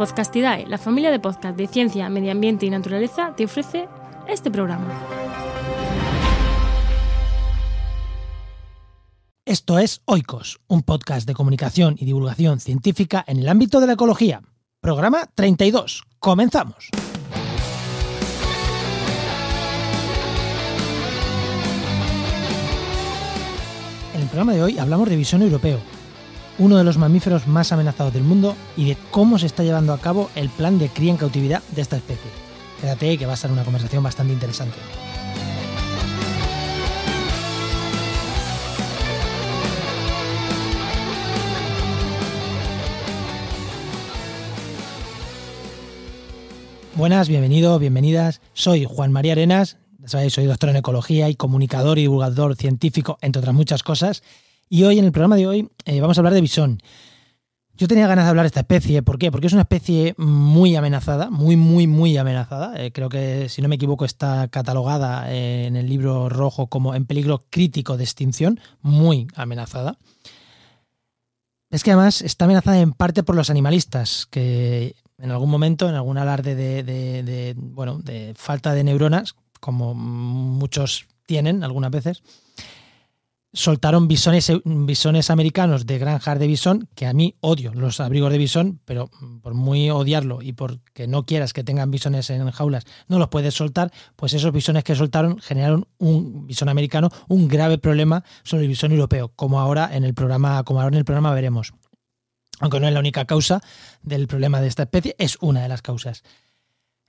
Podcastidae, 0.00 0.64
la 0.66 0.78
familia 0.78 1.10
de 1.10 1.20
podcast 1.20 1.58
de 1.58 1.66
ciencia, 1.66 2.08
medio 2.08 2.32
ambiente 2.32 2.64
y 2.64 2.70
naturaleza, 2.70 3.34
te 3.36 3.44
ofrece 3.44 3.86
este 4.26 4.50
programa. 4.50 4.88
Esto 9.44 9.78
es 9.78 10.00
Oikos, 10.06 10.58
un 10.68 10.84
podcast 10.84 11.26
de 11.26 11.34
comunicación 11.34 11.96
y 11.98 12.06
divulgación 12.06 12.60
científica 12.60 13.22
en 13.28 13.40
el 13.40 13.48
ámbito 13.50 13.78
de 13.78 13.88
la 13.88 13.92
ecología. 13.92 14.40
Programa 14.80 15.28
32. 15.34 16.04
Comenzamos. 16.18 16.88
En 24.14 24.22
el 24.22 24.28
programa 24.28 24.54
de 24.54 24.62
hoy 24.62 24.78
hablamos 24.78 25.10
de 25.10 25.16
visón 25.16 25.42
europeo, 25.42 25.78
uno 26.60 26.76
de 26.76 26.84
los 26.84 26.98
mamíferos 26.98 27.46
más 27.46 27.72
amenazados 27.72 28.12
del 28.12 28.22
mundo 28.22 28.54
y 28.76 28.84
de 28.84 28.96
cómo 29.10 29.38
se 29.38 29.46
está 29.46 29.64
llevando 29.64 29.94
a 29.94 29.98
cabo 29.98 30.28
el 30.34 30.50
plan 30.50 30.78
de 30.78 30.90
cría 30.90 31.10
en 31.10 31.16
cautividad 31.16 31.62
de 31.74 31.80
esta 31.80 31.96
especie. 31.96 32.30
Quédate 32.82 33.16
que 33.16 33.24
va 33.24 33.32
a 33.32 33.36
ser 33.36 33.50
una 33.50 33.64
conversación 33.64 34.02
bastante 34.02 34.34
interesante. 34.34 34.76
Buenas, 46.94 47.30
bienvenido, 47.30 47.78
bienvenidas. 47.78 48.42
Soy 48.52 48.84
Juan 48.84 49.12
María 49.12 49.32
Arenas, 49.32 49.78
sabéis, 50.04 50.34
soy 50.34 50.44
doctor 50.44 50.68
en 50.68 50.76
ecología 50.76 51.30
y 51.30 51.36
comunicador 51.36 51.96
y 51.96 52.02
divulgador 52.02 52.54
científico, 52.56 53.16
entre 53.22 53.40
otras 53.40 53.54
muchas 53.54 53.82
cosas. 53.82 54.22
Y 54.72 54.84
hoy, 54.84 55.00
en 55.00 55.04
el 55.04 55.10
programa 55.10 55.34
de 55.34 55.48
hoy, 55.48 55.68
eh, 55.84 56.00
vamos 56.00 56.16
a 56.16 56.20
hablar 56.20 56.32
de 56.32 56.40
bisón. 56.40 56.80
Yo 57.74 57.88
tenía 57.88 58.06
ganas 58.06 58.26
de 58.26 58.28
hablar 58.28 58.44
de 58.44 58.48
esta 58.48 58.60
especie, 58.60 59.02
¿por 59.02 59.18
qué? 59.18 59.32
Porque 59.32 59.48
es 59.48 59.52
una 59.52 59.62
especie 59.62 60.14
muy 60.16 60.76
amenazada, 60.76 61.28
muy, 61.28 61.56
muy, 61.56 61.88
muy 61.88 62.16
amenazada. 62.16 62.80
Eh, 62.80 62.92
creo 62.92 63.08
que, 63.08 63.48
si 63.48 63.62
no 63.62 63.68
me 63.68 63.74
equivoco, 63.74 64.04
está 64.04 64.46
catalogada 64.46 65.32
eh, 65.32 65.66
en 65.66 65.74
el 65.74 65.88
libro 65.88 66.28
rojo 66.28 66.68
como 66.68 66.94
en 66.94 67.04
peligro 67.04 67.46
crítico 67.50 67.96
de 67.96 68.04
extinción, 68.04 68.60
muy 68.80 69.26
amenazada. 69.34 69.98
Es 71.68 71.82
que 71.82 71.90
además 71.90 72.22
está 72.22 72.44
amenazada 72.44 72.78
en 72.78 72.92
parte 72.92 73.24
por 73.24 73.34
los 73.34 73.50
animalistas, 73.50 74.28
que 74.30 74.94
en 75.18 75.32
algún 75.32 75.50
momento, 75.50 75.88
en 75.88 75.96
algún 75.96 76.16
alarde 76.16 76.54
de 76.54 77.54
bueno, 77.56 77.98
de 77.98 78.34
falta 78.36 78.72
de 78.72 78.84
neuronas, 78.84 79.34
como 79.58 79.94
muchos 79.94 81.06
tienen 81.26 81.64
algunas 81.64 81.90
veces, 81.90 82.22
soltaron 83.52 84.06
bisones, 84.06 84.52
bisones 84.64 85.30
americanos 85.30 85.86
de 85.86 85.98
granjas 85.98 86.38
de 86.38 86.46
bisón, 86.46 86.88
que 86.94 87.06
a 87.06 87.12
mí 87.12 87.36
odio 87.40 87.74
los 87.74 88.00
abrigos 88.00 88.30
de 88.30 88.38
bisón, 88.38 88.80
pero 88.84 89.10
por 89.42 89.54
muy 89.54 89.90
odiarlo 89.90 90.40
y 90.42 90.52
porque 90.52 91.08
no 91.08 91.24
quieras 91.24 91.52
que 91.52 91.64
tengan 91.64 91.90
bisones 91.90 92.30
en 92.30 92.48
jaulas, 92.50 92.84
no 93.08 93.18
los 93.18 93.28
puedes 93.28 93.54
soltar, 93.54 93.92
pues 94.16 94.34
esos 94.34 94.52
bisones 94.52 94.84
que 94.84 94.94
soltaron 94.94 95.38
generaron 95.40 95.86
un 95.98 96.46
bisón 96.46 96.68
americano, 96.68 97.10
un 97.28 97.48
grave 97.48 97.78
problema 97.78 98.24
sobre 98.44 98.64
el 98.64 98.68
bisón 98.68 98.92
europeo, 98.92 99.32
como 99.34 99.60
ahora 99.60 99.90
en 99.92 100.04
el 100.04 100.14
programa, 100.14 100.62
como 100.64 100.80
ahora 100.80 100.94
en 100.94 100.98
el 100.98 101.04
programa 101.04 101.34
veremos. 101.34 101.72
Aunque 102.60 102.78
no 102.78 102.86
es 102.86 102.92
la 102.92 103.00
única 103.00 103.24
causa 103.24 103.62
del 104.02 104.28
problema 104.28 104.60
de 104.60 104.68
esta 104.68 104.82
especie, 104.82 105.16
es 105.18 105.38
una 105.40 105.62
de 105.62 105.68
las 105.68 105.82
causas. 105.82 106.22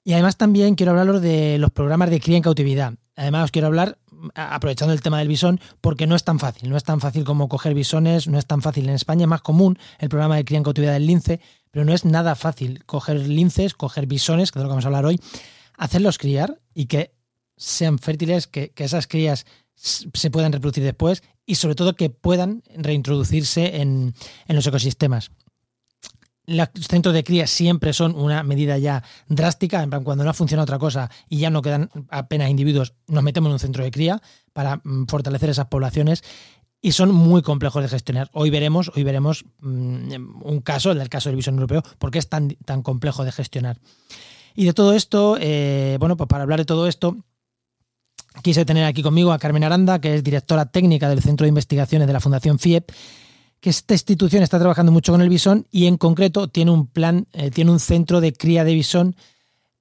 Y 0.03 0.13
además 0.13 0.37
también 0.37 0.75
quiero 0.75 0.93
hablaros 0.93 1.21
de 1.21 1.59
los 1.59 1.71
programas 1.71 2.09
de 2.09 2.19
cría 2.19 2.37
en 2.37 2.43
cautividad. 2.43 2.93
Además 3.15 3.45
os 3.45 3.51
quiero 3.51 3.67
hablar 3.67 3.99
aprovechando 4.35 4.93
el 4.93 5.01
tema 5.01 5.19
del 5.19 5.27
bisón, 5.27 5.59
porque 5.81 6.07
no 6.07 6.15
es 6.15 6.23
tan 6.23 6.39
fácil, 6.39 6.69
no 6.69 6.77
es 6.77 6.83
tan 6.83 6.99
fácil 6.99 7.23
como 7.23 7.49
coger 7.49 7.73
bisones, 7.73 8.27
no 8.27 8.37
es 8.37 8.45
tan 8.45 8.61
fácil. 8.61 8.87
En 8.89 8.95
España 8.95 9.23
es 9.23 9.27
más 9.27 9.41
común 9.41 9.77
el 9.99 10.09
programa 10.09 10.35
de 10.35 10.45
cría 10.45 10.57
en 10.57 10.63
cautividad 10.63 10.93
del 10.93 11.07
lince, 11.07 11.39
pero 11.71 11.85
no 11.85 11.93
es 11.93 12.05
nada 12.05 12.35
fácil 12.35 12.85
coger 12.85 13.27
linces, 13.27 13.73
coger 13.73 14.05
bisones, 14.05 14.51
que 14.51 14.59
es 14.59 14.61
de 14.61 14.63
lo 14.63 14.69
que 14.69 14.71
vamos 14.71 14.85
a 14.85 14.87
hablar 14.89 15.05
hoy, 15.05 15.19
hacerlos 15.77 16.17
criar 16.17 16.57
y 16.73 16.85
que 16.85 17.13
sean 17.57 17.99
fértiles, 17.99 18.47
que, 18.47 18.73
esas 18.77 19.07
crías 19.07 19.45
se 19.75 20.29
puedan 20.29 20.51
reproducir 20.51 20.83
después 20.83 21.23
y 21.45 21.55
sobre 21.55 21.75
todo 21.75 21.95
que 21.95 22.09
puedan 22.09 22.63
reintroducirse 22.75 23.81
en 23.81 24.13
los 24.47 24.67
ecosistemas 24.67 25.31
los 26.45 26.69
centros 26.87 27.13
de 27.13 27.23
cría 27.23 27.47
siempre 27.47 27.93
son 27.93 28.15
una 28.15 28.43
medida 28.43 28.77
ya 28.77 29.03
drástica, 29.27 29.83
en 29.83 29.89
plan, 29.89 30.03
cuando 30.03 30.23
no 30.23 30.33
funciona 30.33 30.63
otra 30.63 30.79
cosa 30.79 31.09
y 31.29 31.37
ya 31.37 31.49
no 31.49 31.61
quedan 31.61 31.89
apenas 32.09 32.49
individuos, 32.49 32.93
nos 33.07 33.23
metemos 33.23 33.49
en 33.49 33.53
un 33.53 33.59
centro 33.59 33.83
de 33.83 33.91
cría 33.91 34.21
para 34.53 34.81
mm, 34.83 35.05
fortalecer 35.07 35.49
esas 35.49 35.67
poblaciones 35.67 36.23
y 36.81 36.93
son 36.93 37.13
muy 37.13 37.41
complejos 37.43 37.83
de 37.83 37.89
gestionar. 37.89 38.29
Hoy 38.33 38.49
veremos, 38.49 38.91
hoy 38.95 39.03
veremos 39.03 39.45
mm, 39.59 40.41
un 40.43 40.61
caso, 40.61 40.91
el 40.91 41.09
caso 41.09 41.29
del 41.29 41.35
visón 41.35 41.55
europeo, 41.55 41.83
porque 41.99 42.19
es 42.19 42.27
tan, 42.27 42.49
tan 42.65 42.81
complejo 42.81 43.23
de 43.23 43.31
gestionar. 43.31 43.79
Y 44.55 44.65
de 44.65 44.73
todo 44.73 44.93
esto, 44.93 45.37
eh, 45.39 45.97
bueno, 45.99 46.17
pues 46.17 46.27
para 46.27 46.43
hablar 46.43 46.59
de 46.59 46.65
todo 46.65 46.87
esto, 46.87 47.17
quise 48.41 48.65
tener 48.65 48.85
aquí 48.85 49.03
conmigo 49.03 49.31
a 49.31 49.39
Carmen 49.39 49.63
Aranda, 49.63 50.01
que 50.01 50.15
es 50.15 50.23
directora 50.23 50.65
técnica 50.65 51.07
del 51.07 51.21
Centro 51.21 51.45
de 51.45 51.49
Investigaciones 51.49 52.07
de 52.07 52.13
la 52.13 52.19
Fundación 52.19 52.59
FIEP 52.59 52.91
que 53.61 53.69
esta 53.69 53.93
institución 53.93 54.43
está 54.43 54.59
trabajando 54.59 54.91
mucho 54.91 55.11
con 55.13 55.21
el 55.21 55.29
bisón 55.29 55.67
y 55.71 55.85
en 55.85 55.97
concreto 55.97 56.47
tiene 56.47 56.71
un 56.71 56.87
plan, 56.87 57.27
eh, 57.31 57.51
tiene 57.51 57.71
un 57.71 57.79
centro 57.79 58.19
de 58.19 58.33
cría 58.33 58.63
de 58.63 58.73
bisón 58.73 59.15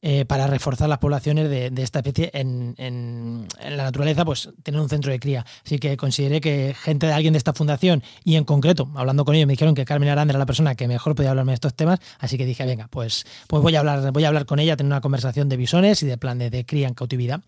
eh, 0.02 0.24
para 0.26 0.46
reforzar 0.46 0.88
las 0.88 0.98
poblaciones 0.98 1.50
de, 1.50 1.72
esta 1.82 1.98
especie 1.98 2.30
en, 2.32 3.46
la 3.62 3.84
naturaleza, 3.84 4.24
pues 4.24 4.50
tener 4.62 4.80
un 4.80 4.88
centro 4.88 5.10
de 5.10 5.18
cría. 5.18 5.44
Así 5.64 5.78
que 5.78 5.96
consideré 5.96 6.40
que 6.40 6.74
gente 6.78 7.06
de 7.06 7.12
alguien 7.12 7.32
de 7.32 7.38
esta 7.38 7.52
fundación 7.54 8.02
y 8.22 8.36
en 8.36 8.44
concreto, 8.44 8.90
hablando 8.94 9.24
con 9.24 9.34
ellos, 9.34 9.46
me 9.46 9.54
dijeron 9.54 9.74
que 9.74 9.84
Carmen 9.84 10.08
Aranda 10.10 10.32
era 10.32 10.38
la 10.38 10.46
persona 10.46 10.74
que 10.74 10.86
mejor 10.86 11.14
podía 11.14 11.30
hablarme 11.30 11.52
de 11.52 11.54
estos 11.54 11.74
temas, 11.74 12.00
así 12.18 12.38
que 12.38 12.46
dije, 12.46 12.64
venga, 12.64 12.88
pues, 12.88 13.26
pues 13.46 13.62
voy 13.62 13.76
a 13.76 13.80
hablar, 13.80 14.12
voy 14.12 14.24
a 14.24 14.28
hablar 14.28 14.46
con 14.46 14.58
ella, 14.58 14.76
tener 14.76 14.90
una 14.90 15.00
conversación 15.00 15.48
de 15.48 15.56
bisones 15.56 16.02
y 16.02 16.06
de 16.06 16.18
plan 16.18 16.38
de 16.38 16.64
cría 16.66 16.88
en 16.88 16.94
cautividad 16.94 17.40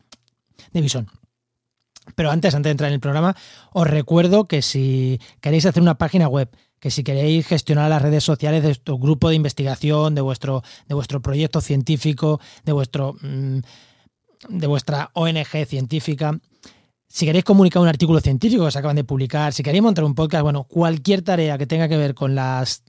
de 0.72 0.81
bisón. 0.81 1.09
Pero 2.14 2.30
antes, 2.30 2.54
antes 2.54 2.68
de 2.68 2.72
entrar 2.72 2.88
en 2.88 2.94
el 2.94 3.00
programa, 3.00 3.36
os 3.72 3.86
recuerdo 3.86 4.44
que 4.44 4.62
si 4.62 5.20
queréis 5.40 5.66
hacer 5.66 5.82
una 5.82 5.98
página 5.98 6.28
web, 6.28 6.50
que 6.80 6.90
si 6.90 7.04
queréis 7.04 7.46
gestionar 7.46 7.88
las 7.90 8.02
redes 8.02 8.24
sociales 8.24 8.62
de 8.62 8.68
vuestro 8.70 8.98
grupo 8.98 9.28
de 9.28 9.36
investigación, 9.36 10.14
de 10.14 10.20
vuestro, 10.20 10.62
de 10.88 10.94
vuestro 10.94 11.22
proyecto 11.22 11.60
científico, 11.60 12.40
de 12.64 12.72
vuestro 12.72 13.14
mm, 13.20 13.60
de 14.48 14.66
vuestra 14.66 15.10
ONG 15.14 15.66
científica, 15.66 16.40
si 17.12 17.27
queréis 17.27 17.45
comunicar 17.45 17.83
un 17.83 17.89
artículo 17.89 18.21
científico 18.21 18.65
que 18.65 18.71
se 18.71 18.78
acaban 18.78 18.97
de 18.97 19.05
publicar, 19.05 19.53
si 19.53 19.62
queréis 19.62 19.83
montar 19.83 20.03
un 20.03 20.15
podcast, 20.15 20.45
bueno, 20.45 20.65
cualquier 20.65 21.21
tarea 21.21 21.59
que 21.59 21.67
tenga 21.67 21.87
que 21.87 21.99
ver 21.99 22.15
con, 22.15 22.34
las, 22.34 22.84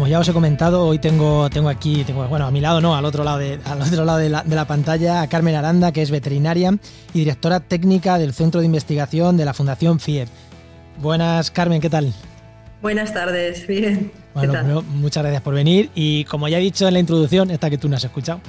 Como 0.09 0.13
ya 0.17 0.21
os 0.21 0.29
he 0.31 0.33
comentado, 0.33 0.87
hoy 0.87 0.99
tengo, 0.99 1.51
tengo 1.51 1.69
aquí, 1.69 2.03
tengo, 2.03 2.27
bueno, 2.29 2.47
a 2.47 2.51
mi 2.51 2.63
lado 2.63 2.81
no, 2.81 2.97
al 2.97 3.05
otro 3.05 3.25
lado, 3.25 3.37
de, 3.37 3.61
al 3.67 3.83
otro 3.83 4.07
lado 4.07 4.17
de 4.17 4.31
la, 4.31 4.65
pantalla, 4.67 5.21
a 5.21 5.27
Carmen 5.27 5.55
Aranda, 5.55 5.93
que 5.93 6.01
es 6.01 6.11
veterinaria 6.11 6.79
y 7.13 7.19
directora 7.19 7.61
técnica 7.61 8.17
del 8.17 8.33
Centro 8.33 8.61
de 8.61 8.67
Investigación 8.67 9.37
de 9.37 9.45
la 9.45 9.53
Fundación 9.53 10.01
FIEP. 10.01 10.27
Buenas, 10.97 11.51
Carmen, 11.51 11.83
¿qué 11.83 11.91
tal? 11.91 12.15
Buenas 12.81 13.13
tardes, 13.13 13.67
bien. 13.67 14.11
Bueno, 14.33 14.81
muchas 14.81 15.23
gracias 15.23 15.43
por 15.43 15.53
venir 15.53 15.91
y 15.95 16.25
como 16.25 16.49
ya 16.49 16.57
he 16.57 16.63
dicho 16.63 16.89
en 16.89 16.95
la 16.95 17.01
introducción, 17.01 17.51
esta 17.51 17.69
que 17.69 17.77
tú 17.77 17.91
no 17.91 17.97
has 17.97 18.05
escuchado, 18.05 18.41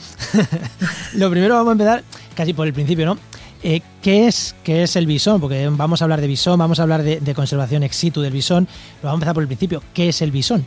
lo 1.15 1.29
primero 1.29 1.55
vamos 1.55 1.71
a 1.71 1.73
empezar 1.73 2.03
casi 2.35 2.53
por 2.53 2.67
el 2.67 2.73
principio, 2.73 3.05
¿no? 3.05 3.17
Eh, 3.61 3.81
¿qué, 4.01 4.27
es, 4.27 4.55
¿Qué 4.63 4.83
es 4.83 4.95
el 4.95 5.05
bisón? 5.05 5.41
Porque 5.41 5.67
vamos 5.69 6.01
a 6.01 6.05
hablar 6.05 6.21
de 6.21 6.27
bisón, 6.27 6.57
vamos 6.57 6.79
a 6.79 6.83
hablar 6.83 7.03
de, 7.03 7.33
conservación 7.33 7.83
ex 7.83 7.97
situ 7.97 8.21
del 8.21 8.31
bisón. 8.31 8.65
Pero 8.65 9.09
vamos 9.09 9.15
a 9.15 9.19
empezar 9.19 9.33
por 9.33 9.43
el 9.43 9.47
principio. 9.47 9.83
¿Qué 9.93 10.09
es 10.09 10.21
el 10.21 10.31
bisón? 10.31 10.65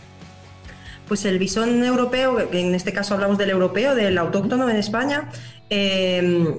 Pues 1.12 1.26
el 1.26 1.38
bisón 1.38 1.84
europeo, 1.84 2.38
en 2.40 2.74
este 2.74 2.90
caso 2.90 3.12
hablamos 3.12 3.36
del 3.36 3.50
europeo, 3.50 3.94
del 3.94 4.16
autóctono 4.16 4.70
en 4.70 4.76
España, 4.76 5.28
eh, 5.68 6.58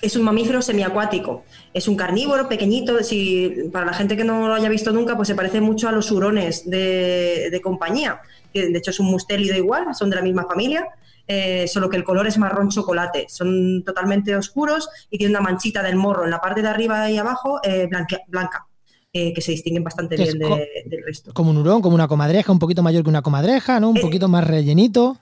es 0.00 0.16
un 0.16 0.22
mamífero 0.22 0.62
semiacuático. 0.62 1.44
Es 1.74 1.88
un 1.88 1.96
carnívoro 1.96 2.48
pequeñito. 2.48 3.02
Si, 3.02 3.54
para 3.70 3.84
la 3.84 3.92
gente 3.92 4.16
que 4.16 4.24
no 4.24 4.48
lo 4.48 4.54
haya 4.54 4.70
visto 4.70 4.92
nunca, 4.92 5.14
pues 5.14 5.28
se 5.28 5.34
parece 5.34 5.60
mucho 5.60 5.90
a 5.90 5.92
los 5.92 6.10
hurones 6.10 6.70
de, 6.70 7.60
compañía. 7.62 8.22
De 8.54 8.78
hecho, 8.78 8.92
es 8.92 8.98
un 8.98 9.10
mustélido 9.10 9.54
igual, 9.58 9.94
son 9.94 10.08
de 10.08 10.16
la 10.16 10.22
misma 10.22 10.46
familia. 10.46 10.88
Eh, 11.28 11.68
solo 11.68 11.90
que 11.90 11.98
el 11.98 12.04
color 12.04 12.26
es 12.26 12.38
marrón 12.38 12.70
chocolate. 12.70 13.26
Son 13.28 13.84
totalmente 13.84 14.34
oscuros 14.34 14.88
y 15.10 15.18
tiene 15.18 15.32
una 15.32 15.42
manchita 15.42 15.82
del 15.82 15.96
morro 15.96 16.24
en 16.24 16.30
la 16.30 16.40
parte 16.40 16.62
de 16.62 16.68
arriba 16.68 17.10
y 17.10 17.18
abajo 17.18 17.60
eh, 17.62 17.90
blanca, 18.26 18.66
eh, 19.12 19.34
que 19.34 19.42
se 19.42 19.52
distinguen 19.52 19.84
bastante 19.84 20.16
bien 20.16 20.38
del 20.38 21.04
resto. 21.04 21.34
Como 21.34 21.50
un 21.50 21.58
hurón, 21.58 21.82
como 21.82 21.94
una 21.94 22.08
comadreja, 22.08 22.50
un 22.50 22.58
poquito 22.58 22.82
mayor 22.82 23.02
que 23.02 23.10
una 23.10 23.20
comadreja, 23.22 23.78
¿no? 23.78 23.90
Un 23.90 24.00
poquito 24.00 24.26
más 24.28 24.46
rellenito. 24.46 25.18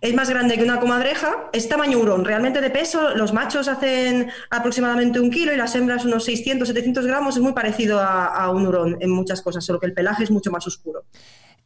Es 0.00 0.14
más 0.14 0.28
grande 0.30 0.56
que 0.56 0.62
una 0.62 0.78
comadreja, 0.78 1.48
es 1.52 1.68
tamaño 1.68 1.98
hurón. 1.98 2.24
Realmente 2.24 2.60
de 2.60 2.70
peso, 2.70 3.16
los 3.16 3.32
machos 3.32 3.66
hacen 3.66 4.30
aproximadamente 4.50 5.18
un 5.18 5.30
kilo 5.30 5.52
y 5.52 5.56
las 5.56 5.74
hembras 5.74 6.04
unos 6.04 6.24
600, 6.24 6.68
700 6.68 7.06
gramos. 7.06 7.36
Es 7.36 7.42
muy 7.42 7.52
parecido 7.52 7.98
a, 8.00 8.48
un 8.52 8.66
hurón 8.66 8.98
en 9.00 9.10
muchas 9.10 9.42
cosas, 9.42 9.64
solo 9.64 9.80
que 9.80 9.86
el 9.86 9.92
pelaje 9.94 10.22
es 10.22 10.30
mucho 10.30 10.52
más 10.52 10.66
oscuro. 10.66 11.04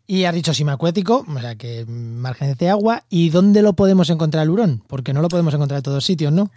Y 0.07 0.25
has 0.25 0.35
dicho 0.35 0.55
simacuético, 0.55 1.27
o 1.29 1.41
sea 1.41 1.57
que 1.57 1.85
márgenes 1.87 2.57
de 2.57 2.71
agua. 2.71 3.05
¿Y 3.11 3.31
dónde 3.31 3.63
lo 3.63 3.75
podemos 3.75 4.09
encontrar 4.09 4.45
el 4.45 4.51
hurón? 4.51 4.83
Porque 4.87 5.13
no 5.13 5.21
lo 5.21 5.29
podemos 5.29 5.53
encontrar 5.53 5.79
en 5.79 5.85
todos 5.85 6.05
sitios, 6.05 6.33
¿no? 6.33 6.51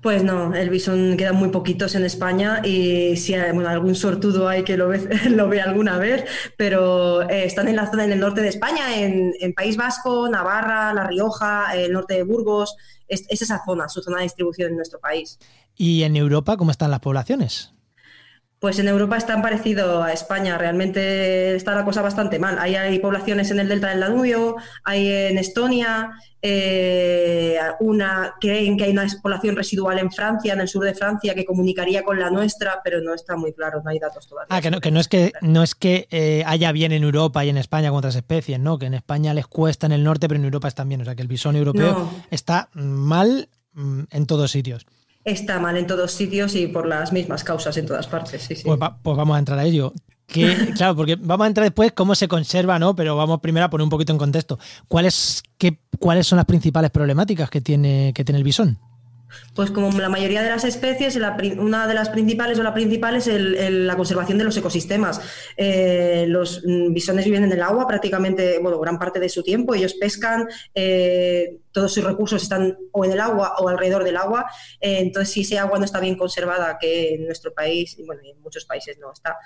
Pues 0.00 0.22
no, 0.22 0.54
el 0.54 0.70
bisón 0.70 1.16
quedan 1.16 1.34
muy 1.34 1.48
poquitos 1.48 1.96
en 1.96 2.04
España 2.04 2.62
y 2.64 3.16
si 3.16 3.34
hay, 3.34 3.50
algún 3.50 3.96
sortudo 3.96 4.48
hay 4.48 4.62
que 4.62 4.76
lo 4.76 4.88
ve, 4.88 5.08
lo 5.30 5.48
ve 5.48 5.60
alguna 5.60 5.98
vez, 5.98 6.24
pero 6.56 7.28
eh, 7.28 7.44
están 7.44 7.66
en 7.66 7.74
la 7.76 7.90
zona 7.90 8.04
en 8.04 8.12
el 8.12 8.20
norte 8.20 8.40
de 8.40 8.48
España, 8.48 8.96
en, 8.96 9.32
País 9.54 9.76
Vasco, 9.76 10.28
Navarra, 10.28 10.94
La 10.94 11.04
Rioja, 11.04 11.74
el 11.74 11.92
norte 11.92 12.14
de 12.14 12.22
Burgos, 12.22 12.76
es 13.08 13.26
esa 13.28 13.60
zona, 13.64 13.88
su 13.88 14.00
zona 14.00 14.18
de 14.18 14.24
distribución 14.24 14.70
en 14.70 14.76
nuestro 14.76 15.00
país. 15.00 15.38
¿Y 15.76 16.04
en 16.04 16.14
Europa 16.14 16.56
cómo 16.56 16.70
están 16.70 16.92
las 16.92 17.00
poblaciones? 17.00 17.72
Pues 18.60 18.80
en 18.80 18.88
Europa 18.88 19.16
están 19.16 19.40
parecido 19.40 20.02
a 20.02 20.12
España, 20.12 20.58
realmente 20.58 21.54
está 21.54 21.76
la 21.76 21.84
cosa 21.84 22.02
bastante 22.02 22.40
mal. 22.40 22.58
Ahí 22.58 22.74
hay 22.74 22.98
poblaciones 22.98 23.52
en 23.52 23.60
el 23.60 23.68
delta 23.68 23.90
del 23.90 24.00
Danubio, 24.00 24.56
hay 24.82 25.08
en 25.08 25.38
Estonia, 25.38 26.10
eh, 26.42 27.56
una 27.78 28.34
creen 28.40 28.76
que 28.76 28.84
hay 28.84 28.90
una 28.90 29.06
población 29.22 29.54
residual 29.54 30.00
en 30.00 30.10
Francia, 30.10 30.54
en 30.54 30.60
el 30.60 30.66
sur 30.66 30.84
de 30.84 30.94
Francia, 30.94 31.36
que 31.36 31.44
comunicaría 31.44 32.02
con 32.02 32.18
la 32.18 32.30
nuestra, 32.30 32.80
pero 32.82 33.00
no 33.00 33.14
está 33.14 33.36
muy 33.36 33.52
claro, 33.52 33.80
no 33.84 33.90
hay 33.90 34.00
datos 34.00 34.26
todavía. 34.26 34.48
Ah, 34.50 34.60
que 34.60 34.72
no, 34.72 34.80
que 34.80 34.90
no 34.90 34.98
es 34.98 35.06
que 35.06 35.32
no 35.40 35.62
es 35.62 35.76
que 35.76 36.08
eh, 36.10 36.42
haya 36.44 36.72
bien 36.72 36.90
en 36.90 37.04
Europa 37.04 37.44
y 37.44 37.50
en 37.50 37.58
España 37.58 37.90
con 37.90 37.98
otras 37.98 38.16
especies, 38.16 38.58
¿no? 38.58 38.76
Que 38.76 38.86
en 38.86 38.94
España 38.94 39.34
les 39.34 39.46
cuesta 39.46 39.86
en 39.86 39.92
el 39.92 40.02
norte, 40.02 40.26
pero 40.26 40.40
en 40.40 40.44
Europa 40.44 40.66
están 40.66 40.88
bien. 40.88 41.00
O 41.00 41.04
sea 41.04 41.14
que 41.14 41.22
el 41.22 41.28
bisón 41.28 41.54
europeo 41.54 42.10
está 42.32 42.70
mal 42.72 43.48
mm, 43.74 44.02
en 44.10 44.26
todos 44.26 44.50
sitios 44.50 44.84
está 45.30 45.58
mal 45.58 45.76
en 45.76 45.86
todos 45.86 46.12
sitios 46.12 46.54
y 46.54 46.66
por 46.66 46.86
las 46.86 47.12
mismas 47.12 47.44
causas 47.44 47.76
en 47.76 47.86
todas 47.86 48.06
partes. 48.06 48.46
Pues, 48.48 48.62
pues, 48.64 49.16
vamos 49.16 49.36
a 49.36 49.38
entrar 49.38 49.58
a 49.58 49.64
ello. 49.64 49.92
claro, 50.76 50.94
porque 50.94 51.16
vamos 51.16 51.44
a 51.44 51.48
entrar 51.48 51.64
después 51.64 51.92
cómo 51.92 52.14
se 52.14 52.28
conserva, 52.28 52.78
¿no? 52.78 52.94
Pero 52.94 53.16
vamos 53.16 53.40
primero 53.40 53.66
a 53.66 53.70
poner 53.70 53.84
un 53.84 53.90
poquito 53.90 54.12
en 54.12 54.18
contexto. 54.18 54.58
¿Cuáles, 54.86 55.42
qué, 55.56 55.80
¿Cuáles 55.98 56.26
son 56.26 56.36
las 56.36 56.44
principales 56.44 56.90
problemáticas 56.90 57.48
que 57.48 57.60
tiene, 57.60 58.12
que 58.14 58.24
tiene 58.24 58.38
el 58.38 58.44
bisón? 58.44 58.78
Pues 59.54 59.70
como 59.70 59.90
la 59.98 60.08
mayoría 60.08 60.42
de 60.42 60.50
las 60.50 60.64
especies, 60.64 61.18
una 61.58 61.86
de 61.86 61.94
las 61.94 62.10
principales 62.10 62.58
o 62.58 62.62
la 62.62 62.74
principal 62.74 63.16
es 63.16 63.26
la 63.26 63.96
conservación 63.96 64.38
de 64.38 64.44
los 64.44 64.56
ecosistemas. 64.56 65.20
Eh, 65.56 66.26
los 66.28 66.62
mm, 66.64 66.92
bisones 66.92 67.24
viven 67.24 67.44
en 67.44 67.52
el 67.52 67.62
agua 67.62 67.86
prácticamente, 67.86 68.58
bueno, 68.58 68.78
gran 68.78 68.98
parte 68.98 69.20
de 69.20 69.28
su 69.28 69.42
tiempo. 69.42 69.74
Ellos 69.74 69.94
pescan, 69.94 70.48
eh, 70.74 71.58
todos 71.72 71.92
sus 71.92 72.04
recursos 72.04 72.42
están 72.42 72.76
o 72.92 73.04
en 73.04 73.12
el 73.12 73.20
agua 73.20 73.54
o 73.58 73.68
alrededor 73.68 74.04
del 74.04 74.16
agua. 74.16 74.46
Eh, 74.80 74.98
entonces, 75.00 75.32
si 75.32 75.40
ese 75.42 75.58
agua 75.58 75.78
no 75.78 75.84
está 75.84 76.00
bien 76.00 76.16
conservada, 76.16 76.78
que 76.80 77.14
en 77.14 77.26
nuestro 77.26 77.52
país, 77.52 77.98
y 77.98 78.04
bueno, 78.04 78.22
en 78.24 78.40
muchos 78.40 78.64
países 78.64 78.98
no 78.98 79.12
está, 79.12 79.36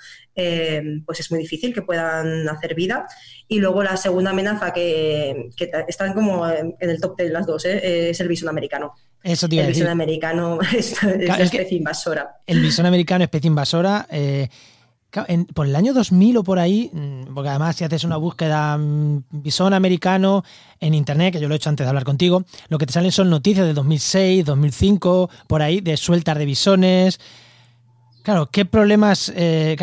pues 1.05 1.19
es 1.19 1.31
muy 1.31 1.39
difícil 1.39 1.73
que 1.73 1.81
puedan 1.81 2.47
hacer 2.47 2.75
vida. 2.75 3.05
Y 3.47 3.59
luego 3.59 3.83
la 3.83 3.97
segunda 3.97 4.31
amenaza 4.31 4.71
que, 4.71 5.49
que 5.57 5.71
están 5.87 6.13
como 6.13 6.47
en 6.47 6.75
el 6.79 7.01
top 7.01 7.17
de 7.17 7.29
las 7.29 7.45
dos, 7.45 7.65
es 7.65 8.19
el 8.19 8.27
bisón 8.27 8.49
americano. 8.49 8.93
Eso 9.23 9.47
el 9.49 9.67
bisón 9.67 9.87
americano 9.89 10.59
es, 10.75 11.01
especie 11.01 11.77
invasora. 11.77 12.41
El 12.45 12.61
bisón 12.61 12.85
americano, 12.85 13.23
especie 13.23 13.47
invasora. 13.47 14.05
Eh, 14.11 14.49
por 15.53 15.67
el 15.67 15.75
año 15.75 15.93
2000 15.93 16.37
o 16.37 16.43
por 16.43 16.59
ahí, 16.59 16.89
mm, 16.91 17.33
porque 17.33 17.49
además 17.49 17.75
si 17.75 17.83
haces 17.83 18.03
una 18.03 18.17
búsqueda 18.17 18.77
mm, 18.77 19.25
bisón 19.29 19.73
americano 19.73 20.43
en 20.79 20.93
internet, 20.93 21.33
que 21.33 21.39
yo 21.39 21.47
lo 21.47 21.53
he 21.53 21.57
hecho 21.57 21.69
antes 21.69 21.85
de 21.85 21.89
hablar 21.89 22.03
contigo, 22.03 22.43
lo 22.69 22.77
que 22.77 22.85
te 22.85 22.93
salen 22.93 23.11
son 23.11 23.29
noticias 23.29 23.65
de 23.65 23.73
2006, 23.73 24.43
2005, 24.45 25.29
por 25.47 25.61
ahí, 25.61 25.81
de 25.81 25.97
sueltas 25.97 26.37
de 26.37 26.45
bisones, 26.45 27.19
Claro, 28.23 28.49
¿qué 28.49 28.63
problemas? 28.63 29.33
Eh, 29.35 29.75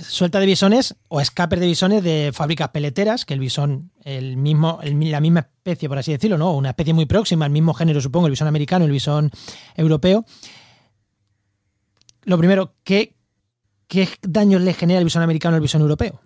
suelta 0.00 0.38
de 0.38 0.46
bisones 0.46 0.94
o 1.08 1.20
escapes 1.20 1.58
de 1.58 1.66
bisones 1.66 2.04
de 2.04 2.30
fábricas 2.32 2.68
peleteras, 2.68 3.24
que 3.24 3.34
el 3.34 3.40
bisón, 3.40 3.90
el 4.04 4.36
mismo, 4.36 4.78
la 4.84 5.20
misma 5.20 5.40
especie, 5.40 5.88
por 5.88 5.98
así 5.98 6.12
decirlo, 6.12 6.38
¿no? 6.38 6.54
Una 6.54 6.70
especie 6.70 6.94
muy 6.94 7.06
próxima, 7.06 7.46
el 7.46 7.50
mismo 7.50 7.74
género, 7.74 8.00
supongo, 8.00 8.28
el 8.28 8.30
bisón 8.30 8.46
americano, 8.46 8.84
el 8.84 8.92
bisón 8.92 9.28
europeo. 9.76 10.24
Lo 12.22 12.38
primero, 12.38 12.76
¿qué, 12.84 13.16
qué 13.88 14.08
daños 14.22 14.62
le 14.62 14.72
genera 14.72 15.00
el 15.00 15.04
bisón 15.04 15.24
americano 15.24 15.56
al 15.56 15.62
bisón 15.62 15.80
europeo? 15.80 16.20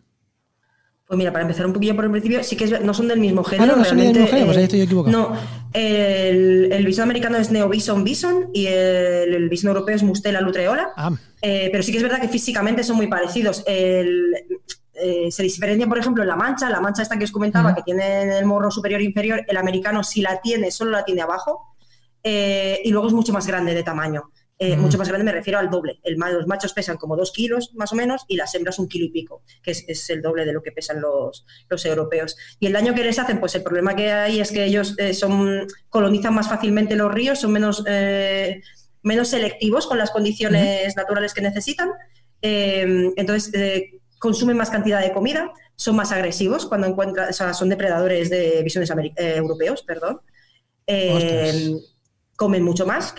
Pues 1.08 1.16
mira, 1.16 1.32
para 1.32 1.42
empezar 1.42 1.64
un 1.64 1.72
poquillo 1.72 1.96
por 1.96 2.04
el 2.04 2.10
principio, 2.10 2.44
sí 2.44 2.54
que 2.54 2.66
no 2.80 2.92
son 2.92 3.08
del 3.08 3.18
mismo 3.18 3.42
género. 3.42 3.72
Ah, 3.72 3.76
no, 3.76 3.78
no 3.78 3.84
son 3.86 3.96
del 3.96 4.08
mismo 4.08 4.26
género, 4.26 4.44
pues 4.44 4.58
ahí 4.58 4.64
estoy 4.64 4.82
equivocado. 4.82 5.16
No, 5.16 5.32
el, 5.72 6.68
el 6.70 6.84
bisón 6.84 7.04
americano 7.04 7.38
es 7.38 7.50
Neobison 7.50 8.04
bison 8.04 8.50
y 8.52 8.66
el, 8.66 9.34
el 9.34 9.48
bisón 9.48 9.68
europeo 9.68 9.96
es 9.96 10.02
Mustela 10.02 10.42
lutreola. 10.42 10.90
Ah. 10.96 11.10
Eh, 11.40 11.70
pero 11.72 11.82
sí 11.82 11.92
que 11.92 11.96
es 11.96 12.02
verdad 12.02 12.20
que 12.20 12.28
físicamente 12.28 12.84
son 12.84 12.96
muy 12.96 13.06
parecidos. 13.06 13.64
El, 13.66 14.34
eh, 14.92 15.30
se 15.30 15.42
diferencia, 15.42 15.86
por 15.86 15.96
ejemplo, 15.96 16.22
en 16.22 16.28
la 16.28 16.36
mancha, 16.36 16.68
la 16.68 16.82
mancha 16.82 17.00
esta 17.00 17.16
que 17.16 17.24
os 17.24 17.32
comentaba, 17.32 17.74
que 17.74 17.82
tiene 17.82 18.24
en 18.24 18.32
el 18.32 18.44
morro 18.44 18.70
superior 18.70 19.00
e 19.00 19.04
inferior, 19.04 19.46
el 19.48 19.56
americano 19.56 20.04
si 20.04 20.20
la 20.20 20.42
tiene, 20.42 20.70
solo 20.70 20.90
la 20.90 21.06
tiene 21.06 21.22
abajo, 21.22 21.74
eh, 22.22 22.82
y 22.84 22.90
luego 22.90 23.06
es 23.06 23.14
mucho 23.14 23.32
más 23.32 23.46
grande 23.46 23.72
de 23.72 23.82
tamaño. 23.82 24.30
Eh, 24.60 24.76
mucho 24.76 24.98
más 24.98 25.06
grande 25.06 25.24
me 25.24 25.30
refiero 25.30 25.60
al 25.60 25.70
doble. 25.70 26.00
El, 26.02 26.16
los 26.16 26.48
machos 26.48 26.72
pesan 26.72 26.96
como 26.96 27.16
dos 27.16 27.30
kilos 27.30 27.72
más 27.74 27.92
o 27.92 27.96
menos 27.96 28.24
y 28.26 28.36
las 28.36 28.52
hembras 28.56 28.80
un 28.80 28.88
kilo 28.88 29.04
y 29.04 29.10
pico, 29.10 29.42
que 29.62 29.70
es, 29.70 30.10
el 30.10 30.20
doble 30.20 30.44
de 30.44 30.52
lo 30.52 30.62
que 30.62 30.72
pesan 30.72 31.00
los, 31.00 31.46
los, 31.68 31.86
europeos. 31.86 32.36
Y 32.58 32.66
el 32.66 32.72
daño 32.72 32.92
que 32.92 33.04
les 33.04 33.20
hacen, 33.20 33.38
pues 33.38 33.54
el 33.54 33.62
problema 33.62 33.94
que 33.94 34.10
hay 34.10 34.40
es 34.40 34.50
que 34.50 34.64
ellos 34.64 34.96
eh, 34.98 35.14
son, 35.14 35.68
colonizan 35.88 36.34
más 36.34 36.48
fácilmente 36.48 36.96
los 36.96 37.14
ríos, 37.14 37.38
son 37.38 37.52
menos, 37.52 37.84
eh, 37.86 38.60
menos 39.02 39.28
selectivos 39.28 39.86
con 39.86 39.96
las 39.96 40.10
condiciones 40.10 40.96
naturales 40.96 41.34
que 41.34 41.40
necesitan. 41.40 41.90
entonces, 42.42 43.52
consumen 44.18 44.56
más 44.56 44.70
cantidad 44.70 45.00
de 45.00 45.12
comida, 45.12 45.52
son 45.76 45.94
más 45.94 46.10
agresivos 46.10 46.66
cuando 46.66 46.88
encuentran, 46.88 47.28
o 47.28 47.32
sea, 47.32 47.54
son 47.54 47.68
depredadores 47.68 48.28
de 48.28 48.60
visiones 48.64 48.90
europeos, 49.16 49.82
perdón 49.82 50.20
comen 52.38 52.62
mucho 52.62 52.86
más 52.86 53.12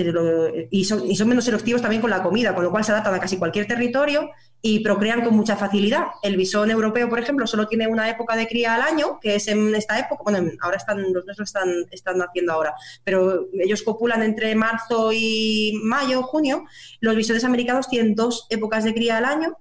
y, 0.71 0.85
son, 0.85 1.05
y, 1.05 1.15
son, 1.17 1.27
menos 1.27 1.43
selectivos 1.43 1.81
también 1.81 2.01
con 2.01 2.09
la 2.09 2.23
comida, 2.23 2.55
con 2.55 2.63
lo 2.63 2.71
cual 2.71 2.85
se 2.85 2.93
adaptan 2.93 3.13
a 3.15 3.19
casi 3.19 3.35
cualquier 3.35 3.67
territorio 3.67 4.29
y 4.61 4.79
procrean 4.79 5.25
con 5.25 5.35
mucha 5.35 5.57
facilidad. 5.57 6.05
El 6.23 6.37
bisón 6.37 6.71
europeo, 6.71 7.09
por 7.09 7.19
ejemplo, 7.19 7.45
solo 7.45 7.67
tiene 7.67 7.89
una 7.89 8.09
época 8.09 8.37
de 8.37 8.47
cría 8.47 8.75
al 8.75 8.81
año, 8.81 9.19
que 9.19 9.35
es 9.35 9.49
en 9.49 9.75
esta 9.75 9.99
época, 9.99 10.23
bueno, 10.23 10.49
ahora 10.61 10.77
están, 10.77 11.11
los 11.11 11.25
nuestros 11.25 11.49
están, 11.49 11.69
están 11.91 12.17
naciendo 12.17 12.53
ahora, 12.53 12.73
pero 13.03 13.49
ellos 13.61 13.83
copulan 13.83 14.23
entre 14.23 14.55
marzo 14.55 15.11
y 15.11 15.77
mayo, 15.83 16.23
junio. 16.23 16.63
Los 17.01 17.17
bisones 17.17 17.43
americanos 17.43 17.89
tienen 17.89 18.15
dos 18.15 18.47
épocas 18.49 18.85
de 18.85 18.93
cría 18.93 19.17
al 19.17 19.25
año. 19.25 19.57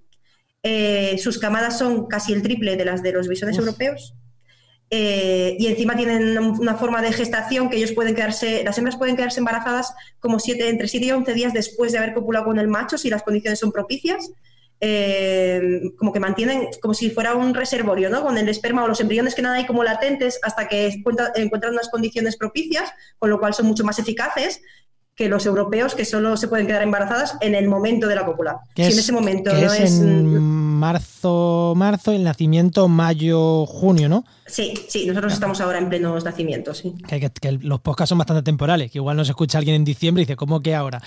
Eh, 0.63 1.19
sus 1.19 1.37
camadas 1.37 1.77
son 1.77 2.07
casi 2.07 2.33
el 2.33 2.43
triple 2.43 2.77
de 2.77 2.85
las 2.85 3.03
de 3.03 3.11
los 3.11 3.27
bisones 3.27 3.59
europeos 3.59 4.15
eh, 4.91 5.57
y 5.59 5.67
encima 5.67 5.97
tienen 5.97 6.39
una 6.39 6.75
forma 6.77 7.03
de 7.03 7.13
gestación 7.13 7.69
que 7.69 7.77
ellos 7.77 7.93
pueden 7.93 8.15
quedarse, 8.15 8.65
las 8.65 8.79
hembras 8.79 8.97
pueden 8.97 9.17
quedarse 9.17 9.41
embarazadas 9.41 9.93
como 10.19 10.39
siete, 10.39 10.69
entre 10.69 10.89
7 10.89 11.07
y 11.07 11.11
11 11.11 11.35
días 11.35 11.53
después 11.53 11.93
de 11.93 11.99
haber 11.99 12.15
copulado 12.15 12.47
con 12.47 12.59
el 12.59 12.69
macho 12.69 12.97
si 12.97 13.11
las 13.11 13.23
condiciones 13.23 13.59
son 13.59 13.73
propicias. 13.73 14.31
Eh, 14.81 15.91
como 15.99 16.13
que 16.13 16.21
mantienen 16.21 16.69
como 16.81 16.95
si 16.95 17.11
fuera 17.11 17.35
un 17.35 17.53
reservorio, 17.53 18.11
¿no? 18.11 18.23
Con 18.23 18.39
el 18.39 18.49
esperma 18.49 18.85
o 18.85 18.89
los 18.89 19.01
embriones 19.01 19.35
que 19.35 19.43
nada 19.43 19.57
hay 19.57 19.67
como 19.67 19.83
latentes 19.83 20.39
hasta 20.41 20.69
que 20.69 20.87
encuentran 21.35 21.73
unas 21.73 21.89
condiciones 21.89 22.37
propicias, 22.37 22.89
con 23.19 23.29
lo 23.29 23.41
cual 23.41 23.55
son 23.55 23.67
mucho 23.67 23.83
más 23.83 23.99
eficaces 23.99 24.63
que 25.17 25.29
los 25.29 25.47
europeos 25.47 25.97
que 25.97 26.05
solo 26.05 26.37
se 26.37 26.47
pueden 26.47 26.69
quedar 26.69 26.83
embarazadas 26.83 27.37
en 27.41 27.57
el 27.57 27.67
momento 27.67 28.07
de 28.07 28.15
la 28.15 28.25
cópula. 28.25 28.61
Si 28.77 28.85
en 28.85 28.91
ese 28.91 29.11
momento 29.11 29.53
no 29.53 29.73
es, 29.73 30.01
marzo, 30.79 31.75
marzo, 31.77 32.13
el 32.13 32.25
nacimiento 32.25 32.89
mayo, 32.89 33.67
junio, 33.67 34.09
¿no? 34.09 34.25
Sí, 34.47 34.73
sí, 34.89 35.07
nosotros 35.07 35.33
estamos 35.33 35.61
ahora 35.61 35.79
en 35.79 35.89
plenos 35.89 36.25
nacimientos, 36.25 36.79
sí. 36.79 36.95
Que, 37.07 37.53
los 37.61 37.81
podcasts 37.81 38.09
son 38.09 38.19
bastante 38.19 38.43
temporales, 38.43 38.91
que 38.91 38.99
igual 38.99 39.17
nos 39.17 39.29
escucha 39.29 39.59
alguien 39.59 39.77
en 39.77 39.85
diciembre 39.85 40.23
y 40.23 40.25
dice, 40.25 40.37
¿cómo 40.37 40.61
que 40.61 40.75
ahora? 40.75 41.03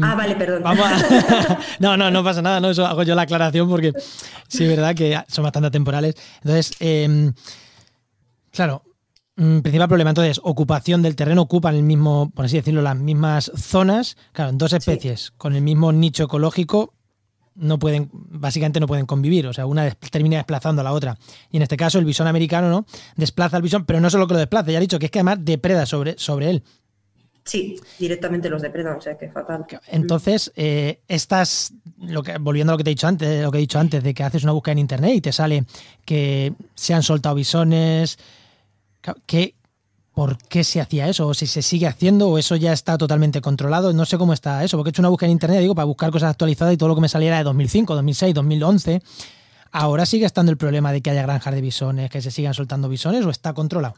Ah, 0.00 0.14
vale, 0.14 0.34
perdón. 0.36 0.62
no, 1.78 1.96
no, 1.96 2.10
no 2.10 2.24
pasa 2.24 2.40
nada, 2.40 2.60
no, 2.60 2.70
eso 2.70 2.86
hago 2.86 3.02
yo 3.02 3.14
la 3.14 3.22
aclaración 3.22 3.68
porque 3.68 3.92
sí 4.48 4.64
es 4.64 4.70
verdad 4.70 4.94
que 4.94 5.18
son 5.28 5.44
bastante 5.44 5.70
temporales. 5.70 6.14
Entonces, 6.42 6.72
em, 6.80 7.34
claro, 8.50 8.82
mm, 9.36 9.58
principal 9.60 9.88
problema, 9.88 10.10
entonces, 10.10 10.40
ocupación 10.42 11.02
del 11.02 11.16
terreno, 11.16 11.42
ocupan 11.42 11.74
el 11.74 11.82
mismo, 11.82 12.30
por 12.34 12.46
así 12.46 12.56
decirlo, 12.56 12.80
las 12.82 12.96
mismas 12.96 13.52
zonas, 13.56 14.16
claro, 14.32 14.50
en 14.50 14.58
dos 14.58 14.72
especies, 14.72 15.32
con 15.36 15.54
el 15.54 15.62
mismo 15.62 15.92
nicho 15.92 16.24
ecológico, 16.24 16.95
no 17.56 17.78
pueden, 17.78 18.10
básicamente 18.12 18.80
no 18.80 18.86
pueden 18.86 19.06
convivir, 19.06 19.46
o 19.46 19.52
sea, 19.52 19.66
una 19.66 19.90
termina 19.90 20.36
desplazando 20.36 20.80
a 20.80 20.84
la 20.84 20.92
otra. 20.92 21.18
Y 21.50 21.56
en 21.56 21.62
este 21.62 21.76
caso 21.76 21.98
el 21.98 22.04
bisón 22.04 22.26
americano, 22.26 22.68
¿no? 22.68 22.86
Desplaza 23.16 23.56
al 23.56 23.62
bisón, 23.62 23.84
pero 23.84 24.00
no 24.00 24.10
solo 24.10 24.26
que 24.26 24.34
lo 24.34 24.38
desplaza, 24.38 24.70
ya 24.70 24.78
he 24.78 24.80
dicho 24.80 24.98
que 24.98 25.06
es 25.06 25.10
que 25.10 25.18
además 25.20 25.38
depreda 25.40 25.86
sobre, 25.86 26.18
sobre 26.18 26.50
él. 26.50 26.62
Sí, 27.46 27.78
directamente 27.98 28.50
los 28.50 28.60
depredan, 28.60 28.96
o 28.96 29.00
sea 29.00 29.16
que 29.16 29.28
fatal. 29.28 29.66
Entonces, 29.86 30.52
eh, 30.56 31.00
estas, 31.06 31.72
lo 32.00 32.24
que, 32.24 32.38
volviendo 32.38 32.72
a 32.72 32.74
lo 32.74 32.78
que 32.78 32.84
te 32.84 32.90
he 32.90 32.94
dicho 32.94 33.06
antes, 33.06 33.40
lo 33.40 33.52
que 33.52 33.58
he 33.58 33.60
dicho 33.60 33.78
antes, 33.78 34.02
de 34.02 34.14
que 34.14 34.24
haces 34.24 34.42
una 34.42 34.50
búsqueda 34.50 34.72
en 34.72 34.78
internet 34.80 35.14
y 35.14 35.20
te 35.20 35.32
sale 35.32 35.64
que 36.04 36.52
se 36.74 36.92
han 36.92 37.04
soltado 37.04 37.36
bisones, 37.36 38.18
que 39.26 39.54
por 40.16 40.38
qué 40.38 40.64
se 40.64 40.80
hacía 40.80 41.08
eso, 41.08 41.28
o 41.28 41.34
si 41.34 41.46
se 41.46 41.60
sigue 41.60 41.86
haciendo, 41.86 42.30
o 42.30 42.38
eso 42.38 42.56
ya 42.56 42.72
está 42.72 42.96
totalmente 42.96 43.42
controlado. 43.42 43.92
No 43.92 44.06
sé 44.06 44.16
cómo 44.16 44.32
está 44.32 44.64
eso, 44.64 44.78
porque 44.78 44.88
he 44.88 44.90
hecho 44.92 45.02
una 45.02 45.10
búsqueda 45.10 45.26
en 45.26 45.32
internet, 45.32 45.60
digo, 45.60 45.74
para 45.74 45.84
buscar 45.84 46.10
cosas 46.10 46.30
actualizadas 46.30 46.72
y 46.72 46.78
todo 46.78 46.88
lo 46.88 46.94
que 46.94 47.02
me 47.02 47.08
saliera 47.10 47.36
de 47.36 47.44
2005, 47.44 47.94
2006, 47.94 48.34
2011. 48.34 49.02
¿Ahora 49.72 50.06
sigue 50.06 50.24
estando 50.24 50.50
el 50.50 50.56
problema 50.56 50.90
de 50.90 51.02
que 51.02 51.10
haya 51.10 51.20
granjas 51.20 51.54
de 51.54 51.60
bisones, 51.60 52.08
que 52.08 52.22
se 52.22 52.30
sigan 52.30 52.54
soltando 52.54 52.88
bisones, 52.88 53.26
o 53.26 53.28
está 53.28 53.52
controlado? 53.52 53.94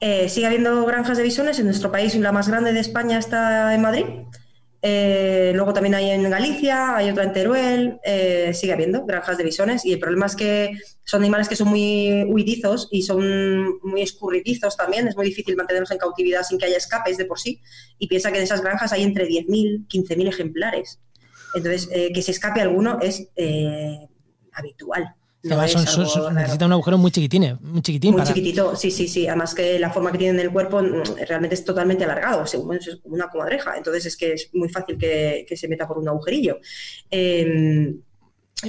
Eh, 0.00 0.30
sigue 0.30 0.46
habiendo 0.46 0.86
granjas 0.86 1.18
de 1.18 1.24
bisones. 1.24 1.58
En 1.58 1.66
nuestro 1.66 1.92
país, 1.92 2.14
la 2.14 2.32
más 2.32 2.48
grande 2.48 2.72
de 2.72 2.80
España 2.80 3.18
está 3.18 3.74
en 3.74 3.82
Madrid. 3.82 4.06
Eh, 4.80 5.50
luego 5.54 5.72
también 5.72 5.96
hay 5.96 6.10
en 6.10 6.30
Galicia, 6.30 6.96
hay 6.96 7.10
otra 7.10 7.24
en 7.24 7.32
Teruel, 7.32 7.98
eh, 8.04 8.52
sigue 8.54 8.72
habiendo 8.72 9.04
granjas 9.04 9.36
de 9.36 9.42
bisones 9.42 9.84
y 9.84 9.92
el 9.92 9.98
problema 9.98 10.26
es 10.26 10.36
que 10.36 10.78
son 11.04 11.22
animales 11.22 11.48
que 11.48 11.56
son 11.56 11.68
muy 11.68 12.22
huidizos 12.28 12.88
y 12.92 13.02
son 13.02 13.80
muy 13.82 14.02
escurridizos 14.02 14.76
también, 14.76 15.08
es 15.08 15.16
muy 15.16 15.26
difícil 15.26 15.56
mantenerlos 15.56 15.90
en 15.90 15.98
cautividad 15.98 16.44
sin 16.44 16.58
que 16.58 16.66
haya 16.66 16.76
escapes 16.76 17.16
de 17.16 17.24
por 17.24 17.40
sí 17.40 17.60
y 17.98 18.06
piensa 18.06 18.30
que 18.30 18.38
en 18.38 18.44
esas 18.44 18.62
granjas 18.62 18.92
hay 18.92 19.02
entre 19.02 19.26
10.000, 19.26 19.88
15.000 19.88 20.28
ejemplares. 20.28 21.00
Entonces, 21.54 21.88
eh, 21.92 22.12
que 22.12 22.22
se 22.22 22.30
escape 22.30 22.60
alguno 22.60 22.98
es 23.00 23.28
habitual 24.52 25.16
necesita 25.42 26.66
un 26.66 26.72
agujero 26.72 26.98
muy 26.98 27.10
chiquitín, 27.10 27.58
muy 27.60 27.82
chiquitín. 27.82 28.12
Muy 28.12 28.24
chiquitito, 28.24 28.74
sí, 28.74 28.90
sí, 28.90 29.06
sí. 29.06 29.26
Además 29.26 29.54
que 29.54 29.78
la 29.78 29.90
forma 29.90 30.10
que 30.10 30.18
tiene 30.18 30.40
en 30.40 30.46
el 30.46 30.52
cuerpo 30.52 30.82
mm, 30.82 31.26
realmente 31.26 31.54
es 31.54 31.64
totalmente 31.64 32.04
alargado, 32.04 32.46
según 32.46 32.76
es 32.76 32.98
como 33.02 33.14
una 33.14 33.28
comadreja. 33.28 33.76
Entonces 33.76 34.06
es 34.06 34.16
que 34.16 34.32
es 34.32 34.50
muy 34.52 34.68
fácil 34.68 34.98
que, 34.98 35.46
se 35.54 35.68
meta 35.68 35.86
por 35.86 35.98
un 35.98 36.08
agujerillo. 36.08 36.58
Em, 37.10 38.00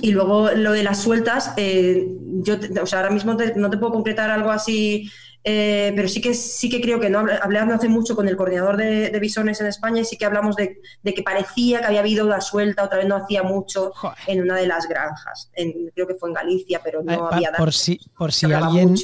y 0.01 0.11
luego 0.11 0.51
lo 0.51 0.71
de 0.71 0.83
las 0.83 1.01
sueltas, 1.01 1.53
eh, 1.57 2.07
yo, 2.43 2.57
o 2.81 2.85
sea, 2.85 2.99
ahora 2.99 3.11
mismo 3.11 3.35
no 3.55 3.69
te 3.69 3.77
puedo 3.77 3.91
concretar 3.91 4.29
algo 4.29 4.51
así 4.51 5.09
eh, 5.43 5.93
pero 5.95 6.07
sí 6.09 6.19
que 6.19 6.33
sí 6.33 6.69
que 6.69 6.81
creo 6.81 6.99
que 6.99 7.09
no 7.09 7.19
hablé 7.19 7.59
hace 7.59 7.87
mucho 7.87 8.15
con 8.15 8.27
el 8.27 8.35
coordinador 8.35 8.75
de, 8.75 9.09
de 9.09 9.19
Bisones 9.19 9.61
en 9.61 9.67
España 9.67 10.01
y 10.01 10.05
sí 10.05 10.17
que 10.17 10.25
hablamos 10.25 10.55
de, 10.55 10.81
que 11.03 11.23
parecía 11.23 11.79
que 11.79 11.85
había 11.85 12.01
habido 12.01 12.25
una 12.25 12.41
suelta, 12.41 12.83
otra 12.83 12.97
vez 12.97 13.07
no 13.07 13.15
hacía 13.15 13.43
mucho 13.43 13.93
en 14.27 14.41
una 14.41 14.57
de 14.57 14.67
las 14.67 14.87
granjas. 14.87 15.49
creo 15.93 16.07
que 16.07 16.15
fue 16.15 16.29
en 16.29 16.35
Galicia, 16.35 16.81
pero 16.83 17.01
no 17.01 17.29
había 17.29 17.51
Por 17.53 17.73
si, 17.73 17.99
por 18.17 18.33
si 18.33 18.51
alguien. 18.51 18.95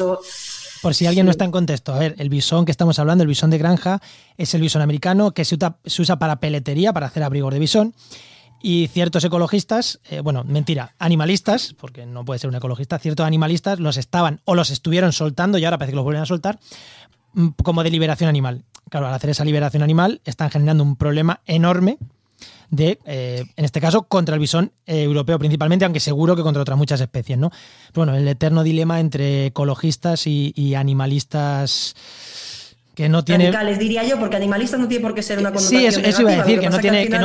Por 0.81 0.93
si 0.93 1.07
alguien 1.07 1.25
no 1.25 1.31
está 1.31 1.45
en 1.45 1.51
contexto, 1.51 1.93
a 1.93 1.97
ver, 1.97 2.13
el 2.19 2.29
bisón 2.29 2.63
que 2.63 2.71
estamos 2.71 2.99
hablando, 2.99 3.23
el 3.23 3.27
bisón 3.27 3.49
de 3.49 3.57
granja, 3.57 4.01
es 4.37 4.53
el 4.53 4.61
bisón 4.61 4.83
americano 4.83 5.31
que 5.31 5.43
se 5.43 5.57
se 5.85 6.01
usa 6.01 6.19
para 6.19 6.39
peletería, 6.39 6.93
para 6.93 7.07
hacer 7.07 7.23
abrigos 7.23 7.51
de 7.53 7.59
bisón 7.59 7.95
y 8.61 8.87
ciertos 8.87 9.23
ecologistas, 9.23 9.99
eh, 10.09 10.21
bueno, 10.21 10.43
mentira, 10.43 10.95
animalistas, 10.99 11.75
porque 11.79 12.05
no 12.05 12.25
puede 12.25 12.39
ser 12.39 12.49
un 12.49 12.55
ecologista, 12.55 12.99
ciertos 12.99 13.25
animalistas 13.25 13.79
los 13.79 13.97
estaban 13.97 14.41
o 14.45 14.55
los 14.55 14.71
estuvieron 14.71 15.13
soltando 15.13 15.57
y 15.57 15.65
ahora 15.65 15.77
parece 15.77 15.91
que 15.91 15.95
los 15.97 16.03
vuelven 16.03 16.23
a 16.23 16.25
soltar 16.25 16.59
mm, 17.33 17.49
como 17.63 17.83
de 17.83 17.91
liberación 17.91 18.29
animal. 18.29 18.63
Claro, 18.89 19.07
al 19.07 19.13
hacer 19.13 19.29
esa 19.29 19.45
liberación 19.45 19.83
animal 19.83 20.21
están 20.25 20.49
generando 20.49 20.83
un 20.83 20.95
problema 20.95 21.41
enorme 21.45 21.97
de, 22.69 22.99
eh, 23.05 23.45
en 23.55 23.65
este 23.65 23.79
caso, 23.79 24.03
contra 24.03 24.35
el 24.35 24.39
bisón 24.39 24.71
europeo 24.85 25.37
principalmente, 25.39 25.85
aunque 25.85 25.99
seguro 25.99 26.35
que 26.35 26.41
contra 26.41 26.61
otras 26.61 26.77
muchas 26.77 27.01
especies, 27.01 27.37
¿no? 27.37 27.51
Bueno, 27.93 28.15
el 28.15 28.27
eterno 28.27 28.63
dilema 28.63 28.99
entre 28.99 29.47
ecologistas 29.47 30.25
y 30.27 30.75
animalistas 30.75 31.95
que 32.95 33.09
no 33.09 33.23
tiene 33.23 33.45
radicales 33.45 33.77
diría 33.77 34.03
yo 34.03 34.19
porque 34.19 34.37
animalista 34.37 34.77
no 34.77 34.87
tiene 34.87 35.01
por 35.01 35.13
qué 35.13 35.21
ser 35.21 35.39
una 35.39 35.51
connotación 35.51 35.81
sí 35.81 35.87
eso, 35.87 36.21
iba 36.21 36.31
a 36.31 36.37
decir 36.37 36.59
que 36.59 36.69
no 36.69 36.79
tiene 36.79 37.07
que, 37.07 37.19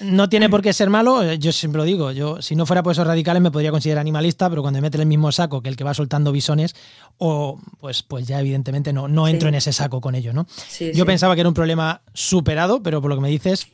no, 0.00 0.28
tiene 0.28 0.48
por 0.48 0.62
qué 0.62 0.72
ser 0.72 0.88
malo 0.88 1.34
yo 1.34 1.52
siempre 1.52 1.78
lo 1.78 1.84
digo 1.84 2.12
yo 2.12 2.40
si 2.40 2.56
no 2.56 2.64
fuera 2.66 2.82
por 2.82 2.92
esos 2.92 3.06
radicales 3.06 3.42
me 3.42 3.50
podría 3.50 3.70
considerar 3.70 4.00
animalista 4.00 4.48
pero 4.48 4.62
cuando 4.62 4.80
me 4.80 4.88
el 4.90 5.06
mismo 5.06 5.32
saco 5.32 5.62
que 5.62 5.68
el 5.68 5.76
que 5.76 5.84
va 5.84 5.94
soltando 5.94 6.32
bisones 6.32 6.74
o 7.18 7.60
pues 7.78 8.02
pues 8.02 8.26
ya 8.26 8.40
evidentemente 8.40 8.92
no 8.92 9.08
no 9.08 9.28
entro 9.28 9.48
en 9.48 9.54
ese 9.54 9.72
saco 9.72 10.00
con 10.00 10.14
ello 10.14 10.32
no 10.32 10.46
yo 10.94 11.04
pensaba 11.06 11.34
que 11.34 11.40
era 11.40 11.48
un 11.48 11.54
problema 11.54 12.02
superado 12.14 12.82
pero 12.82 13.00
por 13.00 13.10
lo 13.10 13.16
que 13.16 13.22
me 13.22 13.28
dices 13.28 13.68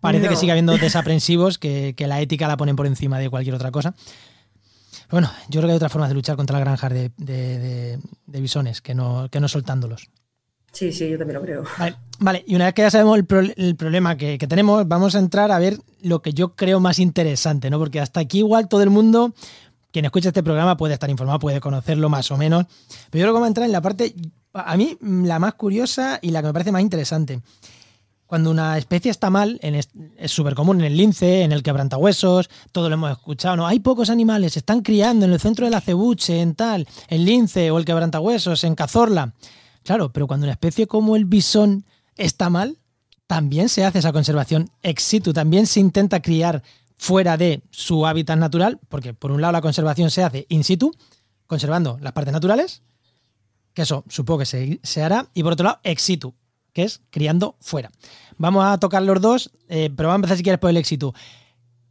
parece 0.00 0.28
que 0.28 0.36
sigue 0.36 0.52
habiendo 0.52 0.76
desaprensivos 0.78 1.58
que, 1.58 1.94
la 1.98 2.20
ética 2.20 2.48
la 2.48 2.56
ponen 2.56 2.76
por 2.76 2.86
encima 2.86 3.18
de 3.18 3.28
cualquier 3.28 3.54
otra 3.54 3.70
cosa. 3.70 3.94
Bueno, 5.10 5.30
yo 5.48 5.60
creo 5.60 5.68
que 5.68 5.72
hay 5.72 5.76
otras 5.76 5.92
formas 5.92 6.10
de 6.10 6.14
luchar 6.14 6.36
contra 6.36 6.58
las 6.58 6.64
granjas 6.64 6.92
de, 6.92 7.10
de, 7.16 7.98
de 8.26 8.40
bisones 8.40 8.80
que 8.80 8.94
no, 8.94 9.28
que 9.30 9.40
no 9.40 9.48
soltándolos. 9.48 10.08
Sí, 10.72 10.92
sí, 10.92 11.08
yo 11.08 11.18
también 11.18 11.40
lo 11.40 11.44
creo. 11.44 11.64
Vale, 12.20 12.44
y 12.46 12.54
una 12.54 12.66
vez 12.66 12.74
que 12.74 12.82
ya 12.82 12.90
sabemos 12.90 13.16
el, 13.16 13.76
problema 13.76 14.16
que, 14.16 14.38
tenemos, 14.38 14.86
vamos 14.86 15.14
a 15.14 15.18
entrar 15.18 15.50
a 15.50 15.58
ver 15.58 15.78
lo 16.02 16.20
que 16.20 16.32
yo 16.32 16.52
creo 16.52 16.80
más 16.80 16.98
interesante, 16.98 17.70
¿no? 17.70 17.78
Porque 17.78 18.00
hasta 18.00 18.20
aquí 18.20 18.38
igual 18.38 18.68
todo 18.68 18.82
el 18.82 18.90
mundo, 18.90 19.34
quien 19.92 20.04
escucha 20.04 20.28
este 20.28 20.42
programa 20.42 20.76
puede 20.76 20.94
estar 20.94 21.10
informado, 21.10 21.38
puede 21.38 21.60
conocerlo 21.60 22.08
más 22.08 22.30
o 22.30 22.36
menos, 22.36 22.66
pero 23.10 23.20
yo 23.20 23.24
creo 23.24 23.28
que 23.28 23.34
vamos 23.34 23.46
a 23.46 23.48
entrar 23.48 23.66
en 23.66 23.72
la 23.72 23.80
parte, 23.80 24.14
a 24.52 24.76
mí, 24.76 24.98
la 25.00 25.38
más 25.38 25.54
curiosa 25.54 26.18
y 26.20 26.30
la 26.30 26.40
que 26.40 26.48
me 26.48 26.52
parece 26.52 26.72
más 26.72 26.82
interesante. 26.82 27.40
Cuando 28.26 28.50
una 28.50 28.76
especie 28.76 29.10
está 29.10 29.30
mal, 29.30 29.58
es 29.62 29.88
súper 30.30 30.54
común 30.54 30.80
en 30.80 30.84
el 30.84 30.96
lince, 30.98 31.42
en 31.42 31.52
el 31.52 31.62
quebrantahuesos, 31.62 32.50
todo 32.72 32.90
lo 32.90 32.94
hemos 32.94 33.10
escuchado, 33.10 33.56
¿no? 33.56 33.66
Hay 33.66 33.80
pocos 33.80 34.10
animales, 34.10 34.52
se 34.52 34.58
están 34.58 34.82
criando 34.82 35.24
en 35.24 35.32
el 35.32 35.40
centro 35.40 35.64
de 35.64 35.70
la 35.70 35.80
cebuche, 35.80 36.42
en 36.42 36.54
tal, 36.54 36.86
el 37.08 37.24
lince 37.24 37.70
o 37.70 37.78
el 37.78 37.86
quebrantahuesos, 37.86 38.64
en 38.64 38.74
cazorla. 38.74 39.32
Claro, 39.88 40.12
pero 40.12 40.26
cuando 40.26 40.44
una 40.44 40.52
especie 40.52 40.86
como 40.86 41.16
el 41.16 41.24
bisón 41.24 41.86
está 42.14 42.50
mal, 42.50 42.76
también 43.26 43.70
se 43.70 43.86
hace 43.86 44.00
esa 44.00 44.12
conservación 44.12 44.70
ex 44.82 45.02
situ, 45.02 45.32
también 45.32 45.66
se 45.66 45.80
intenta 45.80 46.20
criar 46.20 46.62
fuera 46.98 47.38
de 47.38 47.62
su 47.70 48.06
hábitat 48.06 48.38
natural, 48.38 48.80
porque 48.90 49.14
por 49.14 49.32
un 49.32 49.40
lado 49.40 49.52
la 49.52 49.62
conservación 49.62 50.10
se 50.10 50.22
hace 50.22 50.44
in 50.50 50.62
situ, 50.62 50.94
conservando 51.46 51.96
las 52.02 52.12
partes 52.12 52.34
naturales, 52.34 52.82
que 53.72 53.80
eso 53.80 54.04
supongo 54.10 54.40
que 54.40 54.78
se, 54.82 55.02
hará, 55.02 55.30
y 55.32 55.42
por 55.42 55.54
otro 55.54 55.64
lado 55.64 55.80
ex 55.84 56.02
situ, 56.02 56.34
que 56.74 56.82
es 56.82 57.00
criando 57.08 57.56
fuera. 57.58 57.90
Vamos 58.36 58.66
a 58.66 58.76
tocar 58.76 59.02
los 59.02 59.22
dos, 59.22 59.52
eh, 59.70 59.88
pero 59.96 60.10
vamos 60.10 60.16
a 60.16 60.20
empezar 60.20 60.36
si 60.36 60.42
quieres 60.42 60.60
por 60.60 60.68
el 60.68 60.76
ex 60.76 60.86
situ. 60.86 61.14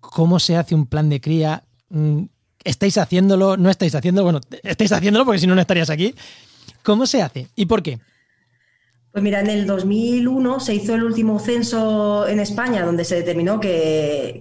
¿Cómo 0.01 0.39
se 0.39 0.55
hace 0.55 0.75
un 0.75 0.85
plan 0.85 1.09
de 1.09 1.19
cría? 1.19 1.63
Mm, 1.89 2.25
¿Estáis 2.63 2.95
haciéndolo? 2.99 3.57
¿No 3.57 3.71
estáis 3.71 3.95
haciéndolo? 3.95 4.25
Bueno, 4.25 4.41
estáis 4.61 4.91
haciéndolo 4.91 5.25
porque 5.25 5.39
si 5.39 5.47
no, 5.47 5.55
no 5.55 5.61
estarías 5.61 5.89
aquí. 5.89 6.13
¿Cómo 6.87 7.05
se 7.05 7.21
hace 7.21 7.49
y 7.53 7.65
por 7.65 7.83
qué? 7.83 7.99
Pues 9.11 9.21
mira, 9.21 9.41
en 9.41 9.49
el 9.49 9.67
2001 9.67 10.61
se 10.61 10.73
hizo 10.73 10.95
el 10.95 11.03
último 11.03 11.37
censo 11.37 12.25
en 12.25 12.39
España 12.39 12.85
donde 12.85 13.03
se 13.03 13.15
determinó 13.15 13.59
que, 13.59 14.39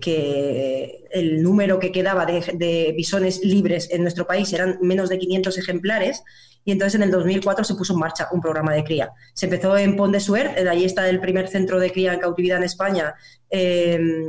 el 1.11 1.43
número 1.43 1.81
que 1.81 1.91
quedaba 1.91 2.25
de, 2.25 2.95
bisones 2.97 3.41
libres 3.43 3.89
en 3.91 4.03
nuestro 4.03 4.29
país 4.29 4.53
eran 4.53 4.79
menos 4.81 5.09
de 5.09 5.19
500 5.19 5.59
ejemplares 5.59 6.23
y 6.65 6.71
entonces 6.71 6.95
en 6.95 7.03
el 7.03 7.11
2004 7.11 7.65
se 7.65 7.75
puso 7.75 7.95
en 7.95 7.99
marcha 7.99 8.29
un 8.31 8.41
programa 8.41 8.73
de 8.73 8.85
cría. 8.85 9.11
Se 9.35 9.47
empezó 9.47 9.77
en 9.77 9.97
Pont 9.97 10.13
de 10.13 10.21
Suert, 10.21 10.57
ahí 10.69 10.85
está 10.85 11.09
el 11.09 11.19
primer 11.19 11.49
centro 11.49 11.81
de 11.81 11.91
cría 11.91 12.15
en 12.15 12.21
cautividad 12.21 12.59
en 12.59 12.65
España. 12.65 13.17
Em, 13.51 14.25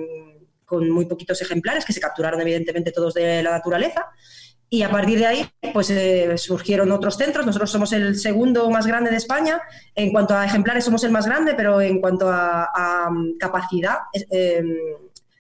con 0.65 0.89
muy 0.89 1.05
poquitos 1.05 1.39
ejemplares 1.43 1.85
que 1.85 1.93
se 1.93 1.99
capturaron 1.99 2.41
evidentemente 2.41 2.91
todos 2.91 3.13
de 3.13 3.43
la 3.43 3.51
naturaleza 3.51 4.07
y 4.69 4.83
a 4.83 4.89
partir 4.89 5.19
de 5.19 5.25
ahí, 5.25 5.49
pues 5.73 5.89
eh, 5.89 6.37
surgieron 6.37 6.91
otros 6.91 7.15
centros. 7.15 7.45
Nosotros 7.45 7.71
somos 7.71 7.93
el 7.93 8.17
segundo 8.17 8.69
más 8.69 8.85
grande 8.85 9.09
de 9.09 9.17
España. 9.17 9.61
En 9.95 10.11
cuanto 10.11 10.35
a 10.35 10.45
ejemplares, 10.45 10.83
somos 10.83 11.03
el 11.05 11.11
más 11.11 11.25
grande, 11.25 11.53
pero 11.55 11.79
en 11.79 12.01
cuanto 12.01 12.29
a, 12.29 13.09
capacidad, 13.39 13.99
em, 14.29 14.75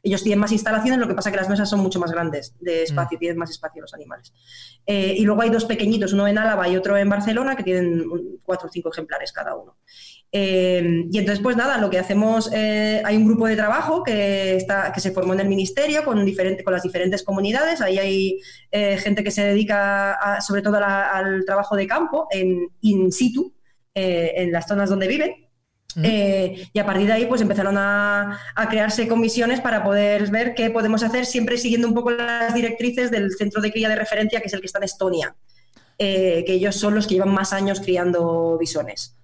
Ellos 0.07 0.23
tienen 0.23 0.39
más 0.39 0.53
instalaciones, 0.53 0.99
lo 0.99 1.07
que 1.07 1.13
pasa 1.13 1.31
que 1.31 1.37
las 1.37 1.49
mesas 1.49 1.69
son 1.69 1.81
mucho 1.81 1.99
más 1.99 2.11
grandes 2.11 2.55
de 2.61 2.83
espacio, 2.83 3.17
mm. 3.17 3.19
tienen 3.19 3.37
más 3.37 3.49
espacio 3.49 3.81
los 3.81 3.93
animales. 3.93 4.33
Eh, 4.85 5.15
y 5.17 5.23
luego 5.23 5.41
hay 5.41 5.49
dos 5.49 5.65
pequeñitos, 5.65 6.13
uno 6.13 6.25
en 6.29 6.37
Álava 6.37 6.69
y 6.69 6.77
otro 6.77 6.95
en 6.95 7.09
Barcelona, 7.09 7.57
que 7.57 7.63
tienen 7.63 8.05
cuatro 8.41 8.69
o 8.69 8.71
cinco 8.71 8.89
ejemplares 8.89 9.33
cada 9.33 9.53
uno. 9.55 9.75
Eh, 10.31 11.03
y 11.11 11.17
entonces, 11.17 11.43
pues 11.43 11.57
nada, 11.57 11.77
lo 11.77 11.89
que 11.89 11.99
hacemos, 11.99 12.49
eh, 12.53 13.01
hay 13.03 13.17
un 13.17 13.25
grupo 13.25 13.47
de 13.47 13.57
trabajo 13.57 14.01
que, 14.01 14.55
está, 14.55 14.93
que 14.93 15.01
se 15.01 15.11
formó 15.11 15.33
en 15.33 15.41
el 15.41 15.49
ministerio 15.49 16.05
con, 16.05 16.23
diferente, 16.23 16.63
con 16.63 16.71
las 16.71 16.83
diferentes 16.83 17.23
comunidades. 17.23 17.81
Ahí 17.81 17.99
hay 17.99 18.39
gente 18.71 19.25
que 19.25 19.31
se 19.31 19.43
dedica 19.43 20.39
sobre 20.39 20.61
todo 20.61 20.77
al 20.77 21.43
trabajo 21.45 21.75
de 21.75 21.85
campo, 21.85 22.27
en 22.31 22.69
in 22.79 23.11
situ, 23.11 23.53
en 23.93 24.53
las 24.53 24.67
zonas 24.67 24.89
donde 24.89 25.09
viven. 25.09 25.46
Eh, 26.03 26.67
y 26.71 26.79
a 26.79 26.85
partir 26.85 27.07
de 27.07 27.13
ahí, 27.13 27.25
pues 27.25 27.41
empezaron 27.41 27.75
a, 27.77 28.39
crearse 28.69 29.07
comisiones 29.07 29.61
para 29.61 29.83
poder 29.83 30.29
ver 30.29 30.53
qué 30.53 30.69
podemos 30.69 31.03
hacer, 31.03 31.25
siempre 31.25 31.57
siguiendo 31.57 31.87
un 31.87 31.93
poco 31.93 32.11
las 32.11 32.53
directrices 32.53 33.09
del 33.09 33.31
centro 33.31 33.61
de 33.61 33.71
cría 33.71 33.89
de 33.89 33.95
referencia, 33.95 34.39
que 34.39 34.47
es 34.47 34.53
el 34.53 34.59
que 34.59 34.67
está 34.67 34.79
en 34.79 34.83
Estonia, 34.83 35.35
eh, 35.97 36.43
que 36.45 36.53
ellos 36.53 36.75
son 36.75 36.93
los 36.93 37.07
que 37.07 37.15
llevan 37.15 37.33
más 37.33 37.53
años 37.53 37.79
criando 37.79 38.57
bisones. 38.59 39.15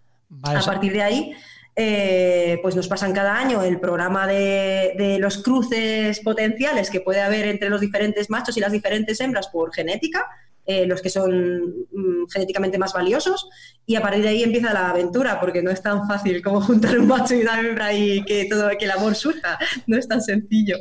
a 0.44 0.62
partir 0.62 0.94
de 0.94 1.04
ahí, 1.04 1.34
eh, 1.76 2.60
pues 2.62 2.76
nos 2.76 2.88
pasan 2.88 3.14
cada 3.14 3.36
año 3.36 3.62
el 3.62 3.80
programa 3.80 4.26
de, 4.28 4.94
de, 4.98 5.20
los 5.20 5.40
cruces 5.40 6.20
potenciales 6.20 6.90
que 6.90 7.02
puede 7.02 7.22
haber 7.22 7.48
entre 7.48 7.70
los 7.70 7.82
diferentes 7.82 8.30
machos 8.30 8.58
y 8.58 8.60
las 8.60 8.72
diferentes 8.72 9.20
hembras 9.20 9.48
por 9.48 9.74
genética 9.74 10.28
eh, 10.66 10.86
los 10.86 11.02
que 11.02 11.10
son 11.10 11.86
mm, 11.92 12.28
genéticamente 12.32 12.78
más 12.78 12.94
valiosos, 12.94 13.48
y 13.86 13.96
a 13.96 14.02
partir 14.02 14.24
de 14.24 14.30
ahí 14.30 14.44
empieza 14.44 14.74
la 14.74 14.92
aventura, 14.92 15.40
porque 15.40 15.62
no 15.62 15.72
es 15.72 15.82
tan 15.82 16.08
fácil 16.08 16.42
como 16.42 16.62
juntar 16.62 16.98
un 17.00 17.08
macho 17.08 17.36
y 17.36 17.42
una 17.42 17.60
hembra 17.60 17.94
y 17.94 18.24
que 18.24 18.46
todo 18.46 18.70
que 18.80 18.86
el 18.86 18.92
amor 18.92 19.16
surja, 19.16 19.58
no 19.88 19.98
es 19.98 20.08
tan 20.08 20.22
sencillo. 20.22 20.78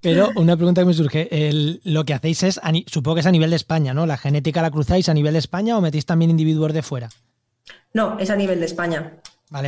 Pero 0.00 0.30
una 0.36 0.56
pregunta 0.56 0.80
que 0.82 0.86
me 0.86 0.94
surge, 0.94 1.28
lo 1.84 2.04
que 2.04 2.14
hacéis 2.14 2.42
es, 2.42 2.60
supongo 2.86 3.16
que 3.16 3.20
es 3.20 3.26
a 3.26 3.32
nivel 3.32 3.50
de 3.50 3.56
España, 3.56 3.92
¿no? 3.92 4.06
¿La 4.06 4.16
genética 4.16 4.62
la 4.62 4.70
cruzáis 4.70 5.08
a 5.08 5.14
nivel 5.14 5.34
de 5.34 5.40
España 5.40 5.76
o 5.76 5.80
metéis 5.80 6.06
también 6.06 6.30
individuos 6.30 6.72
de 6.72 6.82
fuera? 6.82 7.08
No, 7.92 8.18
es 8.18 8.30
a 8.30 8.36
nivel 8.36 8.60
de 8.60 8.66
España. 8.66 9.20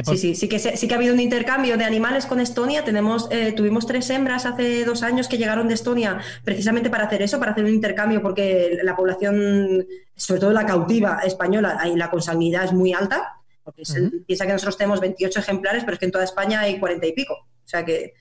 Sí, 0.04 0.18
sí, 0.18 0.34
sí 0.34 0.48
que, 0.48 0.58
sí 0.58 0.88
que 0.88 0.94
ha 0.94 0.96
habido 0.96 1.14
un 1.14 1.20
intercambio 1.20 1.76
de 1.76 1.84
animales 1.84 2.26
con 2.26 2.40
Estonia. 2.40 2.84
Tenemos, 2.84 3.28
eh, 3.30 3.52
tuvimos 3.52 3.86
tres 3.86 4.10
hembras 4.10 4.44
hace 4.44 4.84
dos 4.84 5.04
años 5.04 5.28
que 5.28 5.38
llegaron 5.38 5.68
de 5.68 5.74
Estonia 5.74 6.18
precisamente 6.42 6.90
para 6.90 7.04
hacer 7.04 7.22
eso, 7.22 7.38
para 7.38 7.52
hacer 7.52 7.64
un 7.64 7.70
intercambio, 7.70 8.20
porque 8.20 8.78
la 8.82 8.96
población, 8.96 9.86
sobre 10.16 10.40
todo 10.40 10.52
la 10.52 10.66
cautiva 10.66 11.20
española, 11.24 11.80
la 11.94 12.10
consanguinidad 12.10 12.64
es 12.64 12.72
muy 12.72 12.92
alta. 12.92 13.34
Porque 13.62 13.82
piensa 14.26 14.46
que 14.46 14.52
nosotros 14.52 14.78
tenemos 14.78 14.98
28 15.00 15.38
ejemplares, 15.38 15.84
pero 15.84 15.92
es 15.92 15.98
que 16.00 16.06
en 16.06 16.12
toda 16.12 16.24
España 16.24 16.60
hay 16.60 16.80
40 16.80 17.06
y 17.06 17.12
pico. 17.12 17.46
O 17.68 17.70
sea 17.70 17.84
que 17.84 18.14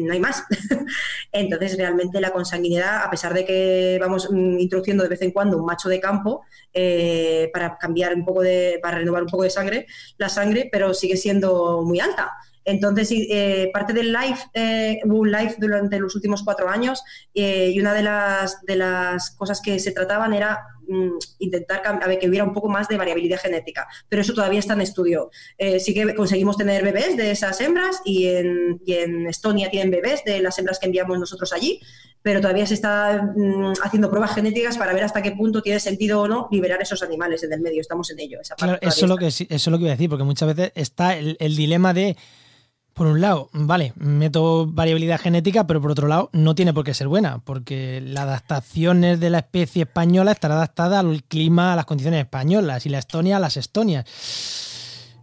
no 0.00 0.12
hay 0.14 0.20
más. 0.20 0.42
Entonces, 1.32 1.76
realmente 1.76 2.18
la 2.18 2.30
consanguinidad, 2.30 3.04
a 3.04 3.10
pesar 3.10 3.34
de 3.34 3.44
que 3.44 3.98
vamos 4.00 4.30
mm, 4.30 4.58
introduciendo 4.58 5.02
de 5.02 5.10
vez 5.10 5.20
en 5.20 5.32
cuando 5.32 5.58
un 5.58 5.66
macho 5.66 5.90
de 5.90 6.00
campo 6.00 6.46
eh, 6.72 7.50
para 7.52 7.76
cambiar 7.76 8.14
un 8.14 8.24
poco 8.24 8.40
de, 8.40 8.78
para 8.80 8.96
renovar 8.96 9.22
un 9.22 9.28
poco 9.28 9.42
de 9.42 9.50
sangre, 9.50 9.86
la 10.16 10.30
sangre, 10.30 10.70
pero 10.72 10.94
sigue 10.94 11.18
siendo 11.18 11.82
muy 11.82 12.00
alta. 12.00 12.32
Entonces, 12.66 13.10
eh, 13.12 13.70
parte 13.72 13.92
del 13.92 14.12
live, 14.12 14.38
eh, 14.52 14.98
hubo 15.04 15.20
un 15.20 15.30
live 15.30 15.54
durante 15.56 16.00
los 16.00 16.14
últimos 16.16 16.42
cuatro 16.42 16.68
años 16.68 17.02
eh, 17.32 17.70
y 17.72 17.80
una 17.80 17.94
de 17.94 18.02
las, 18.02 18.60
de 18.62 18.74
las 18.74 19.30
cosas 19.30 19.60
que 19.62 19.78
se 19.78 19.92
trataban 19.92 20.34
era 20.34 20.66
mm, 20.88 21.10
intentar 21.38 21.80
que 22.18 22.28
hubiera 22.28 22.44
un 22.44 22.52
poco 22.52 22.68
más 22.68 22.88
de 22.88 22.96
variabilidad 22.96 23.38
genética, 23.38 23.86
pero 24.08 24.22
eso 24.22 24.34
todavía 24.34 24.58
está 24.58 24.74
en 24.74 24.80
estudio. 24.80 25.30
sí 25.78 25.94
que 25.94 26.12
conseguimos 26.16 26.56
tener 26.56 26.82
bebés 26.82 27.16
de 27.16 27.30
esas 27.30 27.60
hembras 27.60 28.00
y 28.04 28.26
en, 28.26 28.80
y 28.84 28.94
en, 28.94 29.28
Estonia 29.28 29.70
tienen 29.70 29.92
bebés 29.92 30.24
de 30.24 30.40
las 30.40 30.58
hembras 30.58 30.80
que 30.80 30.86
enviamos 30.86 31.20
nosotros 31.20 31.52
allí, 31.52 31.80
pero 32.22 32.40
todavía 32.40 32.66
se 32.66 32.74
está 32.74 33.32
mm, 33.36 33.74
haciendo 33.84 34.10
pruebas 34.10 34.34
genéticas 34.34 34.76
para 34.76 34.92
ver 34.92 35.04
hasta 35.04 35.22
qué 35.22 35.30
punto 35.32 35.62
tiene 35.62 35.78
sentido 35.78 36.20
o 36.22 36.26
no 36.26 36.48
liberar 36.50 36.82
esos 36.82 37.00
animales 37.04 37.44
en 37.44 37.52
el 37.52 37.60
medio. 37.60 37.80
Estamos 37.80 38.10
en 38.10 38.18
ello. 38.18 38.40
eso, 38.40 38.56
es 38.80 39.02
lo 39.02 39.16
que, 39.16 39.28
eso 39.28 39.46
es 39.48 39.66
lo 39.68 39.78
que 39.78 39.84
iba 39.84 39.92
a 39.92 39.96
decir, 39.96 40.10
porque 40.10 40.24
muchas 40.24 40.48
veces 40.56 40.72
está 40.74 41.16
el 41.16 41.56
dilema 41.56 41.94
de 41.94 42.16
por 42.96 43.08
un 43.08 43.20
lado, 43.20 43.50
vale, 43.52 43.92
meto 43.96 44.66
variabilidad 44.66 45.20
genética, 45.20 45.66
pero 45.66 45.82
por 45.82 45.90
otro 45.90 46.08
lado, 46.08 46.30
no 46.32 46.54
tiene 46.54 46.72
por 46.72 46.82
qué 46.82 46.94
ser 46.94 47.08
buena, 47.08 47.40
porque 47.44 48.00
las 48.02 48.24
adaptaciones 48.24 49.20
de 49.20 49.28
la 49.28 49.40
especie 49.40 49.82
española 49.82 50.32
estará 50.32 50.54
adaptada 50.54 51.00
al 51.00 51.22
clima, 51.24 51.74
a 51.74 51.76
las 51.76 51.84
condiciones 51.84 52.20
españolas, 52.20 52.86
y 52.86 52.88
la 52.88 52.98
Estonia 52.98 53.36
a 53.36 53.40
las 53.40 53.58
Estonias. 53.58 54.06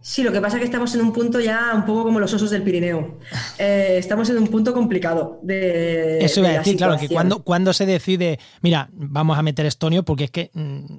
Sí, 0.00 0.22
lo 0.22 0.30
que 0.30 0.40
pasa 0.40 0.56
es 0.56 0.60
que 0.60 0.66
estamos 0.66 0.94
en 0.94 1.00
un 1.00 1.12
punto 1.12 1.40
ya 1.40 1.72
un 1.74 1.84
poco 1.84 2.04
como 2.04 2.20
los 2.20 2.32
osos 2.32 2.50
del 2.50 2.62
Pirineo. 2.62 3.18
Eh, 3.58 3.96
estamos 3.98 4.28
en 4.30 4.38
un 4.38 4.48
punto 4.48 4.72
complicado 4.72 5.40
de. 5.42 6.18
Eso 6.24 6.40
iba 6.40 6.50
a 6.50 6.58
decir, 6.58 6.76
claro, 6.76 6.96
que 6.96 7.08
cuando, 7.08 7.42
cuando 7.42 7.72
se 7.72 7.86
decide, 7.86 8.38
mira, 8.62 8.88
vamos 8.92 9.38
a 9.38 9.42
meter 9.42 9.66
estonio, 9.66 10.04
porque 10.04 10.24
es 10.24 10.30
que 10.30 10.50
mm, 10.54 10.96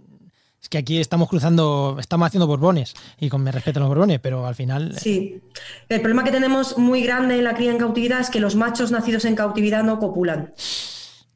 es 0.65 0.69
que 0.69 0.79
aquí 0.79 0.99
estamos 0.99 1.29
cruzando, 1.29 1.97
estamos 1.99 2.25
haciendo 2.25 2.47
borbones, 2.47 2.95
y 3.19 3.29
con 3.29 3.43
mi 3.43 3.51
respeto 3.51 3.77
a 3.77 3.81
los 3.81 3.89
borbones, 3.89 4.19
pero 4.19 4.47
al 4.47 4.55
final. 4.55 4.93
Eh, 4.93 4.99
sí. 4.99 5.41
El 5.87 6.01
problema 6.01 6.23
que 6.23 6.31
tenemos 6.31 6.79
muy 6.79 7.03
grande 7.03 7.37
en 7.37 7.43
la 7.43 7.53
cría 7.53 7.69
en 7.69 7.77
cautividad 7.77 8.19
es 8.19 8.31
que 8.31 8.39
los 8.39 8.55
machos 8.55 8.89
nacidos 8.89 9.25
en 9.25 9.35
cautividad 9.35 9.83
no 9.83 9.99
copulan. 9.99 10.55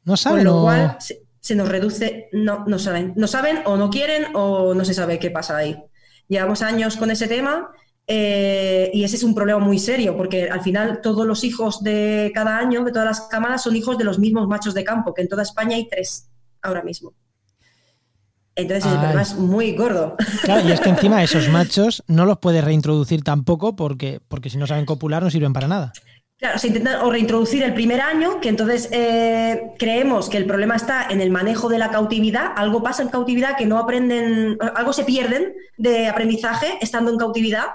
No 0.04 0.16
saben. 0.16 0.46
Con 0.46 0.56
lo 0.56 0.62
cual 0.62 0.96
se, 0.98 1.54
nos 1.54 1.68
reduce, 1.68 2.28
no, 2.32 2.64
no 2.66 2.80
saben. 2.80 3.12
No 3.14 3.28
saben 3.28 3.60
o 3.66 3.76
no 3.76 3.88
quieren 3.88 4.34
o 4.34 4.74
no 4.74 4.84
se 4.84 4.94
sabe 4.94 5.20
qué 5.20 5.30
pasa 5.30 5.58
ahí. 5.58 5.80
Llevamos 6.26 6.62
años 6.62 6.96
con 6.96 7.12
ese 7.12 7.28
tema 7.28 7.70
eh, 8.08 8.90
y 8.92 9.04
ese 9.04 9.14
es 9.14 9.22
un 9.22 9.36
problema 9.36 9.60
muy 9.60 9.78
serio, 9.78 10.16
porque 10.16 10.50
al 10.50 10.62
final 10.62 11.00
todos 11.00 11.24
los 11.24 11.44
hijos 11.44 11.84
de 11.84 12.32
cada 12.34 12.58
año, 12.58 12.82
de 12.82 12.90
todas 12.90 13.06
las 13.06 13.20
camadas, 13.28 13.62
son 13.62 13.76
hijos 13.76 13.96
de 13.96 14.02
los 14.02 14.18
mismos 14.18 14.48
machos 14.48 14.74
de 14.74 14.82
campo, 14.82 15.14
que 15.14 15.22
en 15.22 15.28
toda 15.28 15.44
España 15.44 15.76
hay 15.76 15.88
tres 15.88 16.28
ahora 16.62 16.82
mismo. 16.82 17.14
Entonces 18.62 18.90
el 18.90 18.98
problema 18.98 19.22
es 19.22 19.34
muy 19.34 19.76
gordo. 19.76 20.16
Claro, 20.42 20.68
y 20.68 20.72
es 20.72 20.80
que 20.80 20.88
encima 20.90 21.22
esos 21.22 21.48
machos 21.48 22.02
no 22.06 22.24
los 22.24 22.38
puedes 22.38 22.64
reintroducir 22.64 23.22
tampoco 23.22 23.76
porque, 23.76 24.20
porque 24.28 24.50
si 24.50 24.58
no 24.58 24.66
saben 24.66 24.86
copular 24.86 25.22
no 25.22 25.30
sirven 25.30 25.52
para 25.52 25.68
nada. 25.68 25.92
Claro, 26.40 26.58
se 26.58 26.68
intenta 26.68 27.04
o 27.04 27.10
reintroducir 27.10 27.62
el 27.62 27.74
primer 27.74 28.00
año, 28.00 28.40
que 28.40 28.48
entonces 28.48 28.88
eh, 28.92 29.72
creemos 29.78 30.30
que 30.30 30.38
el 30.38 30.46
problema 30.46 30.74
está 30.74 31.06
en 31.10 31.20
el 31.20 31.30
manejo 31.30 31.68
de 31.68 31.76
la 31.76 31.90
cautividad. 31.90 32.52
Algo 32.56 32.82
pasa 32.82 33.02
en 33.02 33.10
cautividad 33.10 33.58
que 33.58 33.66
no 33.66 33.78
aprenden, 33.78 34.56
algo 34.74 34.94
se 34.94 35.04
pierden 35.04 35.52
de 35.76 36.08
aprendizaje 36.08 36.78
estando 36.80 37.10
en 37.10 37.18
cautividad 37.18 37.66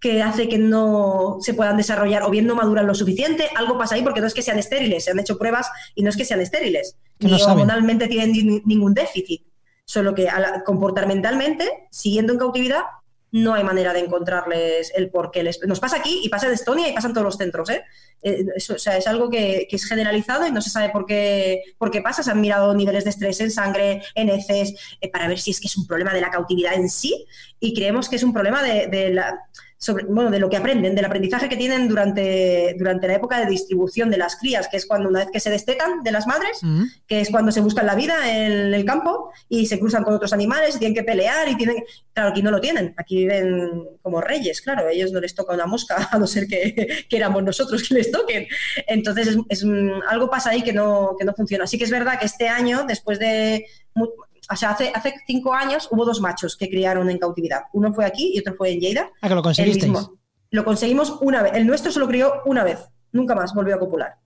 que 0.00 0.22
hace 0.22 0.48
que 0.48 0.58
no 0.58 1.38
se 1.40 1.54
puedan 1.54 1.76
desarrollar 1.76 2.22
o 2.22 2.30
bien 2.30 2.46
no 2.46 2.54
maduran 2.54 2.86
lo 2.86 2.94
suficiente, 2.94 3.48
algo 3.54 3.78
pasa 3.78 3.94
ahí 3.94 4.02
porque 4.02 4.20
no 4.20 4.26
es 4.26 4.34
que 4.34 4.42
sean 4.42 4.58
estériles, 4.58 5.04
se 5.04 5.10
han 5.10 5.18
hecho 5.18 5.38
pruebas 5.38 5.68
y 5.94 6.02
no 6.02 6.10
es 6.10 6.16
que 6.16 6.24
sean 6.24 6.40
estériles, 6.40 6.96
ni 7.18 7.32
hormonalmente 7.32 8.08
tienen 8.08 8.62
ningún 8.64 8.94
déficit. 8.94 9.45
Solo 9.86 10.14
que 10.14 10.28
comportamentalmente, 10.64 11.86
siguiendo 11.90 12.32
en 12.32 12.38
cautividad, 12.40 12.82
no 13.30 13.54
hay 13.54 13.62
manera 13.62 13.92
de 13.92 14.00
encontrarles 14.00 14.92
el 14.96 15.10
por 15.10 15.30
qué. 15.30 15.42
Les, 15.42 15.60
nos 15.66 15.78
pasa 15.78 15.96
aquí 15.96 16.20
y 16.24 16.28
pasa 16.28 16.46
en 16.46 16.54
Estonia 16.54 16.88
y 16.88 16.92
pasa 16.92 17.08
en 17.08 17.14
todos 17.14 17.24
los 17.24 17.36
centros. 17.36 17.70
¿eh? 17.70 17.84
eh 18.22 18.44
o 18.56 18.78
sea, 18.78 18.96
es 18.96 19.06
algo 19.06 19.30
que, 19.30 19.68
es 19.70 19.84
generalizado 19.84 20.46
y 20.46 20.50
no 20.50 20.60
se 20.60 20.70
sabe 20.70 20.90
por 20.90 21.06
qué, 21.06 21.62
por 21.78 21.90
qué 21.90 22.02
pasa. 22.02 22.22
Se 22.22 22.30
han 22.30 22.40
mirado 22.40 22.74
niveles 22.74 23.04
de 23.04 23.10
estrés 23.10 23.40
en 23.40 23.50
sangre, 23.50 24.02
en 24.14 24.28
heces, 24.28 24.74
eh, 25.00 25.10
para 25.10 25.28
ver 25.28 25.38
si 25.38 25.52
es 25.52 25.60
que 25.60 25.68
es 25.68 25.76
un 25.76 25.86
problema 25.86 26.12
de 26.12 26.20
la 26.20 26.30
cautividad 26.30 26.74
en 26.74 26.88
sí 26.88 27.26
y 27.60 27.74
creemos 27.74 28.08
que 28.08 28.16
es 28.16 28.22
un 28.22 28.32
problema 28.32 28.62
de 28.62 29.10
la 29.10 29.38
bueno, 30.08 30.30
de 30.30 30.38
lo 30.38 30.48
que 30.48 30.56
aprenden, 30.56 30.94
del 30.94 31.04
aprendizaje 31.04 31.48
que 31.48 31.56
tienen 31.56 31.88
durante, 31.88 32.74
durante 32.78 33.06
la 33.06 33.14
época 33.14 33.38
de 33.40 33.46
distribución 33.46 34.10
de 34.10 34.16
las 34.16 34.36
crías, 34.36 34.68
que 34.68 34.78
es 34.78 34.86
cuando 34.86 35.08
una 35.08 35.20
vez 35.20 35.28
que 35.30 35.40
se 35.40 35.50
destetan 35.50 36.02
de 36.02 36.12
las 36.12 36.26
madres, 36.26 36.60
que 37.06 37.20
es 37.20 37.30
cuando 37.30 37.52
se 37.52 37.60
buscan 37.60 37.86
la 37.86 37.94
vida 37.94 38.34
en 38.34 38.72
el 38.72 38.84
campo 38.84 39.30
y 39.48 39.66
se 39.66 39.78
cruzan 39.78 40.02
con 40.02 40.14
otros 40.14 40.32
animales 40.32 40.76
y 40.76 40.78
tienen 40.78 40.94
que 40.94 41.04
pelear 41.04 41.48
y 41.48 41.56
tienen... 41.56 41.84
Claro, 42.12 42.30
aquí 42.30 42.42
no 42.42 42.50
lo 42.50 42.60
tienen, 42.60 42.94
aquí 42.96 43.18
viven 43.18 43.84
como 44.00 44.22
reyes, 44.22 44.62
claro, 44.62 44.86
a 44.86 44.92
ellos 44.92 45.12
no 45.12 45.20
les 45.20 45.34
toca 45.34 45.52
una 45.52 45.66
mosca, 45.66 46.08
a 46.10 46.18
no 46.18 46.26
ser 46.26 46.46
que, 46.46 47.04
que 47.08 47.16
éramos 47.16 47.42
nosotros 47.44 47.86
que 47.86 47.94
les 47.94 48.10
toquen. 48.10 48.46
Entonces, 48.86 49.36
es, 49.48 49.64
algo 50.08 50.30
pasa 50.30 50.50
ahí 50.50 50.62
que 50.62 50.72
no, 50.72 51.14
que 51.18 51.24
no 51.24 51.34
funciona. 51.34 51.64
Así 51.64 51.76
que 51.76 51.84
es 51.84 51.90
verdad 51.90 52.18
que 52.18 52.26
este 52.26 52.48
año, 52.48 52.84
después 52.86 53.18
de 53.18 53.66
o 54.50 54.56
sea, 54.56 54.70
hace, 54.70 54.92
hace 54.94 55.14
cinco 55.26 55.52
años 55.52 55.88
hubo 55.90 56.04
dos 56.04 56.20
machos 56.20 56.56
que 56.56 56.68
criaron 56.68 57.10
en 57.10 57.18
cautividad. 57.18 57.62
Uno 57.72 57.92
fue 57.92 58.04
aquí 58.04 58.32
y 58.34 58.38
otro 58.38 58.54
fue 58.54 58.70
en 58.70 58.80
Lleida. 58.80 59.10
Ah, 59.20 59.28
que 59.28 59.34
lo 59.34 59.42
conseguisteis. 59.42 59.92
Lo 60.50 60.64
conseguimos 60.64 61.18
una 61.20 61.42
vez. 61.42 61.52
El 61.54 61.66
nuestro 61.66 61.90
se 61.90 61.98
lo 61.98 62.06
crió 62.06 62.42
una 62.44 62.62
vez. 62.62 62.78
Nunca 63.12 63.34
más 63.34 63.52
volvió 63.54 63.74
a 63.74 63.78
copular. 63.78 64.16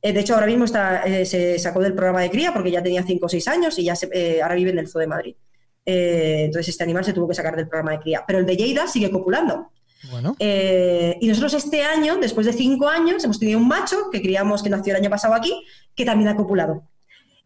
Eh, 0.00 0.12
de 0.12 0.20
hecho, 0.20 0.34
ahora 0.34 0.46
mismo 0.46 0.64
está, 0.64 1.04
eh, 1.04 1.24
se 1.24 1.58
sacó 1.60 1.80
del 1.80 1.94
programa 1.94 2.22
de 2.22 2.30
cría 2.30 2.52
porque 2.52 2.72
ya 2.72 2.82
tenía 2.82 3.04
cinco 3.04 3.26
o 3.26 3.28
seis 3.28 3.46
años 3.46 3.78
y 3.78 3.84
ya 3.84 3.94
se, 3.94 4.08
eh, 4.12 4.42
ahora 4.42 4.56
vive 4.56 4.70
en 4.70 4.80
el 4.80 4.88
Zoo 4.88 5.00
de 5.00 5.06
Madrid. 5.06 5.36
entonces, 5.84 6.68
este 6.68 6.84
animal 6.84 7.04
se 7.04 7.12
tuvo 7.12 7.28
que 7.28 7.34
sacar 7.34 7.56
del 7.56 7.68
programa 7.68 7.92
de 7.92 8.00
cría. 8.00 8.24
Pero 8.26 8.40
el 8.40 8.46
de 8.46 8.56
Lleida 8.56 8.86
sigue 8.86 9.10
copulando. 9.10 9.70
Bueno. 10.10 10.34
y 10.40 11.28
nosotros 11.28 11.54
este 11.54 11.84
año, 11.84 12.16
después 12.16 12.44
de 12.44 12.52
cinco 12.52 12.88
años, 12.88 13.22
hemos 13.22 13.38
tenido 13.38 13.60
un 13.60 13.68
macho 13.68 14.10
que 14.10 14.20
criamos, 14.20 14.60
que 14.60 14.68
nació 14.68 14.94
el 14.94 15.00
año 15.00 15.10
pasado 15.10 15.32
aquí, 15.32 15.64
que 15.94 16.04
también 16.04 16.28
ha 16.28 16.36
copulado 16.36 16.88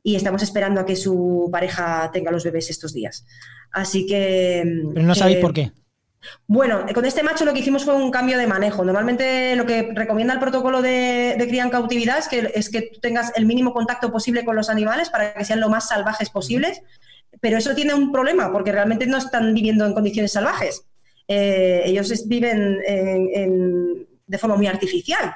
y 0.06 0.14
estamos 0.14 0.40
esperando 0.40 0.80
a 0.80 0.86
que 0.86 0.94
su 0.94 1.48
pareja 1.50 2.08
tenga 2.12 2.30
los 2.30 2.44
bebés 2.44 2.70
estos 2.70 2.94
días. 2.94 3.26
Así 3.72 4.06
que... 4.06 4.62
Pero 4.94 5.04
no 5.04 5.16
sabéis 5.16 5.38
por 5.38 5.52
qué. 5.52 5.72
Bueno, 6.46 6.86
con 6.94 7.04
este 7.04 7.24
macho 7.24 7.44
lo 7.44 7.52
que 7.52 7.58
hicimos 7.58 7.84
fue 7.84 7.92
un 7.94 8.12
cambio 8.12 8.38
de 8.38 8.46
manejo. 8.46 8.84
Normalmente 8.84 9.56
lo 9.56 9.66
que 9.66 9.90
recomienda 9.92 10.32
el 10.32 10.38
protocolo 10.38 10.80
de, 10.80 11.34
cría 11.48 11.64
en 11.64 11.70
cautividad 11.70 12.18
es 12.18 12.28
que, 12.28 12.52
es 12.54 12.70
que 12.70 12.82
tú 12.82 13.00
tengas 13.00 13.32
el 13.34 13.46
mínimo 13.46 13.72
contacto 13.72 14.12
posible 14.12 14.44
con 14.44 14.54
los 14.54 14.70
animales 14.70 15.10
para 15.10 15.34
que 15.34 15.44
sean 15.44 15.58
lo 15.58 15.68
más 15.68 15.88
salvajes 15.88 16.30
posibles, 16.30 16.82
pero 17.40 17.58
eso 17.58 17.74
tiene 17.74 17.92
un 17.92 18.12
problema 18.12 18.52
porque 18.52 18.70
realmente 18.70 19.08
no 19.08 19.18
están 19.18 19.54
viviendo 19.54 19.84
en 19.84 19.92
condiciones 19.92 20.30
salvajes. 20.30 20.86
Eh, 21.26 21.82
ellos 21.84 22.28
viven 22.28 22.78
de 22.78 24.38
forma 24.38 24.56
muy 24.56 24.68
artificial. 24.68 25.34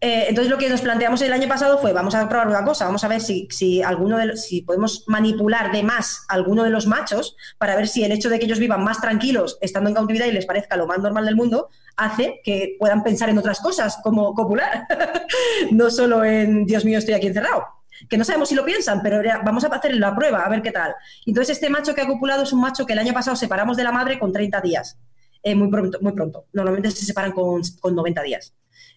Eh, 0.00 0.26
entonces 0.28 0.50
lo 0.50 0.58
que 0.58 0.68
nos 0.68 0.82
planteamos 0.82 1.22
el 1.22 1.32
año 1.32 1.48
pasado 1.48 1.78
fue, 1.78 1.92
vamos 1.92 2.14
a 2.14 2.28
probar 2.28 2.48
una 2.48 2.64
cosa, 2.64 2.84
vamos 2.84 3.04
a 3.04 3.08
ver 3.08 3.20
si, 3.20 3.48
si, 3.50 3.82
alguno 3.82 4.18
de, 4.18 4.36
si 4.36 4.60
podemos 4.60 5.04
manipular 5.06 5.72
de 5.72 5.82
más 5.82 6.26
a 6.28 6.34
alguno 6.34 6.62
de 6.62 6.70
los 6.70 6.86
machos 6.86 7.36
para 7.58 7.74
ver 7.74 7.88
si 7.88 8.04
el 8.04 8.12
hecho 8.12 8.28
de 8.28 8.38
que 8.38 8.44
ellos 8.44 8.58
vivan 8.58 8.84
más 8.84 9.00
tranquilos 9.00 9.56
estando 9.60 9.88
en 9.88 9.94
cautividad 9.94 10.26
y 10.26 10.32
les 10.32 10.46
parezca 10.46 10.76
lo 10.76 10.86
más 10.86 10.98
normal 10.98 11.24
del 11.24 11.36
mundo 11.36 11.68
hace 11.96 12.40
que 12.44 12.76
puedan 12.78 13.02
pensar 13.02 13.30
en 13.30 13.38
otras 13.38 13.60
cosas 13.60 13.98
como 14.02 14.34
copular, 14.34 14.86
no 15.70 15.90
solo 15.90 16.24
en 16.24 16.66
Dios 16.66 16.84
mío 16.84 16.98
estoy 16.98 17.14
aquí 17.14 17.28
encerrado 17.28 17.64
que 18.08 18.18
no 18.18 18.24
sabemos 18.24 18.48
si 18.48 18.54
lo 18.54 18.64
piensan, 18.64 19.02
pero 19.02 19.22
vamos 19.44 19.64
a 19.64 19.68
hacer 19.68 19.94
la 19.94 20.14
prueba, 20.14 20.44
a 20.44 20.48
ver 20.48 20.62
qué 20.62 20.72
tal. 20.72 20.94
Entonces, 21.26 21.56
este 21.56 21.70
macho 21.70 21.94
que 21.94 22.02
ha 22.02 22.06
copulado 22.06 22.42
es 22.42 22.52
un 22.52 22.60
macho 22.60 22.86
que 22.86 22.92
el 22.92 22.98
año 22.98 23.12
pasado 23.12 23.36
separamos 23.36 23.76
de 23.76 23.84
la 23.84 23.92
madre 23.92 24.18
con 24.18 24.32
30 24.32 24.60
días, 24.60 24.98
eh, 25.44 25.54
muy, 25.54 25.68
pronto, 25.68 25.98
muy 26.00 26.12
pronto. 26.12 26.46
Normalmente 26.52 26.90
se 26.90 27.04
separan 27.04 27.30
con, 27.30 27.62
con 27.80 27.94
90 27.94 28.22
días. 28.22 28.54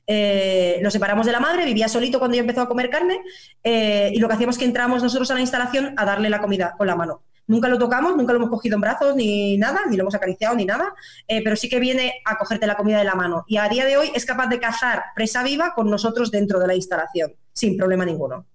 Eh, 0.09 0.79
lo 0.81 0.89
separamos 0.89 1.25
de 1.25 1.33
la 1.33 1.41
madre, 1.41 1.65
vivía 1.65 1.89
solito 1.89 2.17
cuando 2.17 2.35
yo 2.35 2.41
empezó 2.41 2.61
a 2.61 2.69
comer 2.69 2.89
carne 2.89 3.19
eh, 3.61 4.09
y 4.13 4.19
lo 4.19 4.29
que 4.29 4.35
hacíamos 4.35 4.55
es 4.55 4.59
que 4.59 4.65
entramos 4.65 5.03
nosotros 5.03 5.29
a 5.31 5.33
la 5.33 5.41
instalación 5.41 5.93
a 5.97 6.05
darle 6.05 6.29
la 6.29 6.39
comida 6.39 6.75
con 6.77 6.87
la 6.87 6.95
mano. 6.95 7.23
Nunca 7.45 7.67
lo 7.67 7.77
tocamos, 7.77 8.15
nunca 8.15 8.31
lo 8.31 8.39
hemos 8.39 8.49
cogido 8.49 8.75
en 8.75 8.81
brazos 8.81 9.15
ni 9.17 9.57
nada, 9.57 9.81
ni 9.89 9.97
lo 9.97 10.03
hemos 10.03 10.15
acariciado 10.15 10.55
ni 10.55 10.63
nada, 10.63 10.93
eh, 11.27 11.41
pero 11.43 11.57
sí 11.57 11.67
que 11.67 11.79
viene 11.79 12.13
a 12.23 12.37
cogerte 12.37 12.65
la 12.67 12.75
comida 12.75 12.99
de 12.99 13.03
la 13.03 13.15
mano. 13.15 13.43
Y 13.47 13.57
a 13.57 13.67
día 13.67 13.85
de 13.85 13.97
hoy 13.97 14.11
es 14.15 14.25
capaz 14.25 14.47
de 14.47 14.59
cazar 14.59 15.03
presa 15.13 15.43
viva 15.43 15.73
con 15.75 15.89
nosotros 15.89 16.31
dentro 16.31 16.59
de 16.59 16.67
la 16.67 16.75
instalación, 16.75 17.33
sin 17.51 17.75
problema 17.77 18.05
ninguno. 18.05 18.45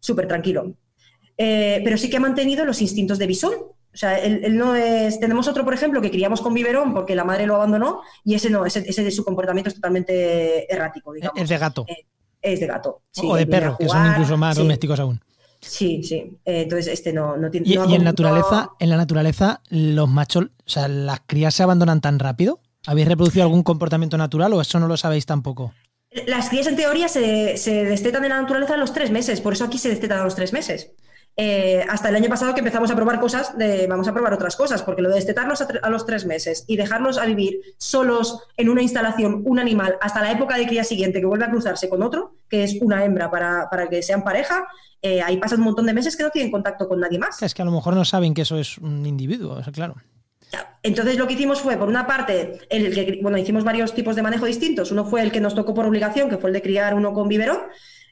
Súper 0.00 0.26
tranquilo. 0.26 0.76
pero 1.36 1.98
sí 1.98 2.08
que 2.08 2.16
ha 2.16 2.20
mantenido 2.20 2.64
los 2.64 2.80
instintos 2.80 3.18
de 3.18 3.26
bisón, 3.26 3.52
o 3.96 3.98
sea, 3.98 4.18
él, 4.18 4.58
no 4.58 4.74
es. 4.74 5.18
Tenemos 5.18 5.48
otro, 5.48 5.64
por 5.64 5.72
ejemplo, 5.72 6.02
que 6.02 6.10
criamos 6.10 6.42
con 6.42 6.52
biberón 6.52 6.92
porque 6.92 7.14
la 7.14 7.24
madre 7.24 7.46
lo 7.46 7.54
abandonó 7.54 8.02
y 8.24 8.34
ese 8.34 8.50
no, 8.50 8.66
ese, 8.66 8.82
de 8.82 9.10
su 9.10 9.24
comportamiento 9.24 9.70
es 9.70 9.74
totalmente 9.74 10.70
errático. 10.70 11.14
Digamos. 11.14 11.40
Es 11.40 11.48
de 11.48 11.56
gato. 11.56 11.86
Eh, 11.88 12.04
es 12.42 12.60
de 12.60 12.66
gato. 12.66 13.00
o 13.22 13.36
de 13.36 13.46
perro, 13.46 13.78
que 13.78 13.88
son 13.88 14.06
incluso 14.06 14.36
más 14.36 14.58
domésticos 14.58 15.00
aún. 15.00 15.18
Sí, 15.62 16.02
sí. 16.02 16.16
Eh, 16.44 16.62
entonces, 16.64 16.88
este 16.88 17.14
no, 17.14 17.36
tiene. 17.50 17.66
¿Y, 17.66 17.72
y 17.72 17.94
en, 17.94 18.04
naturaleza, 18.04 18.72
en 18.78 18.90
la 18.90 18.98
naturaleza, 18.98 19.62
los 19.70 20.10
machos, 20.10 20.44
o 20.44 20.68
sea, 20.68 20.88
las 20.88 21.20
crías 21.26 21.54
se 21.54 21.62
abandonan 21.62 22.02
tan 22.02 22.18
rápido? 22.18 22.60
¿Habéis 22.86 23.08
reproducido 23.08 23.44
algún 23.44 23.62
comportamiento 23.62 24.18
natural 24.18 24.52
o 24.52 24.60
eso 24.60 24.78
no 24.78 24.88
lo 24.88 24.98
sabéis 24.98 25.24
tampoco? 25.24 25.72
Las 26.26 26.50
crías 26.50 26.66
en 26.66 26.76
teoría 26.76 27.08
se, 27.08 27.56
se 27.56 27.84
destetan 27.84 28.24
en 28.24 28.30
la 28.30 28.42
naturaleza 28.42 28.74
a 28.74 28.76
los 28.76 28.92
tres 28.92 29.10
meses, 29.10 29.40
por 29.40 29.54
eso 29.54 29.64
aquí 29.64 29.78
se 29.78 29.88
destetan 29.88 30.20
a 30.20 30.24
los 30.24 30.34
tres 30.34 30.52
meses. 30.52 30.92
Eh, 31.38 31.84
hasta 31.90 32.08
el 32.08 32.16
año 32.16 32.30
pasado 32.30 32.54
que 32.54 32.60
empezamos 32.60 32.90
a 32.90 32.96
probar 32.96 33.20
cosas, 33.20 33.58
de, 33.58 33.86
vamos 33.86 34.08
a 34.08 34.14
probar 34.14 34.32
otras 34.32 34.56
cosas, 34.56 34.82
porque 34.82 35.02
lo 35.02 35.10
de 35.10 35.16
destetarlos 35.16 35.60
a, 35.60 35.90
los 35.90 36.06
tres 36.06 36.24
meses 36.24 36.64
y 36.66 36.76
dejarlos 36.76 37.18
a 37.18 37.26
vivir 37.26 37.60
solos 37.76 38.40
en 38.56 38.70
una 38.70 38.80
instalación, 38.80 39.42
un 39.44 39.58
animal, 39.58 39.98
hasta 40.00 40.22
la 40.22 40.32
época 40.32 40.56
de 40.56 40.66
cría 40.66 40.82
siguiente 40.82 41.20
que 41.20 41.26
vuelve 41.26 41.44
a 41.44 41.50
cruzarse 41.50 41.90
con 41.90 42.02
otro, 42.02 42.32
que 42.48 42.64
es 42.64 42.78
una 42.80 43.04
hembra 43.04 43.30
para, 43.30 43.68
que 43.90 44.02
sean 44.02 44.24
pareja, 44.24 44.66
eh, 45.02 45.20
ahí 45.20 45.36
pasan 45.36 45.58
un 45.58 45.66
montón 45.66 45.84
de 45.84 45.92
meses 45.92 46.16
que 46.16 46.22
no 46.22 46.30
tienen 46.30 46.50
contacto 46.50 46.88
con 46.88 47.00
nadie 47.00 47.18
más. 47.18 47.42
Es 47.42 47.52
que 47.52 47.60
a 47.60 47.66
lo 47.66 47.70
mejor 47.70 47.94
no 47.94 48.06
saben 48.06 48.32
que 48.32 48.42
eso 48.42 48.56
es 48.58 48.78
un 48.78 49.04
individuo, 49.04 49.60
claro. 49.74 49.96
Entonces 50.82 51.18
lo 51.18 51.26
que 51.26 51.34
hicimos 51.34 51.60
fue, 51.60 51.76
por 51.76 51.88
una 51.88 52.06
parte, 52.06 52.60
el 52.70 52.94
que, 52.94 53.18
bueno, 53.20 53.36
hicimos 53.36 53.64
varios 53.64 53.92
tipos 53.92 54.14
de 54.16 54.22
manejo 54.22 54.46
distintos. 54.46 54.92
Uno 54.92 55.04
fue 55.04 55.20
el 55.20 55.32
que 55.32 55.40
nos 55.40 55.54
tocó 55.54 55.74
por 55.74 55.84
obligación, 55.84 56.30
que 56.30 56.38
fue 56.38 56.50
el 56.50 56.54
de 56.54 56.62
criar 56.62 56.94
uno 56.94 57.12
con 57.12 57.28
biberón, 57.28 57.58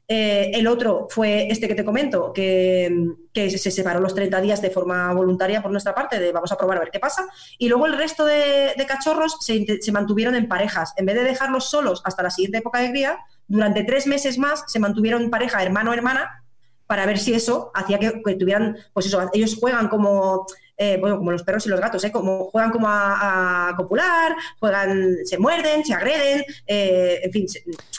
eh, 0.06 0.50
el 0.52 0.66
otro 0.66 1.06
fue 1.08 1.48
este 1.50 1.66
que 1.66 1.74
te 1.74 1.84
comento, 1.84 2.32
que, 2.32 3.16
se 3.34 3.70
separó 3.70 4.00
los 4.00 4.14
30 4.14 4.40
días 4.42 4.60
de 4.60 4.70
forma 4.70 5.12
voluntaria 5.14 5.62
por 5.62 5.70
nuestra 5.70 5.94
parte, 5.94 6.20
de 6.20 6.30
vamos 6.30 6.52
a 6.52 6.56
probar 6.56 6.76
a 6.76 6.80
ver 6.80 6.90
qué 6.90 7.00
pasa. 7.00 7.26
Y 7.58 7.68
luego 7.68 7.86
el 7.86 7.96
resto 7.96 8.24
de, 8.26 8.74
cachorros 8.86 9.38
se, 9.40 9.92
mantuvieron 9.92 10.34
en 10.34 10.46
parejas. 10.46 10.92
En 10.96 11.06
vez 11.06 11.16
de 11.16 11.22
dejarlos 11.22 11.70
solos 11.70 12.02
hasta 12.04 12.22
la 12.22 12.30
siguiente 12.30 12.58
época 12.58 12.80
de 12.80 12.90
cría, 12.90 13.18
durante 13.48 13.84
tres 13.84 14.06
meses 14.06 14.38
más 14.38 14.64
se 14.66 14.78
mantuvieron 14.78 15.22
en 15.22 15.30
pareja 15.30 15.62
hermano-hermana 15.62 16.44
para 16.86 17.06
ver 17.06 17.18
si 17.18 17.32
eso 17.32 17.70
hacía 17.74 17.98
que, 17.98 18.22
que, 18.22 18.34
tuvieran, 18.34 18.76
pues 18.92 19.06
eso, 19.06 19.30
ellos 19.32 19.56
juegan 19.58 19.88
como 19.88 20.46
eh, 20.76 20.96
bueno, 21.00 21.18
como 21.18 21.30
los 21.30 21.42
perros 21.42 21.66
y 21.66 21.68
los 21.68 21.80
gatos, 21.80 22.02
¿eh? 22.04 22.10
como 22.10 22.46
juegan 22.46 22.70
como 22.70 22.86
a, 22.88 23.72
copular, 23.76 24.34
juegan, 24.58 25.16
se 25.24 25.38
muerden, 25.38 25.84
se 25.84 25.94
agreden, 25.94 26.44
eh, 26.66 27.20
en 27.22 27.32
fin, 27.32 27.46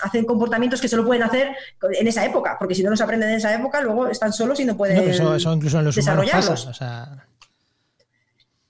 hacen 0.03 0.25
comportamientos 0.25 0.81
que 0.81 0.87
solo 0.87 1.05
pueden 1.05 1.23
hacer 1.23 1.55
en 1.81 2.07
esa 2.07 2.25
época, 2.25 2.57
porque 2.59 2.75
si 2.75 2.83
no 2.83 2.89
los 2.89 3.01
aprenden 3.01 3.29
en 3.29 3.35
esa 3.35 3.53
época, 3.53 3.81
luego 3.81 4.07
están 4.07 4.33
solos 4.33 4.59
y 4.59 4.65
no 4.65 4.75
pueden 4.75 4.97
eso, 5.09 5.53
incluso 5.53 5.79
en 5.79 5.85
los 5.85 5.95
desarrollarlos. 5.95 6.69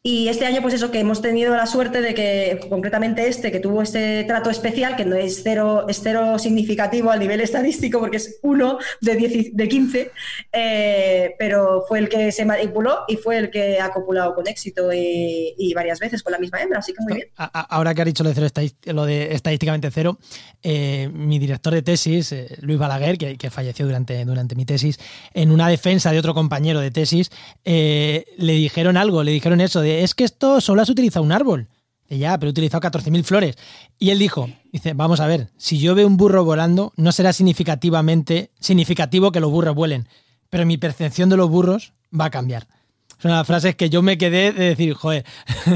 Y 0.08 0.28
este 0.28 0.46
año, 0.46 0.62
pues 0.62 0.76
eso, 0.76 0.91
que 0.91 1.00
hemos 1.00 1.20
tenido 1.20 1.56
la 1.56 1.65
suerte 1.65 2.00
de 2.00 2.13
que, 2.13 2.60
concretamente 2.70 3.28
este, 3.28 3.52
que 3.52 3.60
tuvo 3.60 3.82
este 3.82 4.24
trato 4.26 4.52
especial, 4.52 4.96
que 4.96 5.04
no 5.04 5.15
es 5.15 5.41
cero, 5.41 5.88
es 5.89 6.00
cero 6.04 6.38
significativo 6.38 7.10
al 7.10 7.20
nivel 7.20 7.41
estadístico, 7.41 8.00
porque 8.00 8.18
es 8.18 8.38
uno 8.44 8.78
de, 9.02 9.50
de 9.52 9.68
15, 9.68 10.12
eh, 10.54 11.34
pero 11.39 11.86
fue 11.88 11.98
el 11.98 12.08
que 12.08 12.32
se 12.32 12.46
manipuló 12.46 13.00
y 13.08 13.15
fue 13.15 13.39
el 13.39 13.50
que 13.50 13.80
ha 13.80 13.89
copulado 13.89 14.36
con 14.36 14.48
éxito 14.48 14.94
y, 14.94 15.74
varias 15.74 16.00
veces 16.00 16.22
con 16.22 16.34
la 16.34 16.38
misma 16.38 16.62
hembra, 16.62 16.78
así 16.78 16.94
que 16.94 17.02
muy 17.02 17.13
bien. 17.15 17.28
Ahora 17.36 17.96
que 17.96 18.04
ha 18.04 18.06
dicho 18.06 18.24
lo 18.24 18.32
de, 18.32 18.36
cero 18.36 18.94
lo 18.94 19.06
de 19.08 19.34
estadísticamente 19.34 19.89
cero, 19.89 20.20
eh, 20.62 21.10
mi 21.12 21.39
director 21.39 21.74
de 21.74 21.82
tesis, 21.82 22.32
eh, 22.32 22.56
Luis 22.62 22.78
Balaguer, 22.78 23.18
que, 23.18 23.50
falleció 23.50 23.88
durante, 23.88 24.24
durante 24.24 24.54
mi 24.54 24.65
tesis, 24.65 25.00
en 25.34 25.50
una 25.50 25.68
defensa 25.68 26.12
de 26.12 26.20
otro 26.20 26.36
compañero 26.36 26.80
de 26.80 26.91
tesis, 26.91 27.32
le 27.63 28.24
dijeron 28.38 28.98
algo, 28.98 29.24
le 29.24 29.32
dijeron 29.32 29.62
eso 29.62 29.82
de 29.82 29.94
es 30.03 30.13
que 30.13 30.23
esto 30.23 30.62
solo 30.62 30.81
has 30.81 30.89
utilizado 30.89 31.23
un 31.23 31.31
árbol. 31.31 31.67
ya, 32.10 32.38
pero 32.38 32.49
he 32.49 32.51
utilizado 32.51 32.81
14.000 32.81 33.23
flores. 33.23 33.55
Y 33.97 34.12
él 34.12 34.19
dijo, 34.19 34.49
dice, 34.71 34.93
vamos 34.93 35.19
a 35.19 35.27
ver, 35.27 35.49
si 35.58 35.79
yo 35.79 35.95
veo 35.95 36.08
un 36.08 36.17
burro 36.17 36.43
volando, 36.45 36.93
no 36.97 37.12
será 37.12 37.34
significativamente 37.34 38.51
significativo 38.60 39.31
que 39.31 39.39
los 39.39 39.51
burros 39.51 39.75
vuelen, 39.75 40.08
pero 40.49 40.65
mi 40.65 40.77
percepción 40.77 41.29
de 41.29 41.38
los 41.38 41.49
burros 41.49 41.93
va 42.17 42.25
a 42.25 42.29
cambiar. 42.29 42.67
Son 43.17 43.31
las 43.31 43.47
frases 43.47 43.75
que 43.75 43.89
yo 43.89 44.01
me 44.01 44.17
quedé 44.17 44.51
de 44.51 44.65
decir, 44.65 44.93
joder, 44.93 45.25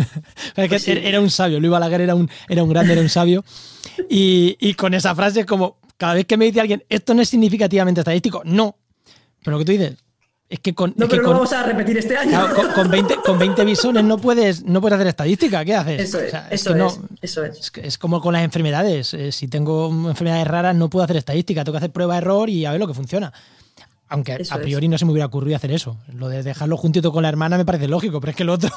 pues 0.56 0.88
era 0.88 1.22
un 1.22 1.30
sabio, 1.30 1.60
Luis 1.60 1.72
Balaguer 1.72 2.02
era 2.02 2.16
un, 2.16 2.30
era 2.48 2.64
un 2.64 2.70
grande, 2.70 2.94
era 2.94 3.02
un 3.02 3.10
sabio. 3.10 3.44
Y, 4.10 4.58
y 4.60 4.74
con 4.74 4.94
esa 4.94 5.16
frase 5.16 5.46
como, 5.46 5.78
cada 5.98 6.14
vez 6.14 6.26
que 6.26 6.38
me 6.38 6.46
dice 6.46 6.62
alguien, 6.62 6.84
esto 6.90 7.14
no 7.14 7.22
es 7.22 7.30
significativamente 7.30 8.02
estadístico, 8.02 8.42
no. 8.46 8.78
Pero 9.44 9.58
lo 9.58 9.60
que 9.60 9.66
tú 9.66 9.72
dices, 9.72 9.98
es 10.50 10.60
que 10.62 10.74
con, 10.74 10.96
no, 10.98 11.08
pero 11.08 11.22
lo 11.22 11.30
vamos 11.30 11.54
a 11.54 11.62
repetir 11.62 12.00
este 12.00 12.18
año. 12.18 12.48
con, 12.74 12.90
20, 12.90 13.18
con 13.18 13.38
20 13.38 13.64
bisones 13.66 14.04
no 14.04 14.18
puedes, 14.18 14.64
no 14.64 14.82
puedes 14.82 14.96
hacer 14.96 15.06
estadística. 15.06 15.64
¿Qué 15.64 15.76
haces? 15.76 16.02
Eso 16.02 16.20
es. 16.20 16.34
eso, 16.50 16.76
es, 16.76 17.00
eso 17.22 17.46
es. 17.46 17.72
es, 17.76 17.98
como 18.00 18.20
con 18.20 18.34
las 18.34 18.44
enfermedades. 18.44 19.14
Eh, 19.14 19.32
si 19.32 19.48
tengo 19.48 19.90
enfermedades 20.10 20.48
raras, 20.48 20.76
no 20.76 20.90
puedo 20.90 21.04
hacer 21.04 21.18
estadística. 21.18 21.64
Tengo 21.64 21.74
que 21.74 21.78
hacer 21.78 21.92
prueba-error 21.92 22.50
y 22.50 22.66
a 22.66 22.72
ver 22.72 22.80
lo 22.80 22.88
que 22.88 22.96
funciona. 22.96 23.32
Aunque 24.08 24.44
a 24.50 24.58
priori 24.58 24.88
no 24.88 24.98
se 24.98 25.06
me 25.06 25.12
hubiera 25.12 25.28
ocurrido 25.28 25.56
hacer 25.56 25.72
eso. 25.72 25.98
Lo 26.12 26.30
de 26.30 26.42
dejarlo 26.42 26.78
juntito 26.78 27.12
con 27.12 27.22
la 27.22 27.30
hermana 27.30 27.56
me 27.56 27.66
parece 27.66 27.88
lógico, 27.88 28.20
pero 28.20 28.32
es 28.32 28.36
que 28.36 28.44
lo 28.44 28.54
otro. 28.54 28.72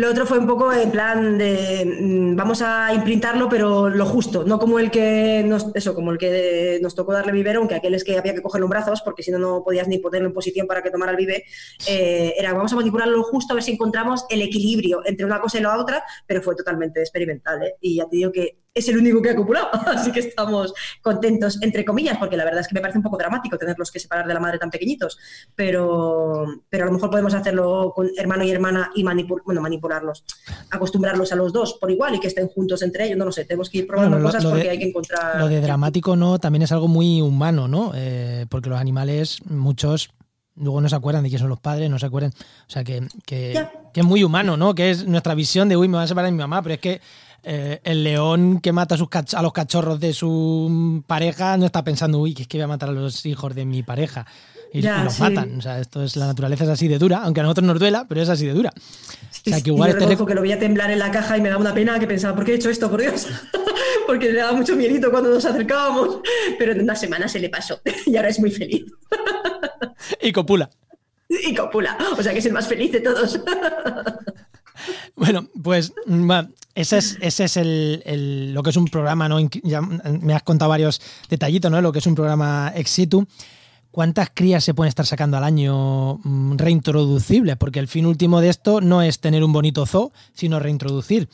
Lo 0.00 0.08
otro 0.08 0.24
fue 0.24 0.38
un 0.38 0.46
poco 0.46 0.72
en 0.72 0.90
plan 0.90 1.36
de 1.36 1.84
mm, 1.84 2.34
vamos 2.34 2.62
a 2.62 2.94
imprintarlo, 2.94 3.50
pero 3.50 3.90
lo 3.90 4.06
justo, 4.06 4.44
no 4.44 4.58
como 4.58 4.78
el 4.78 4.90
que 4.90 5.44
nos, 5.44 5.66
eso, 5.74 5.94
como 5.94 6.10
el 6.10 6.16
que 6.16 6.78
nos 6.80 6.94
tocó 6.94 7.12
darle 7.12 7.32
vivero, 7.32 7.58
aunque 7.58 7.74
aquel 7.74 7.92
es 7.92 8.02
que 8.02 8.16
había 8.16 8.32
que 8.32 8.40
cogerlo 8.40 8.64
en 8.64 8.70
brazos, 8.70 9.02
porque 9.02 9.22
si 9.22 9.30
no, 9.30 9.38
no 9.38 9.62
podías 9.62 9.88
ni 9.88 9.98
ponerlo 9.98 10.28
en 10.28 10.32
posición 10.32 10.66
para 10.66 10.82
que 10.82 10.90
tomara 10.90 11.10
el 11.10 11.18
vive. 11.18 11.44
Eh, 11.86 12.32
era 12.38 12.54
vamos 12.54 12.72
a 12.72 12.76
manipularlo 12.76 13.14
lo 13.14 13.24
justo, 13.24 13.52
a 13.52 13.56
ver 13.56 13.62
si 13.62 13.72
encontramos 13.72 14.24
el 14.30 14.40
equilibrio 14.40 15.02
entre 15.04 15.26
una 15.26 15.38
cosa 15.38 15.58
y 15.58 15.60
la 15.60 15.76
otra, 15.76 16.02
pero 16.26 16.40
fue 16.40 16.56
totalmente 16.56 17.00
experimental. 17.00 17.62
¿eh? 17.62 17.74
Y 17.82 17.96
ya 17.96 18.08
te 18.08 18.16
digo 18.16 18.32
que 18.32 18.60
es 18.72 18.88
el 18.88 18.98
único 18.98 19.20
que 19.20 19.30
ha 19.30 19.36
copulado, 19.36 19.68
así 19.86 20.12
que 20.12 20.20
estamos 20.20 20.72
contentos, 21.02 21.60
entre 21.62 21.84
comillas, 21.84 22.18
porque 22.18 22.36
la 22.36 22.44
verdad 22.44 22.60
es 22.60 22.68
que 22.68 22.74
me 22.74 22.80
parece 22.80 22.98
un 22.98 23.02
poco 23.02 23.16
dramático 23.16 23.58
tenerlos 23.58 23.90
que 23.90 23.98
separar 23.98 24.26
de 24.26 24.34
la 24.34 24.40
madre 24.40 24.58
tan 24.58 24.70
pequeñitos, 24.70 25.18
pero, 25.54 26.46
pero 26.68 26.84
a 26.84 26.86
lo 26.86 26.92
mejor 26.92 27.10
podemos 27.10 27.34
hacerlo 27.34 27.92
con 27.94 28.10
hermano 28.16 28.44
y 28.44 28.50
hermana 28.50 28.90
y 28.94 29.04
bueno, 29.44 29.60
manipularlos, 29.60 30.24
acostumbrarlos 30.70 31.32
a 31.32 31.36
los 31.36 31.52
dos 31.52 31.74
por 31.74 31.90
igual 31.90 32.14
y 32.14 32.20
que 32.20 32.28
estén 32.28 32.48
juntos 32.48 32.82
entre 32.82 33.06
ellos, 33.06 33.18
no 33.18 33.24
lo 33.24 33.32
sé, 33.32 33.44
tenemos 33.44 33.68
que 33.68 33.78
ir 33.78 33.86
probando 33.86 34.20
cosas 34.22 34.44
porque 34.44 34.70
hay 34.70 34.78
que 34.78 34.88
encontrar... 34.88 35.40
Lo 35.40 35.48
de 35.48 35.60
dramático 35.60 36.14
no, 36.14 36.38
también 36.38 36.62
es 36.62 36.72
algo 36.72 36.88
muy 36.88 37.20
humano, 37.22 37.66
¿no? 37.66 37.92
Eh, 37.94 38.46
porque 38.48 38.70
los 38.70 38.78
animales, 38.78 39.38
muchos 39.46 40.10
luego 40.56 40.80
no 40.80 40.88
se 40.88 40.96
acuerdan 40.96 41.22
de 41.22 41.30
quién 41.30 41.38
son 41.38 41.48
los 41.48 41.60
padres, 41.60 41.90
no 41.90 41.98
se 41.98 42.06
acuerdan. 42.06 42.32
O 42.32 42.70
sea, 42.70 42.84
que, 42.84 43.02
que, 43.24 43.66
es 43.94 44.04
muy 44.04 44.22
humano, 44.22 44.56
¿no? 44.56 44.74
Que 44.74 44.90
es 44.90 45.06
nuestra 45.06 45.34
visión 45.34 45.68
de, 45.68 45.76
uy, 45.76 45.88
me 45.88 45.96
van 45.96 46.04
a 46.04 46.08
separar 46.08 46.26
de 46.26 46.32
mi 46.32 46.38
mamá, 46.38 46.62
pero 46.62 46.74
es 46.74 46.80
que 46.80 47.00
eh, 47.42 47.80
el 47.84 48.04
león 48.04 48.60
que 48.60 48.72
mata 48.72 48.94
a, 48.94 48.98
sus 48.98 49.08
a 49.34 49.42
los 49.42 49.52
cachorros 49.52 50.00
de 50.00 50.12
su 50.12 51.02
pareja 51.06 51.56
no 51.56 51.66
está 51.66 51.82
pensando, 51.84 52.18
uy, 52.18 52.34
que 52.34 52.42
es 52.42 52.48
que 52.48 52.58
voy 52.58 52.64
a 52.64 52.68
matar 52.68 52.90
a 52.90 52.92
los 52.92 53.24
hijos 53.26 53.54
de 53.54 53.64
mi 53.64 53.82
pareja. 53.82 54.26
Y, 54.72 54.82
los 54.82 55.18
matan. 55.18 55.58
O 55.58 55.62
sea, 55.62 55.80
esto 55.80 56.02
es, 56.02 56.16
la 56.16 56.26
naturaleza 56.26 56.64
es 56.64 56.70
así 56.70 56.86
de 56.86 56.98
dura, 56.98 57.22
aunque 57.24 57.40
a 57.40 57.42
nosotros 57.42 57.66
nos 57.66 57.78
duela, 57.78 58.06
pero 58.08 58.22
es 58.22 58.28
así 58.28 58.46
de 58.46 58.52
dura. 58.52 58.72
O 58.76 59.50
sea, 59.50 59.60
que 59.60 59.70
igual 59.70 59.98
yo 59.98 60.26
que 60.26 60.34
lo 60.34 60.40
voy 60.42 60.52
a 60.52 60.58
temblar 60.58 60.90
en 60.90 61.00
la 61.00 61.10
caja 61.10 61.36
y 61.36 61.40
me 61.40 61.48
da 61.48 61.56
una 61.56 61.74
pena 61.74 61.98
que 61.98 62.06
pensaba, 62.06 62.36
¿por 62.36 62.44
qué 62.44 62.52
he 62.52 62.54
hecho 62.54 62.70
esto? 62.70 62.90
Por 62.90 63.00
Dios. 63.00 63.26
Porque 64.06 64.32
le 64.32 64.38
daba 64.38 64.52
mucho 64.52 64.76
miedito 64.76 65.10
cuando 65.10 65.30
nos 65.30 65.44
acercábamos. 65.44 66.20
Pero 66.58 66.72
en 66.72 66.82
una 66.82 66.94
semana 66.94 67.26
se 67.26 67.40
le 67.40 67.48
pasó 67.48 67.80
y 68.06 68.16
ahora 68.16 68.28
es 68.28 68.38
muy 68.38 68.50
feliz. 68.50 68.84
y 70.20 70.30
copula. 70.30 70.70
Y 71.28 71.54
copula. 71.54 71.96
O 72.16 72.22
sea 72.22 72.32
que 72.32 72.38
es 72.38 72.46
el 72.46 72.52
más 72.52 72.68
feliz 72.68 72.92
de 72.92 73.00
todos. 73.00 73.40
Bueno, 75.16 75.46
pues 75.62 75.92
ese 76.74 76.98
es, 76.98 77.18
ese 77.20 77.44
es 77.44 77.56
el, 77.56 78.54
lo 78.54 78.62
que 78.62 78.70
es 78.70 78.76
un 78.76 78.86
programa, 78.86 79.28
¿no? 79.28 79.38
Ya 79.62 79.80
me 79.80 80.34
has 80.34 80.42
contado 80.42 80.70
varios 80.70 81.00
detallitos, 81.28 81.70
¿no? 81.70 81.80
Lo 81.80 81.92
que 81.92 81.98
es 81.98 82.06
un 82.06 82.14
programa 82.14 82.72
Exitu. 82.74 83.26
¿Cuántas 83.90 84.30
crías 84.32 84.62
se 84.62 84.72
pueden 84.72 84.88
estar 84.88 85.04
sacando 85.04 85.36
al 85.36 85.44
año 85.44 86.18
mm, 86.22 86.56
reintroducibles? 86.56 87.56
Porque 87.56 87.80
el 87.80 87.88
fin 87.88 88.06
último 88.06 88.40
de 88.40 88.48
esto 88.48 88.80
no 88.80 89.02
es 89.02 89.18
tener 89.18 89.42
un 89.42 89.52
bonito 89.52 89.84
zoo, 89.84 90.12
sino 90.32 90.60
reintroducir. 90.60 91.28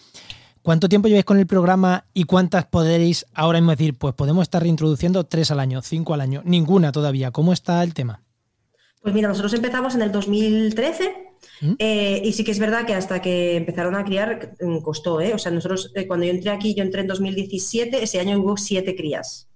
¿Cuánto 0.63 0.89
tiempo 0.89 1.07
lleváis 1.07 1.27
con 1.27 1.39
el 1.39 1.47
programa 1.47 2.07
y 2.15 2.25
cuántas 2.25 2.65
podréis 2.65 3.27
ahora 3.35 3.61
mismo 3.61 3.73
decir? 3.73 3.97
Pues 3.97 4.15
podemos 4.15 4.43
estar 4.43 4.63
reintroduciendo 4.63 5.25
tres 5.25 5.51
al 5.51 5.61
año, 5.61 5.83
cinco 5.83 6.15
al 6.15 6.23
año, 6.23 6.43
ninguna 6.45 6.93
todavía. 6.93 7.31
¿Cómo 7.31 7.53
está 7.53 7.83
el 7.83 7.95
tema? 7.95 8.23
Pues 9.03 9.15
mira, 9.15 9.29
nosotros 9.29 9.53
empezamos 9.53 9.95
en 9.95 10.03
el 10.03 10.11
2013 10.11 11.26
¿Mm? 11.61 11.75
eh, 11.79 12.21
y 12.25 12.33
sí 12.33 12.45
que 12.45 12.51
es 12.51 12.59
verdad 12.59 12.87
que 12.87 12.95
hasta 12.95 13.21
que 13.23 13.57
empezaron 13.57 13.95
a 13.95 14.05
criar 14.05 14.55
mm, 14.61 14.79
costó, 14.79 15.21
¿eh? 15.21 15.35
O 15.35 15.39
sea, 15.39 15.53
nosotros 15.53 15.93
eh, 15.95 16.07
cuando 16.07 16.27
yo 16.27 16.33
entré 16.33 16.51
aquí, 16.51 16.75
yo 16.75 16.83
entré 16.83 17.03
en 17.03 17.07
2017, 17.09 18.03
ese 18.03 18.21
año 18.21 18.39
hubo 18.39 18.57
siete 18.57 18.95
crías. 18.95 19.49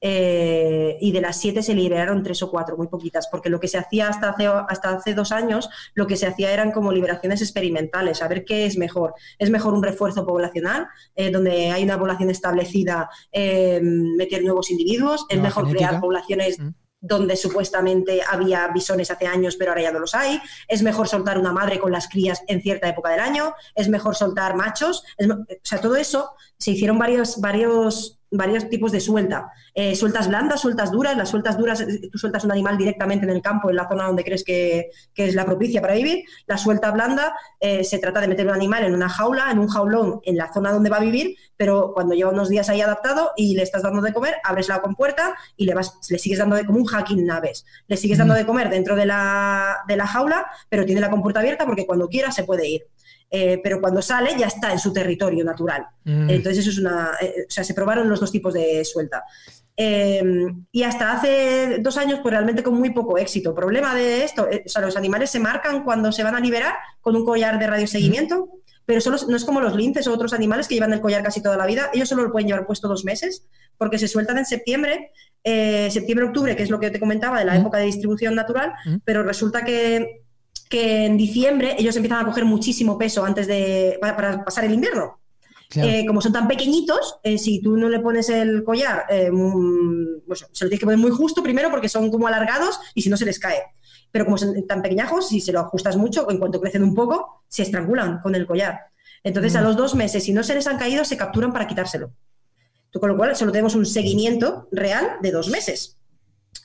Eh, 0.00 0.98
y 1.00 1.10
de 1.10 1.20
las 1.22 1.40
siete 1.40 1.62
se 1.62 1.74
liberaron 1.74 2.22
tres 2.22 2.42
o 2.42 2.50
cuatro, 2.50 2.76
muy 2.76 2.88
poquitas, 2.88 3.28
porque 3.28 3.48
lo 3.48 3.58
que 3.58 3.68
se 3.68 3.78
hacía 3.78 4.08
hasta 4.08 4.30
hace, 4.30 4.46
hasta 4.46 4.90
hace 4.90 5.14
dos 5.14 5.32
años, 5.32 5.70
lo 5.94 6.06
que 6.06 6.16
se 6.16 6.26
hacía 6.26 6.52
eran 6.52 6.70
como 6.70 6.92
liberaciones 6.92 7.40
experimentales, 7.40 8.22
a 8.22 8.28
ver 8.28 8.44
qué 8.44 8.66
es 8.66 8.76
mejor. 8.76 9.14
¿Es 9.38 9.50
mejor 9.50 9.74
un 9.74 9.82
refuerzo 9.82 10.26
poblacional, 10.26 10.86
eh, 11.14 11.30
donde 11.30 11.70
hay 11.70 11.82
una 11.82 11.98
población 11.98 12.30
establecida, 12.30 13.08
eh, 13.32 13.80
meter 13.82 14.44
nuevos 14.44 14.70
individuos? 14.70 15.26
¿Es 15.28 15.40
mejor 15.40 15.68
crear 15.70 16.00
poblaciones... 16.00 16.58
Mm. 16.58 16.68
Donde 17.06 17.36
supuestamente 17.36 18.20
había 18.28 18.68
bisones 18.68 19.10
hace 19.10 19.26
años, 19.26 19.56
pero 19.56 19.70
ahora 19.70 19.82
ya 19.82 19.92
no 19.92 19.98
los 19.98 20.14
hay. 20.14 20.40
Es 20.68 20.82
mejor 20.82 21.08
soltar 21.08 21.38
una 21.38 21.52
madre 21.52 21.78
con 21.78 21.92
las 21.92 22.08
crías 22.08 22.42
en 22.48 22.60
cierta 22.60 22.88
época 22.88 23.10
del 23.10 23.20
año. 23.20 23.54
Es 23.74 23.88
mejor 23.88 24.14
soltar 24.14 24.54
machos. 24.56 25.04
o 25.18 25.44
sea, 25.62 25.80
todo 25.80 25.96
eso 25.96 26.34
se 26.58 26.72
hicieron 26.72 26.98
varios, 26.98 27.40
varios 27.40 28.18
varios 28.36 28.68
tipos 28.68 28.92
de 28.92 29.00
suelta. 29.00 29.50
Eh, 29.74 29.94
sueltas 29.94 30.28
blandas, 30.28 30.60
sueltas 30.60 30.90
duras. 30.90 31.16
Las 31.16 31.28
sueltas 31.28 31.58
duras, 31.58 31.80
eh, 31.80 32.08
tú 32.10 32.18
sueltas 32.18 32.44
un 32.44 32.52
animal 32.52 32.76
directamente 32.78 33.24
en 33.24 33.30
el 33.30 33.42
campo, 33.42 33.70
en 33.70 33.76
la 33.76 33.88
zona 33.88 34.04
donde 34.04 34.24
crees 34.24 34.44
que, 34.44 34.90
es 35.14 35.34
la 35.34 35.44
propicia 35.44 35.80
para 35.80 35.94
vivir. 35.94 36.24
La 36.46 36.58
suelta 36.58 36.90
blanda 36.90 37.34
eh, 37.60 37.84
se 37.84 37.98
trata 37.98 38.20
de 38.20 38.28
meter 38.28 38.46
un 38.46 38.54
animal 38.54 38.84
en 38.84 38.94
una 38.94 39.08
jaula, 39.08 39.50
en 39.50 39.58
un 39.58 39.68
jaulón, 39.68 40.20
en 40.24 40.36
la 40.36 40.52
zona 40.52 40.72
donde 40.72 40.90
va 40.90 40.98
a 40.98 41.00
vivir, 41.00 41.36
pero 41.56 41.92
cuando 41.94 42.14
lleva 42.14 42.30
unos 42.30 42.48
días 42.48 42.68
ahí 42.68 42.80
adaptado 42.80 43.32
y 43.36 43.56
le 43.56 43.62
estás 43.62 43.82
dando 43.82 44.02
de 44.02 44.12
comer, 44.12 44.36
abres 44.44 44.68
la 44.68 44.80
compuerta 44.80 45.34
y 45.56 45.66
le, 45.66 45.74
vas, 45.74 45.98
le 46.10 46.18
sigues 46.18 46.38
dando 46.38 46.56
de 46.56 46.66
como 46.66 46.78
un 46.78 46.86
hacking 46.86 47.24
naves. 47.24 47.64
Le 47.88 47.96
sigues 47.96 48.18
dando 48.18 48.34
de 48.34 48.46
comer 48.46 48.70
dentro 48.70 48.96
de 48.96 49.06
la, 49.06 49.78
de 49.88 49.96
la 49.96 50.06
jaula, 50.06 50.46
pero 50.68 50.84
tiene 50.84 51.00
la 51.00 51.10
compuerta 51.10 51.40
abierta 51.40 51.66
porque 51.66 51.86
cuando 51.86 52.08
quiera 52.08 52.30
se 52.30 52.44
puede 52.44 52.68
ir. 52.68 52.86
Eh, 53.28 53.60
pero 53.62 53.80
cuando 53.80 54.00
sale 54.00 54.30
ya 54.38 54.46
está 54.46 54.72
en 54.72 54.78
su 54.78 54.92
territorio 54.92 55.44
natural. 55.44 55.86
Mm. 56.04 56.30
Entonces 56.30 56.58
eso 56.58 56.70
es 56.70 56.78
una, 56.78 57.12
eh, 57.20 57.44
o 57.46 57.50
sea, 57.50 57.64
se 57.64 57.74
probaron 57.74 58.08
los 58.08 58.20
dos 58.20 58.30
tipos 58.30 58.54
de 58.54 58.84
suelta. 58.84 59.24
Em, 59.76 60.64
y 60.72 60.84
hasta 60.84 61.12
hace 61.12 61.78
dos 61.80 61.96
años, 61.98 62.20
pues 62.22 62.32
realmente 62.32 62.62
con 62.62 62.74
muy 62.74 62.90
poco 62.90 63.18
éxito. 63.18 63.54
Problema 63.54 63.94
de 63.94 64.24
esto, 64.24 64.48
eh, 64.50 64.62
o 64.64 64.68
sea, 64.68 64.80
los 64.80 64.96
animales 64.96 65.30
se 65.30 65.40
marcan 65.40 65.84
cuando 65.84 66.12
se 66.12 66.22
van 66.22 66.34
a 66.34 66.40
liberar 66.40 66.74
con 67.00 67.16
un 67.16 67.24
collar 67.24 67.58
de 67.58 67.66
radioseguimiento, 67.66 68.46
mm. 68.46 68.50
pero 68.86 69.00
solo, 69.00 69.18
no 69.28 69.36
es 69.36 69.44
como 69.44 69.60
los 69.60 69.74
linces 69.74 70.06
o 70.06 70.14
otros 70.14 70.32
animales 70.32 70.68
que 70.68 70.74
llevan 70.74 70.92
el 70.92 71.00
collar 71.00 71.22
casi 71.22 71.42
toda 71.42 71.56
la 71.56 71.66
vida. 71.66 71.90
Ellos 71.92 72.08
solo 72.08 72.22
lo 72.22 72.32
pueden 72.32 72.46
llevar 72.46 72.64
puesto 72.64 72.86
dos 72.86 73.04
meses, 73.04 73.44
porque 73.76 73.98
se 73.98 74.08
sueltan 74.08 74.38
en 74.38 74.46
septiembre, 74.46 75.10
septiembre-octubre, 75.44 76.56
que 76.56 76.62
es 76.62 76.70
lo 76.70 76.80
que 76.80 76.90
te 76.90 76.98
comentaba 76.98 77.38
de 77.38 77.44
la 77.44 77.54
mm. 77.54 77.60
época 77.60 77.78
de 77.78 77.84
distribución 77.84 78.34
natural, 78.34 78.72
pero 79.04 79.22
resulta 79.24 79.64
que 79.64 80.25
que 80.68 81.06
en 81.06 81.16
diciembre 81.16 81.76
ellos 81.78 81.96
empiezan 81.96 82.22
a 82.22 82.26
coger 82.26 82.44
muchísimo 82.44 82.98
peso 82.98 83.24
antes 83.24 83.46
de 83.46 83.98
para, 84.00 84.44
pasar 84.44 84.64
el 84.64 84.74
invierno. 84.74 85.20
Eh, 85.74 86.04
como 86.06 86.22
son 86.22 86.32
tan 86.32 86.46
pequeñitos, 86.46 87.18
eh, 87.24 87.38
si 87.38 87.60
tú 87.60 87.76
no 87.76 87.88
le 87.88 87.98
pones 87.98 88.28
el 88.28 88.62
collar, 88.62 89.04
eh, 89.10 89.30
pues 90.26 90.46
se 90.52 90.64
lo 90.64 90.68
tienes 90.68 90.80
que 90.80 90.86
poner 90.86 90.98
muy 90.98 91.10
justo 91.10 91.42
primero 91.42 91.70
porque 91.70 91.88
son 91.88 92.10
como 92.10 92.28
alargados 92.28 92.78
y 92.94 93.02
si 93.02 93.10
no 93.10 93.16
se 93.16 93.24
les 93.24 93.38
cae. 93.38 93.62
Pero 94.12 94.24
como 94.24 94.38
son 94.38 94.66
tan 94.66 94.80
pequeñajos, 94.80 95.28
si 95.28 95.40
se 95.40 95.52
lo 95.52 95.60
ajustas 95.60 95.96
mucho, 95.96 96.30
en 96.30 96.38
cuanto 96.38 96.60
crecen 96.60 96.82
un 96.82 96.94
poco, 96.94 97.42
se 97.48 97.62
estrangulan 97.62 98.20
con 98.20 98.34
el 98.34 98.46
collar. 98.46 98.78
Entonces, 99.24 99.56
a 99.56 99.60
mm. 99.60 99.64
los 99.64 99.76
dos 99.76 99.94
meses, 99.96 100.22
si 100.22 100.32
no 100.32 100.44
se 100.44 100.54
les 100.54 100.66
han 100.68 100.78
caído, 100.78 101.04
se 101.04 101.16
capturan 101.16 101.52
para 101.52 101.66
quitárselo. 101.66 102.12
Con 102.92 103.10
lo 103.10 103.16
cual, 103.16 103.36
solo 103.36 103.52
tenemos 103.52 103.74
un 103.74 103.84
seguimiento 103.84 104.68
real 104.70 105.16
de 105.20 105.32
dos 105.32 105.48
meses. 105.48 105.98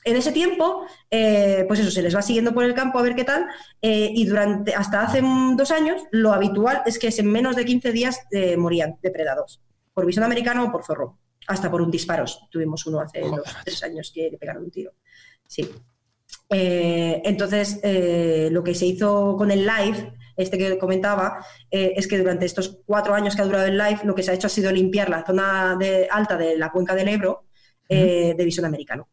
En 0.04 0.16
ese 0.16 0.32
tiempo, 0.32 0.86
eh, 1.10 1.64
pues 1.68 1.80
eso, 1.80 1.90
se 1.90 2.02
les 2.02 2.14
va 2.14 2.22
siguiendo 2.22 2.52
por 2.52 2.64
el 2.64 2.74
campo 2.74 2.98
a 2.98 3.02
ver 3.02 3.14
qué 3.14 3.24
tal, 3.24 3.46
eh, 3.80 4.10
y 4.14 4.24
durante 4.26 4.74
hasta 4.74 5.02
hace 5.02 5.22
dos 5.56 5.70
años, 5.70 6.02
lo 6.10 6.32
habitual 6.32 6.82
es 6.86 6.98
que 6.98 7.08
en 7.16 7.30
menos 7.30 7.56
de 7.56 7.64
15 7.64 7.92
días 7.92 8.20
eh, 8.30 8.56
morían 8.56 8.98
depredados, 9.02 9.60
por 9.94 10.06
visón 10.06 10.24
americano 10.24 10.64
o 10.64 10.72
por 10.72 10.84
zorro, 10.84 11.18
hasta 11.46 11.70
por 11.70 11.82
un 11.82 11.90
disparo. 11.90 12.24
Tuvimos 12.50 12.86
uno 12.86 13.00
hace 13.00 13.20
dos, 13.20 13.42
tres 13.64 13.82
años 13.84 14.10
que 14.14 14.30
le 14.30 14.38
pegaron 14.38 14.64
un 14.64 14.70
tiro. 14.70 14.92
Sí. 15.46 15.68
entonces, 16.48 17.80
lo 18.50 18.62
que 18.62 18.74
se 18.74 18.86
hizo 18.86 19.36
con 19.36 19.50
el 19.50 19.66
live, 19.66 20.14
este 20.36 20.56
que 20.56 20.78
comentaba, 20.78 21.44
es 21.70 22.06
que 22.06 22.18
durante 22.18 22.46
estos 22.46 22.80
cuatro 22.86 23.14
años 23.14 23.36
que 23.36 23.42
ha 23.42 23.44
durado 23.44 23.66
el 23.66 23.76
live, 23.76 24.00
lo 24.04 24.14
que 24.14 24.22
se 24.22 24.30
ha 24.30 24.34
hecho 24.34 24.46
ha 24.46 24.50
sido 24.50 24.72
limpiar 24.72 25.10
la 25.10 25.26
zona 25.26 25.76
de, 25.78 26.08
alta 26.10 26.38
de 26.38 26.56
la 26.56 26.72
cuenca 26.72 26.94
del 26.94 27.08
Ebro 27.08 27.44
de 27.88 28.44
visón 28.44 28.64
americano 28.64 29.08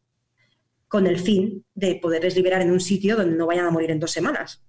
con 0.89 1.05
el 1.07 1.19
fin 1.19 1.63
de 1.75 1.95
poderles 2.01 2.35
liberar 2.35 2.61
en 2.61 2.71
un 2.71 2.81
sitio 2.81 3.15
donde 3.15 3.37
no 3.37 3.45
vayan 3.45 3.65
a 3.65 3.71
morir 3.71 3.91
en 3.91 3.99
dos 3.99 4.11
semanas. 4.11 4.61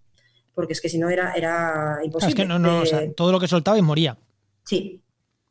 Porque 0.54 0.74
es 0.74 0.80
que 0.80 0.90
si 0.90 0.98
no 0.98 1.08
era, 1.08 1.32
era 1.32 1.98
imposible. 2.04 2.30
es 2.30 2.36
que 2.36 2.44
no, 2.44 2.58
no, 2.58 2.84
eh, 2.84 3.14
todo 3.16 3.32
lo 3.32 3.40
que 3.40 3.48
soltaba 3.48 3.78
y 3.78 3.82
moría. 3.82 4.16
Sí, 4.62 5.02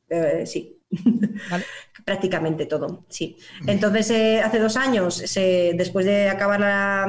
eh, 0.07 0.45
sí. 0.45 0.75
Prácticamente 2.05 2.65
todo, 2.65 3.05
sí. 3.09 3.37
Entonces, 3.65 4.09
eh, 4.11 4.41
hace 4.41 4.59
dos 4.59 4.75
años, 4.75 5.23
después 5.33 6.05
de 6.05 6.29
acabar 6.29 6.59
la 6.59 7.07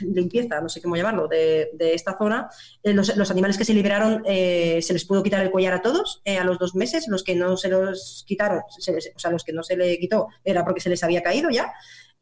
limpieza, 0.00 0.60
no 0.60 0.68
sé 0.68 0.80
cómo 0.80 0.96
llamarlo, 0.96 1.28
de, 1.28 1.68
esta 1.78 2.16
zona, 2.16 2.48
los, 2.82 3.30
animales 3.30 3.58
que 3.58 3.66
se 3.66 3.74
liberaron 3.74 4.22
se 4.24 4.92
les 4.92 5.04
pudo 5.04 5.22
quitar 5.22 5.42
el 5.42 5.50
collar 5.50 5.74
a 5.74 5.82
todos 5.82 6.22
a 6.24 6.44
los 6.44 6.58
dos 6.58 6.74
meses. 6.74 7.08
Los 7.08 7.22
que 7.22 7.34
no 7.34 7.58
se 7.58 7.68
los 7.68 8.24
quitaron, 8.26 8.60
o 8.60 9.18
sea, 9.18 9.30
los 9.30 9.44
que 9.44 9.52
no 9.52 9.62
se 9.62 9.76
le 9.76 9.98
quitó 9.98 10.28
era 10.42 10.64
porque 10.64 10.80
se 10.80 10.88
les 10.88 11.02
había 11.04 11.22
caído 11.22 11.50
ya. 11.50 11.72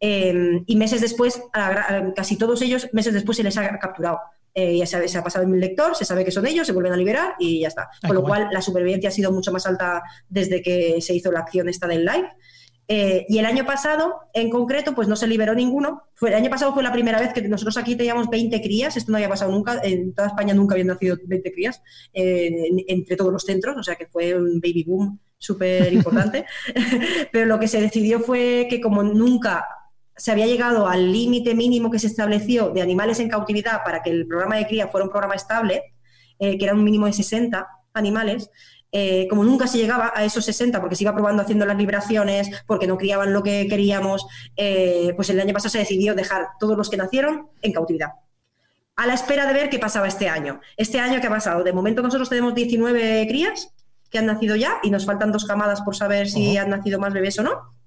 Em, 0.02 0.64
y 0.66 0.76
meses 0.76 1.02
después, 1.02 1.42
casi 2.16 2.36
todos 2.36 2.62
ellos, 2.62 2.88
meses 2.92 3.12
después 3.12 3.36
se 3.36 3.42
les 3.42 3.56
ha 3.58 3.78
capturado. 3.78 4.18
Eh, 4.54 4.78
ya 4.78 4.86
se, 4.86 5.06
se, 5.06 5.18
ha 5.18 5.22
pasado 5.22 5.44
en 5.44 5.54
el 5.54 5.60
lector, 5.60 5.94
se 5.94 6.04
sabe 6.04 6.24
que 6.24 6.32
son 6.32 6.46
ellos, 6.46 6.66
se 6.66 6.72
vuelven 6.72 6.94
a 6.94 6.96
liberar 6.96 7.34
y 7.38 7.60
ya 7.60 7.68
está. 7.68 7.90
Con 8.04 8.16
lo 8.16 8.22
cual, 8.22 8.48
la 8.50 8.62
supervivencia 8.62 9.10
ha 9.10 9.12
sido 9.12 9.30
mucho 9.30 9.52
más 9.52 9.66
alta 9.66 10.02
desde 10.28 10.62
que 10.62 11.00
se 11.02 11.14
hizo 11.14 11.30
la 11.30 11.40
acción 11.40 11.68
esta 11.68 11.86
del 11.86 12.04
live. 12.04 12.28
Eh, 12.88 13.26
y 13.28 13.38
el 13.38 13.46
año 13.46 13.64
pasado, 13.64 14.22
en 14.32 14.50
concreto, 14.50 14.94
pues 14.94 15.06
no 15.06 15.14
se 15.14 15.28
liberó 15.28 15.54
ninguno. 15.54 16.02
Fue, 16.14 16.30
el 16.30 16.34
año 16.34 16.50
pasado 16.50 16.74
fue 16.74 16.82
la 16.82 16.92
primera 16.92 17.20
vez 17.20 17.32
que 17.32 17.42
nosotros 17.42 17.76
aquí 17.76 17.94
teníamos 17.94 18.28
20 18.28 18.60
crías, 18.62 18.96
esto 18.96 19.12
no 19.12 19.18
había 19.18 19.28
pasado 19.28 19.52
nunca, 19.52 19.80
en 19.84 20.12
toda 20.12 20.28
España 20.28 20.54
nunca 20.54 20.74
habían 20.74 20.88
nacido 20.88 21.16
20 21.22 21.52
crías, 21.52 21.80
entre 22.12 23.16
todos 23.16 23.32
los 23.32 23.44
centros, 23.44 23.76
o 23.76 23.82
sea 23.84 23.94
que 23.94 24.06
fue 24.06 24.34
un 24.34 24.60
baby 24.60 24.82
boom 24.82 25.20
súper 25.38 25.92
importante. 25.92 26.46
Pero 27.32 27.46
lo 27.46 27.60
que 27.60 27.68
se 27.68 27.80
decidió 27.80 28.18
fue 28.18 28.66
que 28.68 28.80
como 28.80 29.04
nunca 29.04 29.68
se 30.20 30.30
había 30.30 30.46
llegado 30.46 30.86
al 30.86 31.10
límite 31.10 31.54
mínimo 31.54 31.90
que 31.90 31.98
se 31.98 32.06
estableció 32.06 32.68
de 32.68 32.82
animales 32.82 33.20
en 33.20 33.30
cautividad 33.30 33.82
para 33.82 34.02
que 34.02 34.10
el 34.10 34.26
programa 34.26 34.56
de 34.56 34.66
cría 34.66 34.88
fuera 34.88 35.06
un 35.06 35.10
programa 35.10 35.34
estable, 35.34 35.94
eh, 36.38 36.58
que 36.58 36.64
era 36.66 36.74
un 36.74 36.84
mínimo 36.84 37.06
de 37.06 37.14
60 37.14 37.66
animales, 37.94 38.50
eh, 38.92 39.26
como 39.30 39.44
nunca 39.44 39.66
se 39.66 39.78
llegaba 39.78 40.12
a 40.14 40.22
esos 40.22 40.44
60 40.44 40.78
porque 40.78 40.94
se 40.94 41.04
iba 41.04 41.14
probando 41.14 41.42
haciendo 41.42 41.64
las 41.64 41.78
liberaciones, 41.78 42.50
porque 42.66 42.86
no 42.86 42.98
criaban 42.98 43.32
lo 43.32 43.42
que 43.42 43.66
queríamos, 43.66 44.26
eh, 44.56 45.14
pues 45.16 45.30
el 45.30 45.40
año 45.40 45.54
pasado 45.54 45.70
se 45.70 45.78
decidió 45.78 46.14
dejar 46.14 46.48
todos 46.58 46.76
los 46.76 46.90
que 46.90 46.98
nacieron 46.98 47.48
en 47.62 47.72
cautividad. 47.72 48.10
A 48.96 49.06
la 49.06 49.14
espera 49.14 49.46
de 49.46 49.54
ver 49.54 49.70
qué 49.70 49.78
pasaba 49.78 50.06
este 50.06 50.28
año. 50.28 50.60
Este 50.76 51.00
año, 51.00 51.18
¿qué 51.22 51.28
ha 51.28 51.30
pasado? 51.30 51.64
De 51.64 51.72
momento 51.72 52.02
nosotros 52.02 52.28
tenemos 52.28 52.54
19 52.54 53.26
crías 53.26 53.72
que 54.10 54.18
han 54.18 54.26
nacido 54.26 54.54
ya 54.54 54.80
y 54.82 54.90
nos 54.90 55.06
faltan 55.06 55.32
dos 55.32 55.46
camadas 55.46 55.80
por 55.80 55.96
saber 55.96 56.28
si 56.28 56.58
han 56.58 56.68
nacido 56.68 57.00
más 57.00 57.14
bebés 57.14 57.38
o 57.38 57.42
no. 57.42 57.79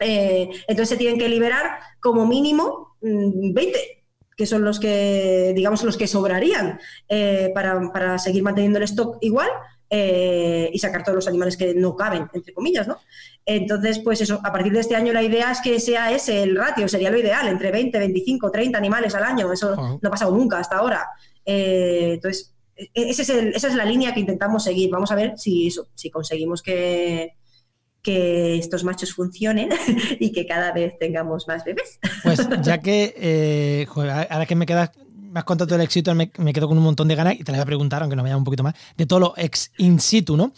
Eh, 0.00 0.50
entonces 0.68 0.88
se 0.90 0.96
tienen 0.96 1.18
que 1.18 1.28
liberar 1.28 1.78
como 2.00 2.26
mínimo 2.26 2.96
20, 3.00 3.78
mm, 3.78 3.98
que 4.36 4.46
son 4.46 4.64
los 4.64 4.78
que, 4.78 5.52
digamos, 5.54 5.82
los 5.82 5.96
que 5.96 6.06
sobrarían 6.06 6.78
eh, 7.08 7.50
para, 7.54 8.18
seguir 8.18 8.42
manteniendo 8.42 8.78
el 8.78 8.84
stock 8.84 9.18
igual, 9.20 9.50
eh, 9.90 10.70
y 10.72 10.78
sacar 10.78 11.02
todos 11.02 11.16
los 11.16 11.28
animales 11.28 11.56
que 11.56 11.74
no 11.74 11.96
caben, 11.96 12.28
entre 12.32 12.52
comillas, 12.52 12.86
¿no? 12.86 12.98
Entonces, 13.44 13.98
pues 14.00 14.20
eso, 14.20 14.38
a 14.44 14.52
partir 14.52 14.72
de 14.72 14.80
este 14.80 14.94
año 14.94 15.12
la 15.14 15.22
idea 15.22 15.50
es 15.50 15.60
que 15.62 15.80
sea 15.80 16.12
ese 16.12 16.42
el 16.42 16.54
ratio, 16.54 16.86
sería 16.86 17.10
lo 17.10 17.18
ideal, 17.18 17.48
entre 17.48 17.72
20, 17.72 17.98
25, 17.98 18.50
30 18.50 18.76
animales 18.76 19.14
al 19.14 19.24
año, 19.24 19.50
eso 19.50 19.74
no 19.74 20.08
ha 20.08 20.10
pasado 20.10 20.36
nunca 20.36 20.58
hasta 20.58 20.76
ahora. 20.76 21.08
Eh, 21.44 22.12
entonces, 22.14 22.54
e-, 22.76 22.90
ese 22.94 23.22
es 23.22 23.30
esa 23.30 23.68
es 23.68 23.74
la 23.74 23.86
línea 23.86 24.12
que 24.12 24.20
intentamos 24.20 24.62
seguir. 24.62 24.90
Vamos 24.90 25.10
a 25.10 25.14
ver 25.14 25.38
si, 25.38 25.70
si 25.94 26.10
conseguimos 26.10 26.62
que, 26.62 27.37
que 28.02 28.58
estos 28.58 28.84
machos 28.84 29.12
funcionen 29.12 29.68
y 30.20 30.32
que 30.32 30.46
cada 30.46 30.72
vez 30.72 30.98
tengamos 30.98 31.48
más 31.48 31.64
bebés. 31.64 31.98
Pues 32.22 32.46
ya 32.62 32.78
que, 32.78 33.14
eh, 33.16 33.86
ahora 34.30 34.46
que 34.46 34.54
me 34.54 34.66
quedas, 34.66 34.90
me 35.14 35.40
has 35.40 35.44
contado 35.44 35.68
todo 35.68 35.76
el 35.76 35.82
éxito, 35.82 36.14
me, 36.14 36.30
quedo 36.30 36.68
con 36.68 36.78
un 36.78 36.84
montón 36.84 37.08
de 37.08 37.14
ganas 37.14 37.34
y 37.34 37.44
te 37.44 37.52
la 37.52 37.58
voy 37.58 37.62
a 37.62 37.66
preguntar, 37.66 38.02
aunque 38.02 38.16
nos 38.16 38.22
vayamos 38.22 38.40
un 38.40 38.44
poquito 38.44 38.62
más, 38.62 38.74
de 38.96 39.06
todo 39.06 39.20
lo 39.20 39.34
ex 39.36 39.72
in 39.78 40.00
situ, 40.00 40.36
¿no? 40.36 40.52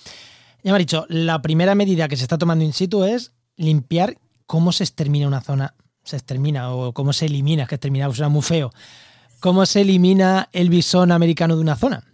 Ya 0.63 0.73
me 0.73 0.77
ha 0.77 0.79
dicho, 0.79 1.07
la 1.09 1.41
primera 1.43 1.75
medida 1.75 2.09
que 2.09 2.17
se 2.17 2.23
está 2.23 2.39
tomando 2.39 2.65
in 2.65 2.73
situ 2.73 3.05
es 3.05 3.33
limpiar 3.57 4.19
cómo 4.47 4.73
se 4.73 4.85
extermina 4.85 5.27
una 5.27 5.41
zona, 5.41 5.75
se 6.05 6.17
extermina 6.17 6.73
o 6.73 6.93
cómo 6.93 7.13
se 7.13 7.27
elimina, 7.27 7.65
es 7.65 7.69
que 7.69 7.77
exterminar 7.77 8.15
suena 8.15 8.29
muy 8.29 8.43
feo, 8.43 8.71
cómo 9.41 9.65
se 9.67 9.81
elimina 9.81 10.49
el 10.53 10.69
bisón 10.69 11.13
americano 11.13 11.57
de 11.57 11.63
una 11.63 11.77
zona. 11.77 12.10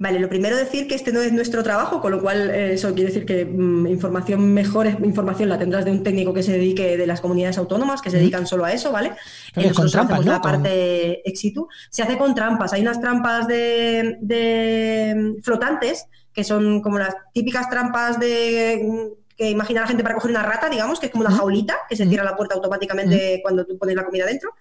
Vale, 0.00 0.18
lo 0.18 0.30
primero 0.30 0.56
decir 0.56 0.88
que 0.88 0.94
este 0.94 1.12
no 1.12 1.20
es 1.20 1.30
nuestro 1.30 1.62
trabajo, 1.62 2.00
con 2.00 2.10
lo 2.10 2.22
cual 2.22 2.50
eh, 2.50 2.72
eso 2.72 2.94
quiere 2.94 3.12
decir 3.12 3.26
que 3.26 3.44
mm, 3.44 3.86
información 3.86 4.50
mejor 4.54 4.86
información 4.86 5.50
la 5.50 5.58
tendrás 5.58 5.84
de 5.84 5.90
un 5.90 6.02
técnico 6.02 6.32
que 6.32 6.42
se 6.42 6.52
dedique 6.52 6.96
de 6.96 7.06
las 7.06 7.20
comunidades 7.20 7.58
autónomas, 7.58 8.00
que 8.00 8.08
se 8.08 8.16
dedican 8.16 8.46
solo 8.46 8.64
a 8.64 8.72
eso, 8.72 8.92
¿vale? 8.92 9.12
Pero 9.54 9.74
con 9.74 9.90
trampas, 9.90 10.24
la 10.24 10.40
parte 10.40 11.20
ex 11.28 11.38
situ. 11.38 11.68
Se 11.90 12.02
hace 12.02 12.16
con 12.16 12.34
trampas. 12.34 12.72
Hay 12.72 12.80
unas 12.80 12.98
trampas 12.98 13.46
de, 13.46 14.16
de 14.22 15.34
flotantes 15.42 16.06
que 16.32 16.44
son 16.44 16.80
como 16.80 16.98
las 16.98 17.14
típicas 17.34 17.68
trampas 17.68 18.18
de 18.18 19.12
que 19.40 19.48
imagina 19.48 19.80
la 19.80 19.86
gente 19.86 20.02
para 20.02 20.16
coger 20.16 20.32
una 20.32 20.42
rata, 20.42 20.68
digamos, 20.68 21.00
que 21.00 21.06
es 21.06 21.12
como 21.12 21.24
una 21.24 21.34
jaulita 21.34 21.74
que 21.88 21.96
se 21.96 22.06
cierra 22.06 22.24
la 22.24 22.36
puerta 22.36 22.56
automáticamente 22.56 23.40
cuando 23.42 23.64
tú 23.64 23.78
pones 23.78 23.96
la 23.96 24.04
comida 24.04 24.26
dentro. 24.26 24.54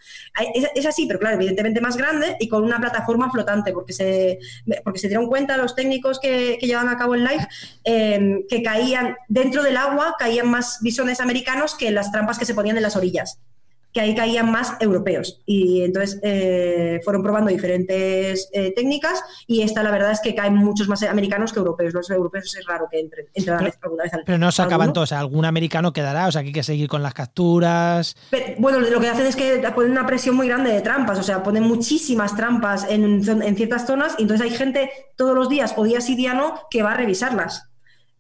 Es, 0.74 0.86
así, 0.86 1.06
pero 1.06 1.20
claro, 1.20 1.36
evidentemente 1.36 1.82
más 1.82 1.98
grande 1.98 2.38
y 2.40 2.48
con 2.48 2.64
una 2.64 2.80
plataforma 2.80 3.30
flotante, 3.30 3.74
porque 3.74 3.92
se, 3.92 4.40
porque 4.86 5.00
se 5.00 5.10
dieron 5.10 5.28
cuenta 5.28 5.58
los 5.58 5.76
técnicos 5.76 6.18
que, 6.22 6.58
que 6.62 6.66
llevan 6.66 6.88
a 6.88 6.98
cabo 6.98 7.16
el 7.16 7.26
live 7.26 7.46
em, 7.84 8.48
que 8.48 8.64
caían 8.64 9.18
dentro 9.28 9.64
del 9.64 9.76
agua, 9.76 10.16
caían 10.18 10.50
más 10.50 10.80
bisones 10.82 11.20
americanos 11.20 11.76
que 11.76 11.92
las 11.92 12.10
trampas 12.14 12.40
que 12.40 12.46
se 12.46 12.54
ponían 12.54 12.78
en 12.78 12.84
las 12.84 12.96
orillas 12.96 13.38
que 13.94 14.02
ahí 14.02 14.16
caían 14.16 14.52
más 14.52 14.76
europeos. 14.80 15.42
Y 15.46 15.84
entonces 15.84 16.20
eh, 16.24 17.00
fueron 17.04 17.24
probando 17.24 17.50
diferentes 17.50 18.50
eh, 18.54 18.74
técnicas 18.76 19.22
y 19.48 19.62
esta 19.62 19.84
la 19.84 19.92
verdad 19.92 20.12
es 20.12 20.22
que 20.22 20.36
caen 20.36 20.56
muchos 20.56 20.88
más 20.88 21.02
americanos 21.04 21.54
que 21.54 21.60
europeos. 21.60 21.94
Los 21.94 22.10
europeos 22.10 22.56
es 22.56 22.66
raro 22.66 22.88
que 22.90 23.00
entren, 23.00 23.28
alguna 23.82 24.04
vez 24.04 24.14
al 24.14 24.24
Pero 24.26 24.38
no 24.38 24.52
se 24.52 24.62
acaban 24.62 24.94
todos, 24.94 25.12
algún 25.12 25.46
americano 25.46 25.94
quedará, 25.94 26.28
o 26.28 26.32
sea, 26.32 26.42
aquí 26.42 26.50
hay 26.50 26.54
que 26.54 26.64
seguir 26.64 26.88
con 26.88 27.02
las 27.02 27.14
capturas. 27.14 28.16
bueno, 28.58 28.80
lo 28.80 29.00
que 29.00 29.10
hacen 29.10 29.26
es 29.26 29.36
que 29.36 29.60
ponen 29.76 29.92
una 29.92 30.06
presión 30.06 30.36
muy 30.36 30.48
grande 30.48 30.72
de 30.72 30.82
trampas, 30.82 31.20
o 31.20 31.24
sea, 31.24 31.44
ponen 31.44 31.64
muchísimas 31.64 32.36
trampas 32.36 32.86
en, 32.90 33.22
en 33.28 33.56
ciertas 33.56 33.86
zonas 33.86 34.16
y 34.18 34.24
entonces 34.24 34.50
hay 34.50 34.56
gente 34.56 34.92
todos 35.16 35.36
los 35.36 35.50
días 35.50 35.74
o 35.78 35.84
días 35.84 36.10
y 36.10 36.16
día 36.16 36.34
no 36.34 36.62
que 36.70 36.84
va 36.84 36.92
a 36.92 36.96
revisarlas. 36.96 37.69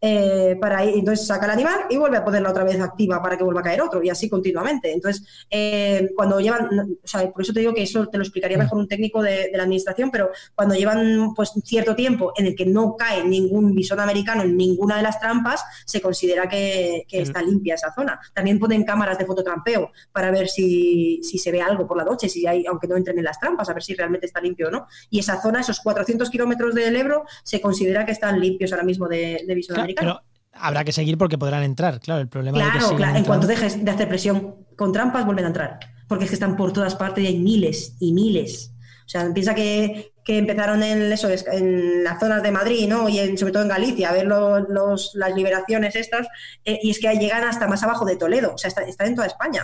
Eh, 0.01 0.57
para 0.61 0.85
ir, 0.85 0.99
entonces 0.99 1.27
saca 1.27 1.45
el 1.45 1.51
animal 1.51 1.81
y 1.89 1.97
vuelve 1.97 2.17
a 2.17 2.23
ponerla 2.23 2.51
otra 2.51 2.63
vez 2.63 2.79
activa 2.79 3.21
para 3.21 3.37
que 3.37 3.43
vuelva 3.43 3.59
a 3.59 3.63
caer 3.63 3.81
otro 3.81 4.01
y 4.01 4.09
así 4.09 4.29
continuamente. 4.29 4.93
Entonces, 4.93 5.25
eh, 5.49 6.11
cuando 6.15 6.39
llevan, 6.39 6.97
o 7.03 7.07
sea, 7.07 7.29
por 7.29 7.41
eso 7.41 7.51
te 7.51 7.59
digo 7.59 7.73
que 7.73 7.83
eso 7.83 8.07
te 8.07 8.17
lo 8.17 8.23
explicaría 8.23 8.57
mm. 8.57 8.61
mejor 8.61 8.77
un 8.77 8.87
técnico 8.87 9.21
de, 9.21 9.49
la 9.53 9.63
administración, 9.63 10.09
pero 10.09 10.31
cuando 10.55 10.75
llevan 10.75 11.33
pues 11.35 11.51
cierto 11.65 11.95
tiempo 11.95 12.33
en 12.37 12.45
el 12.45 12.55
que 12.55 12.65
no 12.65 12.95
cae 12.95 13.23
ningún 13.25 13.73
bisón 13.75 13.99
americano 13.99 14.43
en 14.43 14.55
ninguna 14.55 14.97
de 14.97 15.03
las 15.03 15.19
trampas, 15.19 15.63
se 15.85 15.99
considera 15.99 16.47
que, 16.47 17.05
mm. 17.11 17.15
está 17.17 17.41
limpia 17.41 17.75
esa 17.75 17.93
zona. 17.93 18.19
También 18.33 18.57
ponen 18.57 18.85
cámaras 18.85 19.17
de 19.17 19.25
fototrampeo 19.25 19.91
para 20.13 20.31
ver 20.31 20.47
si, 20.47 21.19
si 21.23 21.37
se 21.37 21.51
ve 21.51 21.61
algo 21.61 21.85
por 21.85 21.97
la 21.97 22.05
noche, 22.05 22.29
si 22.29 22.47
hay, 22.47 22.65
aunque 22.65 22.87
no 22.87 22.95
entren 22.95 23.17
en 23.17 23.25
las 23.25 23.39
trampas, 23.39 23.69
a 23.69 23.73
ver 23.73 23.83
si 23.83 23.95
realmente 23.95 24.27
está 24.27 24.39
limpio 24.39 24.69
o 24.69 24.71
no. 24.71 24.87
Y 25.09 25.19
esa 25.19 25.41
zona, 25.41 25.59
esos 25.59 25.81
400 25.81 26.29
kilómetros 26.29 26.73
del 26.73 26.95
Ebro, 26.95 27.25
se 27.43 27.59
considera 27.59 28.05
que 28.05 28.13
están 28.13 28.39
limpios 28.39 28.71
ahora 28.71 28.85
mismo 28.85 29.07
de, 29.07 29.43
de 29.45 29.55
bisón 29.55 29.88
pero 29.95 30.21
habrá 30.53 30.83
que 30.83 30.91
seguir 30.91 31.17
porque 31.17 31.37
podrán 31.37 31.63
entrar, 31.63 31.99
claro. 31.99 32.21
El 32.21 32.27
problema 32.27 32.57
claro, 32.57 32.79
es 32.79 32.85
que 32.85 32.95
claro. 32.95 33.17
En 33.17 33.23
cuanto 33.23 33.47
dejes 33.47 33.83
de 33.83 33.91
hacer 33.91 34.07
presión 34.07 34.55
con 34.75 34.91
trampas, 34.91 35.25
vuelven 35.25 35.45
a 35.45 35.47
entrar. 35.49 35.79
Porque 36.07 36.25
es 36.25 36.31
que 36.31 36.35
están 36.35 36.55
por 36.55 36.73
todas 36.73 36.95
partes 36.95 37.23
y 37.23 37.27
hay 37.27 37.37
miles 37.37 37.95
y 37.99 38.13
miles. 38.13 38.73
O 39.05 39.11
sea, 39.11 39.33
piensa 39.33 39.55
que, 39.55 40.11
empezaron 40.27 40.83
en 40.83 41.11
eso, 41.11 41.27
en 41.51 42.03
las 42.03 42.19
zonas 42.19 42.43
de 42.43 42.51
Madrid, 42.51 42.87
¿no? 42.87 43.09
Y 43.09 43.35
sobre 43.35 43.51
todo 43.51 43.63
en 43.63 43.69
Galicia, 43.69 44.11
a 44.11 44.13
ver 44.13 44.27
los, 44.27 45.15
las 45.15 45.35
liberaciones 45.35 45.95
estas, 45.95 46.27
eh, 46.63 46.79
y 46.83 46.91
es 46.91 46.99
que 46.99 47.11
llegan 47.15 47.43
hasta 47.43 47.67
más 47.67 47.81
abajo 47.81 48.05
de 48.05 48.15
Toledo, 48.15 48.53
o 48.53 48.57
sea, 48.59 48.69
está, 48.69 49.05
en 49.07 49.15
toda 49.15 49.25
España. 49.25 49.63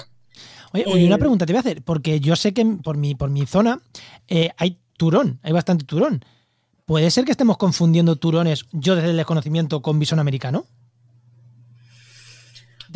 Oye, 0.74 1.06
una 1.06 1.18
eh, 1.18 1.20
pregunta 1.20 1.46
te 1.46 1.54
voy 1.54 1.58
a 1.58 1.60
hacer, 1.60 1.84
porque 1.84 2.20
yo 2.20 2.36
sé 2.36 2.56
que 2.56 2.66
por 2.66 2.98
mi, 2.98 3.14
por 3.14 3.30
mi 3.30 3.46
zona 3.46 3.80
eh, 4.28 4.50
hay 4.58 4.80
turón, 4.98 5.40
hay 5.44 5.52
bastante 5.52 5.86
turón. 5.86 6.26
¿Puede 6.86 7.10
ser 7.10 7.26
que 7.26 7.32
estemos 7.32 7.58
confundiendo 7.58 8.16
turones, 8.16 8.66
yo 8.72 8.96
desde 8.96 9.10
el 9.10 9.18
desconocimiento, 9.18 9.82
con 9.82 10.00
bisón 10.00 10.20
americano? 10.20 10.66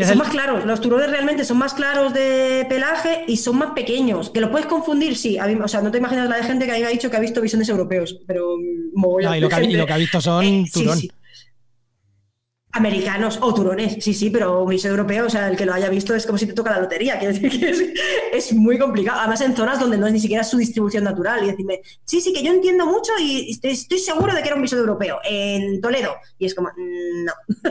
son 0.06 0.18
más 0.18 0.30
claros, 0.30 0.66
los 0.66 0.80
turones 0.80 1.10
realmente 1.10 1.44
son 1.44 1.58
más 1.58 1.74
claros 1.74 2.14
de 2.14 2.66
pelaje 2.70 3.26
y 3.28 3.38
son 3.38 3.58
más 3.58 3.72
pequeños. 3.72 4.30
¿Que 4.30 4.40
lo 4.40 4.52
puedes 4.52 4.68
confundir? 4.68 5.18
Sí. 5.18 5.38
o 5.40 5.68
sea, 5.68 5.82
no 5.82 5.92
te 5.92 5.98
imaginas 5.98 6.30
la 6.30 6.38
de 6.38 6.44
gente 6.44 6.66
que 6.66 6.72
ha 6.72 6.90
dicho 6.90 7.10
que 7.10 7.18
ha 7.18 7.20
visto 7.20 7.42
bisones 7.42 7.68
europeos, 7.68 8.18
pero... 8.26 8.56
No, 8.94 9.36
y, 9.36 9.40
lo 9.40 9.50
que 9.50 9.56
ha, 9.94 9.98
visto 9.98 10.22
son 10.22 10.46
eh, 10.46 10.66
turones. 10.72 11.08
Americanos 12.80 13.40
o 13.42 13.54
turones, 13.54 13.98
sí, 14.00 14.14
sí, 14.14 14.30
pero 14.30 14.64
un 14.64 14.70
visor 14.70 14.92
europeo, 14.92 15.26
o 15.26 15.30
sea, 15.30 15.50
el 15.50 15.58
que 15.58 15.66
lo 15.66 15.74
haya 15.74 15.90
visto 15.90 16.16
es 16.16 16.26
como 16.26 16.38
si 16.38 16.48
te 16.48 16.54
toca 16.54 16.72
la 16.72 16.80
lotería, 16.80 17.20
quiere 17.20 17.34
decir 17.34 17.60
que 17.60 17.94
es, 18.34 18.54
muy 18.54 18.80
complicado, 18.80 19.20
además 19.20 19.42
en 19.42 19.56
zonas 19.56 19.80
donde 19.80 19.98
no 19.98 20.08
es 20.08 20.14
ni 20.14 20.20
siquiera 20.20 20.44
su 20.44 20.58
distribución 20.58 21.04
natural, 21.04 21.44
y 21.44 21.48
decirme, 21.48 21.82
sí, 22.06 22.22
sí, 22.22 22.34
que 22.34 22.42
yo 22.42 22.54
entiendo 22.54 22.86
mucho 22.86 23.12
y 23.20 23.60
estoy, 23.62 24.00
seguro 24.00 24.34
de 24.34 24.42
que 24.42 24.48
era 24.48 24.56
un 24.56 24.62
visor 24.62 24.80
europeo, 24.80 25.20
en 25.24 25.82
Toledo, 25.82 26.16
y 26.38 26.46
es 26.46 26.56
como, 26.56 26.70
mm, 26.70 27.26
no. 27.26 27.34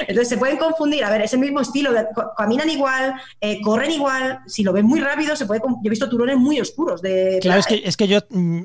Entonces 0.00 0.28
se 0.28 0.38
pueden 0.38 0.56
confundir, 0.56 1.04
a 1.04 1.10
ver, 1.10 1.22
ese 1.22 1.36
mismo 1.36 1.60
estilo, 1.60 1.90
caminan 2.36 2.70
igual, 2.70 3.14
eh, 3.40 3.60
corren 3.62 3.90
igual, 3.90 4.38
si 4.46 4.62
lo 4.62 4.72
ven 4.72 4.86
muy 4.86 5.00
rápido, 5.00 5.34
se 5.34 5.46
puede, 5.46 5.60
yo 5.60 5.76
he 5.84 5.90
visto 5.90 6.08
turones 6.08 6.36
muy 6.36 6.60
oscuros. 6.60 7.02
De, 7.02 7.38
claro, 7.42 7.60
es 7.60 7.66
que, 7.66 7.82
es 7.84 7.96
que 7.96 8.06
yo, 8.06 8.20
mm, 8.30 8.62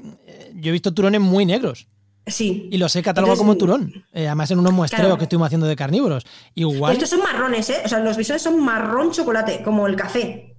yo 0.53 0.69
he 0.69 0.73
visto 0.73 0.93
turones 0.93 1.21
muy 1.21 1.45
negros. 1.45 1.87
Sí. 2.27 2.69
Y 2.71 2.77
los 2.77 2.95
he 2.95 3.03
catalogado 3.03 3.37
como 3.37 3.55
turón. 3.55 4.05
Eh, 4.11 4.27
además, 4.27 4.49
en 4.51 4.59
unos 4.59 4.73
muestreos 4.73 5.17
que 5.17 5.23
estuvimos 5.25 5.47
haciendo 5.47 5.67
de 5.67 5.75
carnívoros. 5.75 6.25
Igual. 6.55 6.93
Estos 6.93 7.09
son 7.09 7.19
marrones, 7.19 7.69
¿eh? 7.69 7.81
O 7.85 7.87
sea, 7.87 7.99
los 7.99 8.17
bisones 8.17 8.41
son 8.41 8.63
marrón 8.63 9.11
chocolate, 9.11 9.61
como 9.63 9.85
el 9.87 9.95
café. 9.95 10.55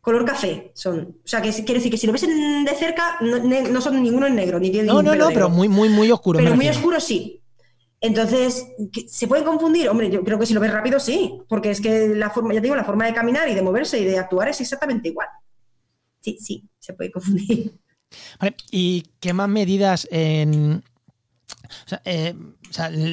Color 0.00 0.24
café 0.24 0.70
son. 0.74 1.16
O 1.24 1.28
sea, 1.28 1.42
que 1.42 1.50
quiere 1.50 1.74
decir 1.74 1.90
que 1.90 1.98
si 1.98 2.06
lo 2.06 2.12
ves 2.12 2.22
de 2.22 2.74
cerca, 2.78 3.18
no, 3.20 3.80
son 3.80 4.02
ninguno 4.02 4.26
en 4.26 4.36
negro, 4.36 4.60
ni 4.60 4.70
tiene 4.70 4.86
No, 4.86 5.02
no, 5.02 5.14
no, 5.14 5.28
pero 5.28 5.50
muy, 5.50 5.68
muy, 5.68 5.88
muy 5.88 6.10
oscuro. 6.10 6.38
Pero 6.38 6.54
muy 6.54 6.68
oscuro 6.68 7.00
sí. 7.00 7.42
Entonces, 8.00 8.68
¿se 9.08 9.26
puede 9.26 9.42
confundir? 9.42 9.88
Hombre, 9.88 10.08
yo 10.08 10.22
creo 10.22 10.38
que 10.38 10.46
si 10.46 10.54
lo 10.54 10.60
ves 10.60 10.72
rápido 10.72 11.00
sí, 11.00 11.40
porque 11.48 11.70
es 11.70 11.80
que 11.80 12.14
la 12.14 12.30
forma, 12.30 12.54
ya 12.54 12.60
digo, 12.60 12.76
la 12.76 12.84
forma 12.84 13.06
de 13.06 13.12
caminar 13.12 13.48
y 13.48 13.54
de 13.54 13.62
moverse 13.62 13.98
y 13.98 14.04
de 14.04 14.18
actuar 14.18 14.48
es 14.48 14.60
exactamente 14.60 15.08
igual. 15.08 15.28
Sí, 16.20 16.38
sí, 16.40 16.68
se 16.78 16.94
puede 16.94 17.10
confundir. 17.10 17.72
¿Y 18.70 19.04
qué 19.20 19.32
más 19.32 19.48
medidas 19.48 20.08
en, 20.10 20.82
eh, 22.04 22.34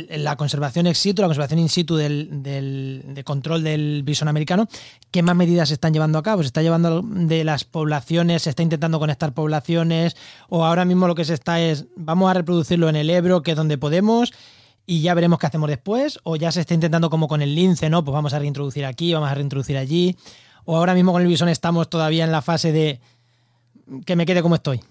la 0.10 0.36
conservación 0.36 0.88
ex 0.88 0.98
situ, 0.98 1.22
la 1.22 1.28
conservación 1.28 1.60
in 1.60 1.70
situ 1.70 1.96
del, 1.96 2.44
de 2.44 3.24
control 3.24 3.64
del 3.64 4.04
bisón 4.04 4.28
americano, 4.28 4.68
¿qué 5.12 5.24
más 5.24 5.36
medidas 5.36 5.70
se 5.70 5.76
están 5.76 5.94
llevando 5.94 6.20
a 6.20 6.24
cabo? 6.24 6.42
¿Se 6.42 6.48
está 6.48 6.62
llevando 6.62 7.02
de 7.02 7.44
las 7.44 7.64
poblaciones? 7.64 8.44
¿Se 8.44 8.50
está 8.50 8.64
intentando 8.64 9.00
conectar 9.00 9.34
poblaciones? 9.34 10.16
¿O 10.50 10.66
ahora 10.66 10.86
mismo 10.86 11.08
lo 11.08 11.16
que 11.16 11.26
se 11.26 11.34
está 11.34 11.62
es, 11.62 11.86
vamos 11.96 12.30
a 12.30 12.34
reproducirlo 12.34 12.90
en 12.90 12.96
el 12.96 13.10
Ebro, 13.10 13.44
que 13.44 13.52
es 13.52 13.58
donde 13.58 13.78
podemos, 13.78 14.34
y 14.86 15.02
ya 15.02 15.14
veremos 15.14 15.40
qué 15.40 15.48
hacemos 15.48 15.70
después? 15.70 16.20
¿O 16.24 16.36
ya 16.36 16.52
se 16.52 16.62
está 16.62 16.74
intentando 16.74 17.10
como 17.10 17.28
con 17.28 17.42
el 17.42 17.56
lince, 17.56 17.90
no? 17.90 18.04
Pues 18.04 18.14
vamos 18.14 18.34
a 18.34 18.40
reintroducir 18.40 18.86
aquí, 18.86 19.14
vamos 19.14 19.30
a 19.30 19.36
reintroducir 19.36 19.78
allí. 19.78 20.18
¿O 20.66 20.76
ahora 20.76 20.94
mismo 20.94 21.12
con 21.12 21.22
el 21.22 21.28
bisón 21.28 21.50
estamos 21.50 21.90
todavía 21.90 22.24
en 22.24 22.32
la 22.32 22.42
fase 22.42 22.72
de 22.72 23.00
que 24.06 24.16
me 24.16 24.26
quede 24.26 24.42
como 24.42 24.56
estoy. 24.56 24.82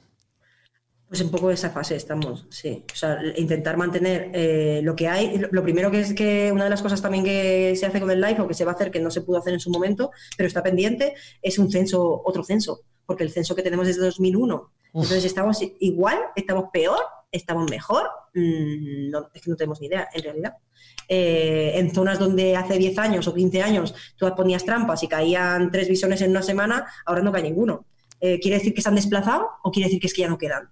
Pues 1.08 1.20
un 1.20 1.30
poco 1.30 1.50
esa 1.50 1.70
fase 1.70 1.94
estamos, 1.94 2.46
sí. 2.50 2.84
O 2.92 2.96
sea, 2.96 3.20
intentar 3.36 3.76
mantener 3.76 4.30
eh, 4.34 4.80
lo 4.82 4.96
que 4.96 5.06
hay. 5.06 5.38
Lo, 5.50 5.62
primero 5.62 5.90
que 5.90 6.00
es 6.00 6.14
que 6.14 6.50
una 6.50 6.64
de 6.64 6.70
las 6.70 6.82
cosas 6.82 7.00
también 7.02 7.24
que 7.24 7.76
se 7.76 7.86
hace 7.86 8.00
con 8.00 8.10
el 8.10 8.20
live 8.20 8.40
o 8.40 8.48
que 8.48 8.54
se 8.54 8.64
va 8.64 8.72
a 8.72 8.74
hacer 8.74 8.90
que 8.90 9.00
no 9.00 9.10
se 9.10 9.20
pudo 9.20 9.38
hacer 9.38 9.52
en 9.52 9.60
su 9.60 9.70
momento, 9.70 10.10
pero 10.36 10.46
está 10.46 10.62
pendiente, 10.62 11.14
es 11.40 11.58
un 11.58 11.70
censo, 11.70 12.22
otro 12.24 12.42
censo, 12.42 12.80
porque 13.06 13.22
el 13.22 13.30
censo 13.30 13.54
que 13.54 13.62
tenemos 13.62 13.86
es 13.86 13.96
de 13.96 14.06
2001. 14.06 14.72
Entonces 14.94 15.24
estamos 15.24 15.58
igual, 15.80 16.18
estamos 16.36 16.66
peor, 16.72 17.00
estamos 17.30 17.70
mejor, 17.70 18.08
mm, 18.34 19.10
no, 19.10 19.30
es 19.34 19.42
que 19.42 19.50
no 19.50 19.56
tenemos 19.56 19.80
ni 19.80 19.88
idea 19.88 20.08
en 20.12 20.22
realidad. 20.22 20.54
Eh, 21.06 21.72
en 21.74 21.94
zonas 21.94 22.18
donde 22.18 22.56
hace 22.56 22.78
10 22.78 22.98
años 22.98 23.28
o 23.28 23.34
15 23.34 23.62
años 23.62 23.94
tú 24.16 24.26
ponías 24.34 24.64
trampas 24.64 25.02
y 25.02 25.08
caían 25.08 25.70
tres 25.70 25.88
bisones 25.88 26.22
en 26.22 26.30
una 26.30 26.42
semana, 26.42 26.86
ahora 27.04 27.22
no 27.22 27.30
cae 27.30 27.42
ninguno. 27.42 27.86
Eh, 28.20 28.40
¿Quiere 28.40 28.58
decir 28.58 28.74
que 28.74 28.82
se 28.82 28.88
han 28.88 28.94
desplazado 28.94 29.48
o 29.62 29.70
quiere 29.70 29.88
decir 29.88 30.00
que 30.00 30.06
es 30.06 30.14
que 30.14 30.22
ya 30.22 30.28
no 30.28 30.38
quedan? 30.38 30.70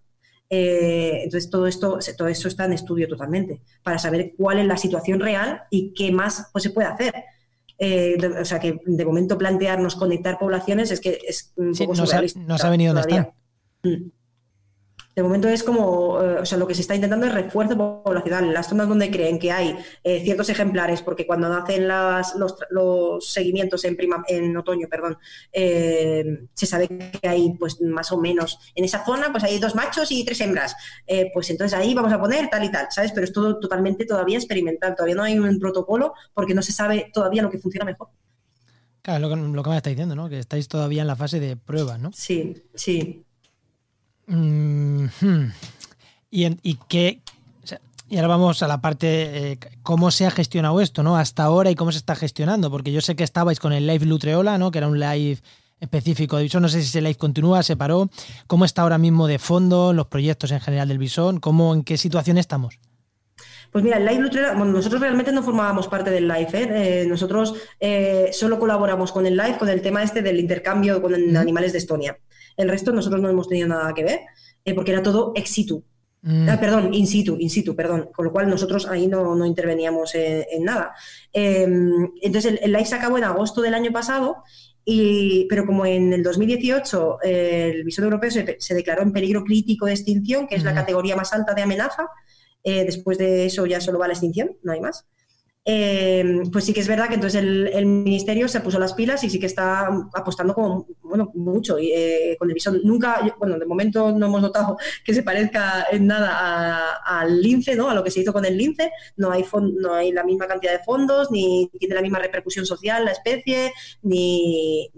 Eh, 0.48 1.22
entonces, 1.24 1.50
todo 1.50 1.66
esto, 1.66 1.98
todo 2.16 2.28
eso 2.28 2.48
está 2.48 2.66
en 2.66 2.74
estudio 2.74 3.08
totalmente, 3.08 3.62
para 3.82 3.98
saber 3.98 4.34
cuál 4.36 4.58
es 4.58 4.66
la 4.66 4.76
situación 4.76 5.20
real 5.20 5.62
y 5.70 5.94
qué 5.94 6.12
más 6.12 6.48
pues, 6.52 6.64
se 6.64 6.70
puede 6.70 6.88
hacer. 6.88 7.14
Eh, 7.78 8.16
o 8.40 8.44
sea, 8.44 8.60
que 8.60 8.80
de 8.84 9.04
momento 9.04 9.38
plantearnos 9.38 9.96
conectar 9.96 10.38
poblaciones 10.38 10.90
es 10.90 11.00
que 11.00 11.18
es 11.26 11.52
un 11.56 11.72
poco 11.74 11.94
no, 11.94 12.06
se 12.06 12.38
no 12.38 12.54
ha 12.54 12.70
venido 12.70 12.94
donde 12.94 13.08
están. 13.08 13.32
Mm 13.82 14.21
de 15.14 15.22
momento 15.22 15.48
es 15.48 15.62
como, 15.62 16.20
eh, 16.22 16.38
o 16.40 16.46
sea, 16.46 16.56
lo 16.56 16.66
que 16.66 16.74
se 16.74 16.80
está 16.80 16.94
intentando 16.94 17.26
es 17.26 17.34
refuerzo 17.34 17.76
poblacional. 17.76 18.44
En 18.44 18.54
las 18.54 18.68
zonas 18.68 18.88
donde 18.88 19.10
creen 19.10 19.38
que 19.38 19.52
hay 19.52 19.76
eh, 20.02 20.22
ciertos 20.22 20.48
ejemplares, 20.48 21.02
porque 21.02 21.26
cuando 21.26 21.52
hacen 21.52 21.86
las, 21.86 22.34
los, 22.70 23.28
seguimientos 23.28 23.84
en, 23.84 23.96
prima, 23.96 24.24
en 24.26 24.56
otoño, 24.56 24.88
perdón, 24.88 25.18
eh, 25.52 26.46
se 26.54 26.66
sabe 26.66 26.88
que 26.88 27.28
hay, 27.28 27.52
pues 27.58 27.80
más 27.82 28.10
o 28.12 28.18
menos, 28.18 28.58
en 28.74 28.84
esa 28.84 29.04
zona, 29.04 29.30
pues 29.30 29.44
hay 29.44 29.58
dos 29.58 29.74
machos 29.74 30.10
y 30.10 30.24
tres 30.24 30.40
hembras. 30.40 30.74
pues 31.34 31.50
entonces 31.50 31.78
ahí 31.78 31.92
vamos 31.94 32.12
a 32.12 32.20
poner 32.20 32.48
tal 32.48 32.64
y 32.64 32.70
tal, 32.70 32.86
¿sabes? 32.90 33.12
Pero 33.12 33.24
es 33.24 33.32
todo 33.32 33.58
totalmente 33.60 34.06
todavía 34.06 34.38
experimental. 34.38 34.94
Todavía 34.94 35.14
no 35.14 35.24
hay 35.24 35.38
un 35.38 35.58
protocolo 35.58 36.14
porque 36.32 36.54
no 36.54 36.62
se 36.62 36.72
sabe 36.72 37.10
todavía 37.12 37.42
lo 37.42 37.50
que 37.50 37.58
funciona 37.58 37.84
mejor. 37.84 38.08
Claro, 39.02 39.28
lo 39.28 39.28
que, 39.28 39.36
lo 39.36 39.62
que 39.62 39.70
me 39.70 39.76
está 39.76 39.90
diciendo, 39.90 40.14
¿no? 40.14 40.28
Que 40.28 40.38
estáis 40.38 40.68
todavía 40.68 41.02
en 41.02 41.08
la 41.08 41.16
fase 41.16 41.40
de 41.40 41.56
prueba, 41.56 41.98
¿no? 41.98 42.12
Sí, 42.14 42.62
sí. 42.74 43.24
Mm, 44.32 45.04
hmm. 45.20 45.52
¿Y, 46.30 46.46
y 46.62 46.78
qué, 46.88 47.20
y 48.12 48.16
ahora 48.16 48.28
vamos 48.28 48.62
a 48.62 48.68
la 48.68 48.82
parte, 48.82 49.52
eh, 49.52 49.58
cómo 49.82 50.10
se 50.10 50.26
ha 50.26 50.30
gestionado 50.30 50.82
esto, 50.82 51.02
¿no? 51.02 51.16
Hasta 51.16 51.44
ahora 51.44 51.70
y 51.70 51.74
cómo 51.74 51.92
se 51.92 51.96
está 51.96 52.14
gestionando, 52.14 52.70
porque 52.70 52.92
yo 52.92 53.00
sé 53.00 53.16
que 53.16 53.24
estabais 53.24 53.58
con 53.58 53.72
el 53.72 53.86
live 53.86 54.04
Lutreola, 54.04 54.58
¿no? 54.58 54.70
Que 54.70 54.76
era 54.78 54.88
un 54.88 55.00
live 55.00 55.38
específico 55.80 56.36
de 56.36 56.42
Bison, 56.42 56.60
no 56.60 56.68
sé 56.68 56.82
si 56.82 56.88
ese 56.88 57.00
live 57.00 57.14
continúa, 57.14 57.62
se 57.62 57.74
paró, 57.74 58.10
cómo 58.46 58.66
está 58.66 58.82
ahora 58.82 58.98
mismo 58.98 59.26
de 59.26 59.38
fondo, 59.38 59.94
los 59.94 60.08
proyectos 60.08 60.50
en 60.50 60.60
general 60.60 60.88
del 60.88 60.98
Bison, 60.98 61.40
cómo, 61.40 61.72
en 61.72 61.84
qué 61.84 61.96
situación 61.96 62.36
estamos. 62.36 62.78
Pues 63.70 63.82
mira, 63.82 63.96
el 63.96 64.04
Live 64.04 64.20
Lutreola, 64.20 64.52
bueno, 64.52 64.72
nosotros 64.72 65.00
realmente 65.00 65.32
no 65.32 65.42
formábamos 65.42 65.88
parte 65.88 66.10
del 66.10 66.28
live, 66.28 66.50
¿eh? 66.52 66.68
Eh, 67.02 67.06
nosotros 67.06 67.54
solo 68.32 68.58
colaboramos 68.58 69.10
con 69.10 69.24
el 69.24 69.38
live, 69.38 69.56
con 69.56 69.70
el 69.70 69.80
tema 69.80 70.02
este 70.02 70.20
del 70.20 70.38
intercambio 70.38 71.00
con 71.00 71.14
animales 71.14 71.72
de 71.72 71.78
Estonia. 71.78 72.18
El 72.56 72.68
resto 72.68 72.92
nosotros 72.92 73.20
no 73.20 73.28
hemos 73.28 73.48
tenido 73.48 73.68
nada 73.68 73.92
que 73.94 74.04
ver, 74.04 74.20
eh, 74.64 74.74
porque 74.74 74.92
era 74.92 75.02
todo 75.02 75.32
ex 75.34 75.50
situ. 75.50 75.84
Mm. 76.22 76.48
Ah, 76.48 76.60
perdón, 76.60 76.94
in 76.94 77.06
situ, 77.06 77.36
in 77.38 77.50
situ, 77.50 77.74
perdón. 77.74 78.10
Con 78.14 78.26
lo 78.26 78.32
cual 78.32 78.48
nosotros 78.48 78.86
ahí 78.86 79.08
no, 79.08 79.44
interveníamos 79.44 80.14
en, 80.14 80.64
nada. 80.64 80.94
Em, 81.32 82.10
entonces 82.20 82.60
el, 82.62 82.72
live 82.72 82.84
se 82.84 82.94
acabó 82.94 83.18
en 83.18 83.24
agosto 83.24 83.60
del 83.60 83.74
año 83.74 83.90
pasado 83.90 84.44
y, 84.84 85.46
pero 85.48 85.66
como 85.66 85.84
en 85.84 86.12
el 86.12 86.22
2018 86.22 87.22
el 87.22 87.84
visor 87.84 88.04
europeo 88.04 88.30
se, 88.30 88.74
declaró 88.74 89.02
en 89.02 89.12
peligro 89.12 89.44
crítico 89.44 89.86
de 89.86 89.92
extinción, 89.92 90.46
que 90.46 90.54
es 90.54 90.62
la 90.62 90.72
mm. 90.72 90.76
categoría 90.76 91.16
más 91.16 91.32
alta 91.32 91.54
de 91.54 91.62
amenaza, 91.62 92.08
eh, 92.62 92.84
después 92.84 93.18
de 93.18 93.46
eso 93.46 93.66
ya 93.66 93.80
solo 93.80 93.98
va 93.98 94.06
la 94.06 94.14
extinción, 94.14 94.56
no 94.62 94.72
hay 94.72 94.80
más. 94.80 95.06
Eh, 95.64 96.42
pues 96.50 96.64
sí 96.64 96.72
que 96.72 96.80
es 96.80 96.88
verdad 96.88 97.06
que 97.06 97.14
entonces 97.14 97.40
el, 97.40 97.86
ministerio 97.86 98.48
se 98.48 98.60
puso 98.60 98.80
las 98.80 98.94
pilas 98.94 99.22
y 99.22 99.30
sí 99.30 99.38
que 99.38 99.46
está 99.46 99.86
apostando 100.12 100.54
como 100.54 100.88
bueno 101.02 101.30
mucho 101.34 101.78
y, 101.78 101.92
eh, 101.92 102.36
con 102.38 102.48
el 102.48 102.54
visón. 102.54 102.80
Nunca, 102.82 103.20
bueno, 103.38 103.58
de 103.58 103.66
momento 103.66 104.10
no 104.10 104.26
hemos 104.26 104.42
notado 104.42 104.76
que 105.04 105.14
se 105.14 105.22
parezca 105.22 105.86
en 105.92 106.08
nada 106.08 106.96
al 107.04 107.40
lince, 107.40 107.76
¿no? 107.76 107.88
A 107.88 107.94
lo 107.94 108.02
que 108.02 108.10
se 108.10 108.20
hizo 108.20 108.32
con 108.32 108.44
el 108.44 108.56
lince. 108.56 108.90
No 109.16 109.30
hay 109.30 109.44
no 109.80 109.94
hay 109.94 110.10
la 110.10 110.24
misma 110.24 110.48
cantidad 110.48 110.72
de 110.72 110.84
fondos, 110.84 111.30
ni 111.30 111.70
tiene 111.78 111.94
la 111.94 112.02
misma 112.02 112.18
repercusión 112.18 112.66
social 112.66 113.04
la 113.04 113.12
especie, 113.12 113.72
ni, 114.02 114.90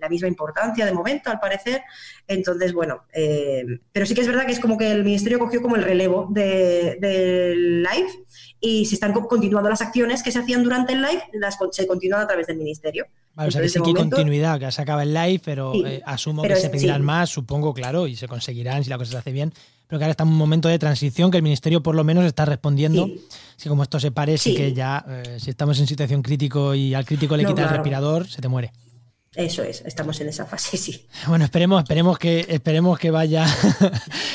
la 0.00 0.08
misma 0.08 0.28
importancia 0.28 0.84
de 0.84 0.92
momento, 0.92 1.30
al 1.30 1.38
parecer. 1.38 1.82
Entonces, 2.26 2.72
bueno, 2.72 3.04
eh, 3.12 3.64
pero 3.92 4.04
sí 4.04 4.14
que 4.14 4.22
es 4.22 4.26
verdad 4.26 4.46
que 4.46 4.52
es 4.52 4.60
como 4.60 4.76
que 4.78 4.90
el 4.90 5.04
ministerio 5.04 5.38
cogió 5.38 5.62
como 5.62 5.76
el 5.76 5.82
relevo 5.82 6.26
del 6.30 7.00
de 7.00 7.54
live 7.56 8.08
y 8.60 8.86
se 8.86 8.94
están 8.94 9.12
continuando 9.12 9.70
las 9.70 9.80
acciones 9.80 10.22
que 10.22 10.32
se 10.32 10.38
hacían 10.38 10.64
durante 10.64 10.92
el 10.92 11.02
live, 11.02 11.22
las 11.34 11.56
se 11.70 11.86
continúan 11.86 12.22
a 12.22 12.26
través 12.26 12.46
del 12.46 12.56
ministerio. 12.56 13.06
Vale, 13.34 13.48
o 13.48 13.50
sea 13.52 13.62
que 13.62 13.68
sí 13.68 13.80
que 13.80 13.88
hay 13.90 13.94
continuidad, 13.94 14.58
que 14.58 14.70
se 14.72 14.82
acaba 14.82 15.04
el 15.04 15.14
live, 15.14 15.40
pero 15.44 15.72
eh, 15.86 16.02
asumo 16.04 16.42
que 16.42 16.56
se 16.56 16.70
pedirán 16.70 17.04
más, 17.04 17.30
supongo, 17.30 17.72
claro, 17.72 18.06
y 18.06 18.16
se 18.16 18.26
conseguirán 18.26 18.82
si 18.82 18.90
la 18.90 18.98
cosa 18.98 19.12
se 19.12 19.18
hace 19.18 19.32
bien. 19.32 19.52
Pero 19.86 19.98
que 19.98 20.04
ahora 20.04 20.10
está 20.10 20.24
en 20.24 20.30
un 20.30 20.36
momento 20.36 20.68
de 20.68 20.78
transición 20.78 21.30
que 21.30 21.38
el 21.38 21.42
ministerio 21.42 21.82
por 21.82 21.94
lo 21.94 22.04
menos 22.04 22.24
está 22.26 22.44
respondiendo. 22.44 23.08
Si 23.56 23.68
como 23.68 23.84
esto 23.84 23.98
se 23.98 24.10
parece, 24.10 24.54
que 24.54 24.74
ya, 24.74 25.04
eh, 25.08 25.38
si 25.40 25.50
estamos 25.50 25.78
en 25.80 25.86
situación 25.86 26.20
crítico 26.20 26.74
y 26.74 26.94
al 26.94 27.06
crítico 27.06 27.36
le 27.36 27.44
quita 27.44 27.62
el 27.62 27.70
respirador, 27.70 28.28
se 28.28 28.42
te 28.42 28.48
muere. 28.48 28.72
Eso 29.34 29.62
es, 29.62 29.82
estamos 29.84 30.20
en 30.20 30.28
esa 30.28 30.46
fase, 30.46 30.76
sí. 30.76 31.06
Bueno, 31.26 31.44
esperemos, 31.44 31.82
esperemos 31.82 32.18
que, 32.18 32.46
esperemos 32.48 32.98
que 32.98 33.10
vaya. 33.10 33.46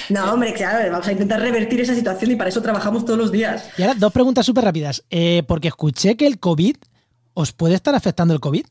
no, 0.10 0.34
hombre, 0.34 0.54
claro, 0.54 0.90
vamos 0.92 1.08
a 1.08 1.12
intentar 1.12 1.42
revertir 1.42 1.82
esa 1.82 1.96
situación 1.96 2.32
y 2.32 2.36
para 2.36 2.50
eso 2.50 2.62
trabajamos 2.62 3.04
todos 3.04 3.18
los 3.18 3.32
días. 3.32 3.70
Y 3.78 3.82
ahora, 3.82 3.96
dos 3.96 4.14
preguntas 4.14 4.46
súper 4.46 4.64
rápidas. 4.64 5.04
Eh, 5.10 5.44
porque 5.48 5.70
escuché 5.70 6.16
que 6.16 6.28
el 6.28 6.40
COVID, 6.40 6.76
¿os 7.34 7.52
puede 7.52 7.76
estar 7.76 7.96
afectando 7.96 8.34
el 8.34 8.40
COVID? 8.40 8.66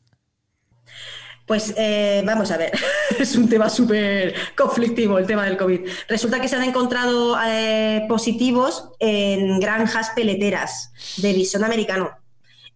Pues 1.45 1.73
eh, 1.75 2.23
vamos 2.25 2.51
a 2.51 2.57
ver, 2.57 2.71
es 3.19 3.35
un 3.35 3.49
tema 3.49 3.69
súper 3.69 4.33
conflictivo 4.57 5.17
el 5.17 5.27
tema 5.27 5.43
del 5.43 5.57
COVID. 5.57 5.81
Resulta 6.07 6.39
que 6.39 6.47
se 6.47 6.55
han 6.55 6.63
encontrado 6.63 7.37
eh, 7.45 8.05
positivos 8.07 8.91
en 8.99 9.59
granjas 9.59 10.11
peleteras 10.15 10.93
de 11.17 11.33
visón 11.33 11.65
americano. 11.65 12.22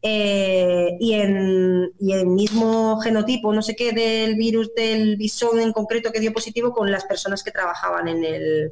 Eh, 0.02 0.96
y, 1.00 1.14
en, 1.14 1.92
el 2.00 2.28
mismo 2.28 3.00
genotipo, 3.00 3.54
no 3.54 3.62
sé 3.62 3.76
qué, 3.76 3.92
del 3.92 4.36
virus 4.36 4.74
del 4.76 5.18
bisón 5.18 5.60
en 5.60 5.74
concreto 5.74 6.12
que 6.12 6.20
dio 6.20 6.32
positivo 6.34 6.72
con 6.72 6.92
las 6.92 7.06
personas 7.06 7.44
que 7.44 7.52
trabajaban 7.52 8.08
en, 8.08 8.24
el, 8.24 8.72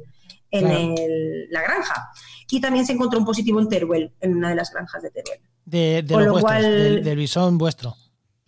en 0.50 1.50
la 1.50 1.62
granja. 1.62 2.10
Y 2.50 2.60
también 2.60 2.86
se 2.86 2.92
encontró 2.92 3.18
un 3.18 3.26
positivo 3.26 3.60
en 3.60 3.68
Teruel, 3.68 4.12
en 4.20 4.36
una 4.36 4.50
de 4.50 4.54
las 4.54 4.72
granjas 4.72 5.02
de 5.02 5.10
Teruel. 5.10 5.40
De, 5.64 6.02
lo 6.08 6.40
cual, 6.40 7.02
del 7.02 7.16
bisón 7.16 7.58
vuestro 7.58 7.96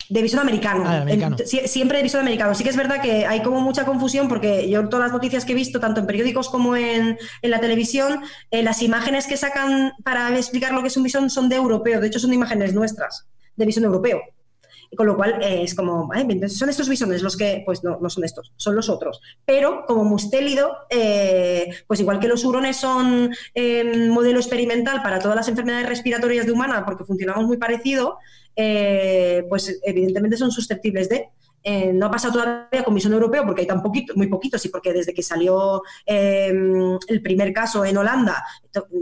de 0.09 0.21
visión 0.23 0.41
americano. 0.41 0.83
Ah, 0.85 1.05
siempre 1.45 1.97
de 1.97 2.03
visión 2.03 2.21
americano. 2.21 2.55
Sí 2.55 2.63
que 2.63 2.71
es 2.71 2.75
verdad 2.75 3.01
que 3.01 3.25
hay 3.27 3.41
como 3.41 3.61
mucha 3.61 3.85
confusión 3.85 4.27
porque 4.27 4.69
yo 4.69 4.89
todas 4.89 5.05
las 5.05 5.13
noticias 5.13 5.45
que 5.45 5.51
he 5.53 5.55
visto, 5.55 5.79
tanto 5.79 5.99
en 5.99 6.07
periódicos 6.07 6.49
como 6.49 6.75
en, 6.75 7.17
la 7.43 7.59
televisión, 7.59 8.21
eh, 8.51 8.63
las 8.63 8.81
imágenes 8.81 9.27
que 9.27 9.37
sacan 9.37 9.93
para 10.03 10.35
explicar 10.35 10.73
lo 10.73 10.81
que 10.81 10.87
es 10.87 10.97
un 10.97 11.03
visón 11.03 11.29
son 11.29 11.47
de 11.47 11.55
europeo. 11.55 12.01
De 12.01 12.07
hecho, 12.07 12.19
son 12.19 12.33
imágenes 12.33 12.73
nuestras, 12.73 13.27
de 13.55 13.65
visión 13.65 13.85
europeo. 13.85 14.21
Con 14.95 15.05
lo 15.05 15.15
cual 15.15 15.39
eh, 15.43 15.61
es 15.63 15.75
como, 15.75 16.09
son 16.47 16.69
estos 16.69 16.89
bisones 16.89 17.21
los 17.21 17.37
que, 17.37 17.61
pues 17.65 17.83
no, 17.83 17.99
no 18.01 18.09
son 18.09 18.23
estos, 18.23 18.51
son 18.57 18.75
los 18.75 18.89
otros. 18.89 19.21
Pero 19.45 19.85
como 19.85 20.03
mustélido, 20.03 20.75
eh, 20.89 21.69
pues 21.85 21.99
igual 21.99 22.19
que 22.19 22.27
los 22.27 22.43
hurones 22.43 22.77
son 22.77 23.31
modelo 24.09 24.39
experimental 24.39 25.03
para 25.03 25.19
todas 25.19 25.35
las 25.35 25.47
enfermedades 25.47 25.87
respiratorias 25.87 26.45
de 26.45 26.51
humana, 26.51 26.85
porque 26.85 27.03
funcionamos 27.03 27.45
muy 27.45 27.57
parecido, 27.57 28.17
eh, 28.55 29.45
pues 29.47 29.79
evidentemente 29.83 30.37
son 30.37 30.51
susceptibles 30.51 31.07
de. 31.07 31.29
Eh, 31.63 31.91
no 31.93 32.05
ha 32.05 32.11
pasado 32.11 32.33
todavía 32.33 32.83
con 32.83 32.95
Visión 32.95 33.13
Europeo 33.13 33.45
porque 33.45 33.61
hay 33.61 33.67
tan 33.67 33.81
poquito, 33.81 34.13
muy 34.15 34.27
poquitos 34.27 34.65
y 34.65 34.69
porque 34.69 34.93
desde 34.93 35.13
que 35.13 35.21
salió 35.21 35.81
eh, 36.05 36.53
el 37.07 37.21
primer 37.21 37.51
caso 37.51 37.83
en 37.83 37.97
Holanda 37.97 38.45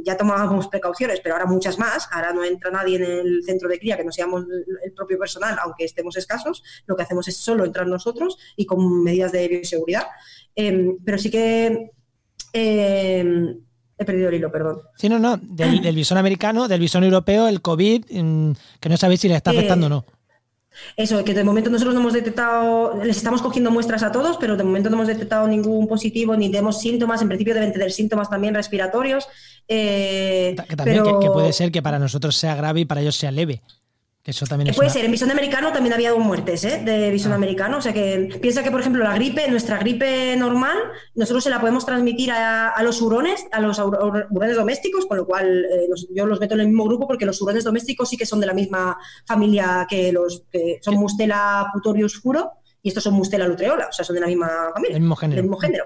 ya 0.04 0.18
tomábamos 0.18 0.68
precauciones, 0.68 1.20
pero 1.22 1.36
ahora 1.36 1.46
muchas 1.46 1.78
más. 1.78 2.08
Ahora 2.12 2.34
no 2.34 2.44
entra 2.44 2.72
nadie 2.72 2.96
en 2.98 3.04
el 3.04 3.44
centro 3.44 3.70
de 3.70 3.78
cría 3.78 3.98
que 3.98 4.04
no 4.04 4.12
seamos 4.12 4.46
el 4.84 4.94
propio 4.94 5.20
personal, 5.20 5.58
aunque 5.62 5.86
estemos 5.86 6.16
escasos. 6.18 6.64
Lo 6.86 6.96
que 6.96 7.04
hacemos 7.04 7.28
es 7.28 7.38
solo 7.38 7.66
entrar 7.66 7.86
nosotros 7.86 8.38
y 8.56 8.66
con 8.66 9.04
medidas 9.04 9.32
de 9.32 9.48
bioseguridad. 9.48 10.08
pero 10.56 11.18
sí 11.18 11.30
que 11.30 11.92
He 14.00 14.06
perdido 14.06 14.30
el 14.30 14.36
hilo, 14.36 14.52
perdón. 14.52 14.82
Sí, 14.96 15.10
no, 15.10 15.18
no. 15.18 15.38
Del, 15.38 15.96
bisón 15.96 16.20
americano, 16.20 16.68
del 16.68 16.80
bisón 16.80 17.04
europeo, 17.04 17.48
el 17.48 17.62
COVID, 17.62 18.06
mm, 18.12 18.52
que 18.80 18.90
no 18.90 18.98
sabéis 18.98 19.22
si 19.22 19.28
le 19.28 19.36
está 19.36 19.52
afectando 19.52 19.88
o 19.88 19.90
no. 19.90 20.06
Eso, 20.96 21.24
que 21.24 21.34
de 21.34 21.44
momento 21.44 21.70
nosotros 21.70 21.94
no 21.94 22.02
hemos 22.02 22.14
detectado, 22.14 23.04
les 23.04 23.18
estamos 23.18 23.42
cogiendo 23.42 23.72
muestras 23.72 24.04
a 24.04 24.12
todos, 24.12 24.38
pero 24.38 24.56
de 24.56 24.64
momento 24.64 24.90
no 24.90 24.98
hemos 24.98 25.08
detectado 25.08 25.48
ningún 25.48 25.88
positivo 25.88 26.36
ni 26.36 26.50
tenemos 26.50 26.80
síntomas. 26.80 27.22
En 27.22 27.28
principio 27.28 27.54
deben 27.54 27.74
tener 27.74 27.92
síntomas 27.92 28.30
también 28.30 28.54
respiratorios. 28.54 29.28
Eh, 29.68 30.56
que 30.68 30.76
también 30.76 31.04
que, 31.20 31.30
puede 31.30 31.54
ser 31.54 31.72
que 31.72 31.82
para 31.82 32.00
nosotros 32.00 32.36
sea 32.36 32.56
grave 32.56 32.82
y 32.82 32.86
para 32.86 33.02
ellos 33.02 33.16
sea 33.16 33.32
leve. 33.32 33.62
Eso 34.28 34.46
también 34.46 34.76
Puede 34.76 34.90
ser, 34.90 35.06
en 35.06 35.12
visón 35.12 35.32
americano 35.32 35.72
también 35.72 35.94
había 35.94 36.12
dos 36.12 36.20
muertes 36.20 36.66
¿eh? 36.66 36.82
de 36.84 37.10
visón 37.12 37.32
ah. 37.32 37.36
americano. 37.36 37.78
O 37.78 37.82
sea 37.82 37.94
que 37.94 38.38
piensa 38.42 38.62
que, 38.62 38.70
por 38.70 38.82
ejemplo, 38.82 39.02
la 39.02 39.14
gripe, 39.14 39.50
nuestra 39.50 39.78
gripe 39.78 40.36
normal, 40.36 40.78
nosotros 41.16 41.46
se 41.46 41.50
la 41.50 41.62
podemos 41.62 41.86
transmitir 41.86 42.32
a, 42.32 42.76
los 42.84 43.02
hurones, 43.02 43.48
a 43.54 43.62
los 43.62 43.80
hurones 43.80 44.58
domésticos, 44.58 45.06
con 45.06 45.16
lo 45.16 45.26
cual 45.26 45.64
eh, 45.72 45.88
yo 46.14 46.26
los 46.26 46.42
meto 46.42 46.56
en 46.56 46.60
el 46.60 46.68
mismo 46.68 46.84
grupo 46.84 47.08
porque 47.08 47.26
los 47.26 47.42
hurones 47.42 47.64
domésticos 47.64 48.10
sí 48.10 48.18
que 48.18 48.26
son 48.26 48.42
de 48.42 48.48
la 48.48 48.54
misma 48.54 48.98
familia 49.26 49.88
que 49.90 50.12
los 50.12 50.44
que 50.52 50.80
son 50.82 50.96
Mustela 50.96 51.70
putorius 51.74 52.20
furo 52.20 52.52
y 52.82 52.90
estos 52.90 53.06
son 53.06 53.14
Mustela 53.14 53.48
lutreola, 53.48 53.88
o 53.90 53.94
sea, 53.94 54.04
son 54.04 54.16
de 54.16 54.22
la 54.22 54.28
misma 54.28 54.72
familia. 54.74 54.98
El 54.98 55.04
mismo 55.04 55.16
género. 55.16 55.36
Del 55.38 55.44
mismo 55.44 55.58
género. 55.58 55.86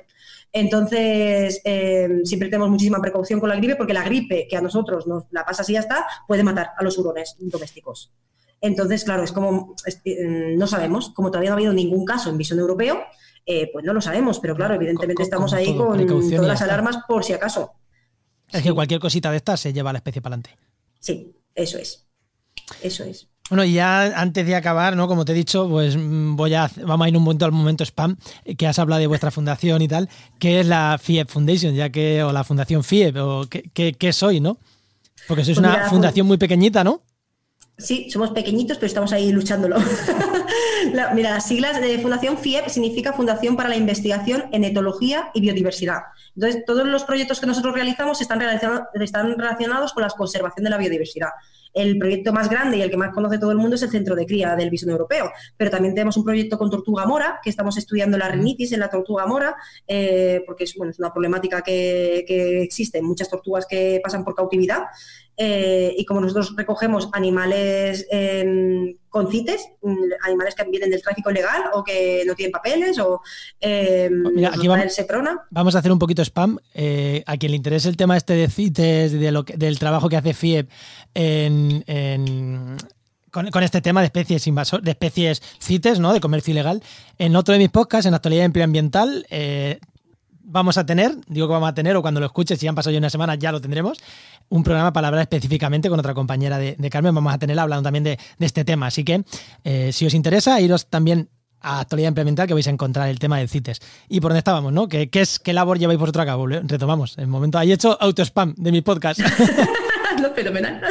Entonces, 0.53 1.61
eh, 1.63 2.09
siempre 2.23 2.49
tenemos 2.49 2.69
muchísima 2.69 2.99
precaución 2.99 3.39
con 3.39 3.49
la 3.49 3.55
gripe 3.55 3.75
porque 3.75 3.93
la 3.93 4.03
gripe 4.03 4.47
que 4.49 4.57
a 4.57 4.61
nosotros 4.61 5.07
nos 5.07 5.23
la 5.31 5.45
pasa 5.45 5.61
así 5.61 5.73
ya 5.73 5.79
está, 5.79 6.05
puede 6.27 6.43
matar 6.43 6.71
a 6.77 6.83
los 6.83 6.97
hurones 6.97 7.35
domésticos. 7.39 8.11
Entonces, 8.59 9.03
claro, 9.03 9.23
es 9.23 9.31
como, 9.31 9.75
eh, 10.05 10.53
no 10.57 10.67
sabemos, 10.67 11.09
como 11.11 11.31
todavía 11.31 11.49
no 11.49 11.55
ha 11.55 11.57
habido 11.57 11.73
ningún 11.73 12.05
caso 12.05 12.29
en 12.29 12.37
visión 12.37 12.59
europeo, 12.59 13.01
eh, 13.45 13.69
pues 13.71 13.83
no 13.85 13.93
lo 13.93 14.01
sabemos, 14.01 14.39
pero 14.39 14.55
claro, 14.55 14.75
evidentemente 14.75 15.23
estamos 15.23 15.53
ahí 15.53 15.75
con 15.75 16.05
todas 16.05 16.47
las 16.47 16.61
alarmas 16.61 16.97
por 17.07 17.23
si 17.23 17.33
acaso. 17.33 17.73
Es 18.51 18.61
que 18.61 18.73
cualquier 18.73 18.99
cosita 18.99 19.31
de 19.31 19.37
estas 19.37 19.59
se 19.61 19.73
lleva 19.73 19.89
a 19.89 19.93
la 19.93 19.99
especie 19.99 20.21
para 20.21 20.35
adelante. 20.35 20.61
Sí, 20.99 21.33
eso 21.55 21.77
es. 21.79 22.07
Eso 22.83 23.03
es. 23.03 23.30
Bueno, 23.51 23.65
y 23.65 23.73
ya 23.73 24.17
antes 24.17 24.45
de 24.45 24.55
acabar, 24.55 24.95
¿no? 24.95 25.09
Como 25.09 25.25
te 25.25 25.33
he 25.33 25.35
dicho, 25.35 25.67
pues 25.67 25.97
mm, 25.97 26.37
voy 26.37 26.53
a 26.53 26.71
vamos 26.85 27.05
a 27.05 27.09
ir 27.09 27.17
un 27.17 27.23
momento 27.23 27.43
al 27.43 27.51
momento 27.51 27.83
spam, 27.83 28.15
que 28.57 28.65
has 28.65 28.79
hablado 28.79 29.01
de 29.01 29.07
vuestra 29.07 29.29
fundación 29.29 29.81
y 29.81 29.89
tal, 29.89 30.07
que 30.39 30.61
es 30.61 30.65
la 30.65 30.97
FIEP 30.97 31.27
Foundation, 31.27 31.75
ya 31.75 31.89
que, 31.89 32.23
o 32.23 32.31
la 32.31 32.45
Fundación 32.45 32.81
FIEP, 32.81 33.17
o 33.17 33.45
qué, 33.49 34.13
soy, 34.13 34.39
¿no? 34.39 34.57
Porque 35.27 35.43
sois 35.43 35.59
pues 35.59 35.67
una 35.67 35.89
fundación 35.89 36.27
muy 36.27 36.37
pequeñita, 36.37 36.85
¿no? 36.85 37.01
Sí, 37.77 38.09
somos 38.09 38.31
pequeñitos, 38.31 38.77
pero 38.77 38.87
estamos 38.87 39.11
ahí 39.11 39.33
luchándolo. 39.33 39.75
mira, 41.13 41.31
las 41.31 41.45
siglas 41.45 41.81
de 41.81 41.99
Fundación 41.99 42.37
FIEP 42.37 42.69
significa 42.69 43.11
Fundación 43.11 43.57
para 43.57 43.67
la 43.67 43.75
Investigación 43.75 44.45
en 44.53 44.63
Etología 44.63 45.29
y 45.33 45.41
Biodiversidad. 45.41 46.03
Entonces, 46.35 46.63
todos 46.65 46.87
los 46.87 47.03
proyectos 47.03 47.41
que 47.41 47.47
nosotros 47.47 47.73
realizamos 47.73 48.21
están, 48.21 48.41
están 48.93 49.37
relacionados 49.37 49.91
con 49.91 50.03
la 50.03 50.09
conservación 50.09 50.63
de 50.63 50.69
la 50.69 50.77
biodiversidad 50.77 51.31
el 51.73 51.97
proyecto 51.97 52.33
más 52.33 52.49
grande 52.49 52.77
y 52.77 52.81
el 52.81 52.89
que 52.89 52.97
más 52.97 53.13
conoce 53.13 53.37
todo 53.37 53.51
el 53.51 53.57
mundo 53.57 53.75
es 53.75 53.83
el 53.83 53.89
centro 53.89 54.15
de 54.15 54.25
cría 54.25 54.55
del 54.55 54.69
bisón 54.69 54.89
europeo, 54.89 55.31
pero 55.57 55.71
también 55.71 55.93
tenemos 55.93 56.17
un 56.17 56.23
proyecto 56.23 56.57
con 56.57 56.69
tortuga 56.69 57.05
mora, 57.05 57.39
que 57.43 57.49
estamos 57.49 57.77
estudiando 57.77 58.17
la 58.17 58.29
rinitis 58.29 58.71
en 58.71 58.79
la 58.79 58.89
tortuga 58.89 59.25
mora, 59.25 59.55
eh, 59.87 60.43
porque 60.45 60.65
es, 60.65 60.75
una 60.75 61.11
problemática 61.11 61.61
que, 61.61 62.23
que 62.27 62.61
existe 62.61 62.97
en 62.97 63.05
muchas 63.05 63.29
tortugas 63.29 63.65
que 63.65 63.99
pasan 64.03 64.23
por 64.23 64.35
cautividad. 64.35 64.83
Eh, 65.37 65.95
y 65.97 66.05
como 66.05 66.21
nosotros 66.21 66.53
recogemos 66.55 67.09
animales 67.13 68.07
con 69.11 69.29
CITES, 69.29 69.67
mm, 69.83 69.95
animales 70.23 70.55
que 70.55 70.63
vienen 70.63 70.89
del 70.89 71.01
tráfico 71.03 71.29
ilegal 71.29 71.65
o 71.73 71.83
que 71.83 72.23
no 72.25 72.33
tienen 72.33 72.51
papeles 72.51 72.97
o 72.97 73.21
em, 73.59 74.23
Mira, 74.33 74.49
aquí 74.49 74.67
vamos, 74.67 74.97
vamos, 75.51 75.75
a 75.75 75.79
hacer 75.79 75.91
un 75.91 75.99
poquito 75.99 76.23
spam. 76.23 76.57
Eh, 76.73 77.21
a 77.27 77.37
quien 77.37 77.51
le 77.51 77.57
interese 77.57 77.89
el 77.89 77.97
tema 77.97 78.17
este 78.17 78.33
de 78.33 78.47
CITES, 78.49 79.11
de 79.11 79.31
lo 79.31 79.43
del 79.43 79.77
trabajo 79.77 80.09
que 80.09 80.17
hace 80.17 80.33
FIEP 80.33 80.69
con, 83.31 83.63
este 83.63 83.81
tema 83.81 84.01
de 84.01 84.07
especies 84.07 84.45
invasor, 84.47 84.81
de 84.81 84.91
especies 84.91 85.41
CITES, 85.59 85.99
¿no? 85.99 86.13
De 86.13 86.19
comercio 86.19 86.51
ilegal. 86.51 86.83
En 87.17 87.35
otro 87.35 87.53
de 87.53 87.59
mis 87.59 87.69
podcasts, 87.69 88.05
en 88.05 88.13
actualidad 88.13 88.45
empleo 88.45 88.65
ambiental, 88.65 89.25
eh, 89.29 89.79
vamos 90.51 90.77
a 90.77 90.85
tener, 90.85 91.15
digo 91.27 91.47
que 91.47 91.53
vamos 91.53 91.69
a 91.69 91.73
tener, 91.73 91.95
o 91.95 92.01
cuando 92.01 92.19
lo 92.19 92.25
escuches, 92.25 92.59
si 92.59 92.67
han 92.67 92.75
pasado 92.75 92.91
ya 92.91 92.99
una 92.99 93.09
semana, 93.09 93.35
ya 93.35 93.51
lo 93.51 93.61
tendremos, 93.61 93.99
un 94.49 94.63
programa 94.63 94.91
para 94.91 95.07
hablar 95.07 95.21
específicamente 95.21 95.89
con 95.89 95.99
otra 95.99 96.13
compañera 96.13 96.57
de, 96.57 96.89
Carmen. 96.89 97.15
Vamos 97.15 97.33
a 97.33 97.37
tenerla 97.37 97.63
hablando 97.63 97.83
también 97.83 98.03
de, 98.03 98.19
este 98.39 98.65
tema. 98.65 98.87
Así 98.87 99.03
que, 99.03 99.23
eh, 99.63 99.91
si 99.93 100.05
os 100.05 100.13
interesa, 100.13 100.59
iros 100.59 100.87
también 100.87 101.29
a 101.61 101.79
actualidad 101.79 102.09
implementar 102.09 102.47
que 102.47 102.53
vais 102.53 102.67
a 102.67 102.71
encontrar 102.71 103.07
el 103.07 103.19
tema 103.19 103.37
del 103.37 103.47
CITES. 103.47 103.79
Y 104.09 104.19
por 104.19 104.31
dónde 104.31 104.39
estábamos, 104.39 104.73
¿no? 104.73 104.87
¿Qué, 104.87 105.09
qué 105.09 105.21
es, 105.21 105.39
qué 105.39 105.53
labor 105.53 105.79
lleváis 105.79 105.99
vosotros 105.99 106.23
a 106.23 106.25
cabo? 106.25 106.47
Retomamos. 106.47 107.17
El 107.17 107.27
momento, 107.27 107.57
ahí 107.57 107.71
he 107.71 107.75
hecho 107.75 107.97
auto-spam 108.01 108.53
de 108.57 108.71
mi 108.71 108.81
podcast. 108.81 109.21
fenomenal. 110.35 110.81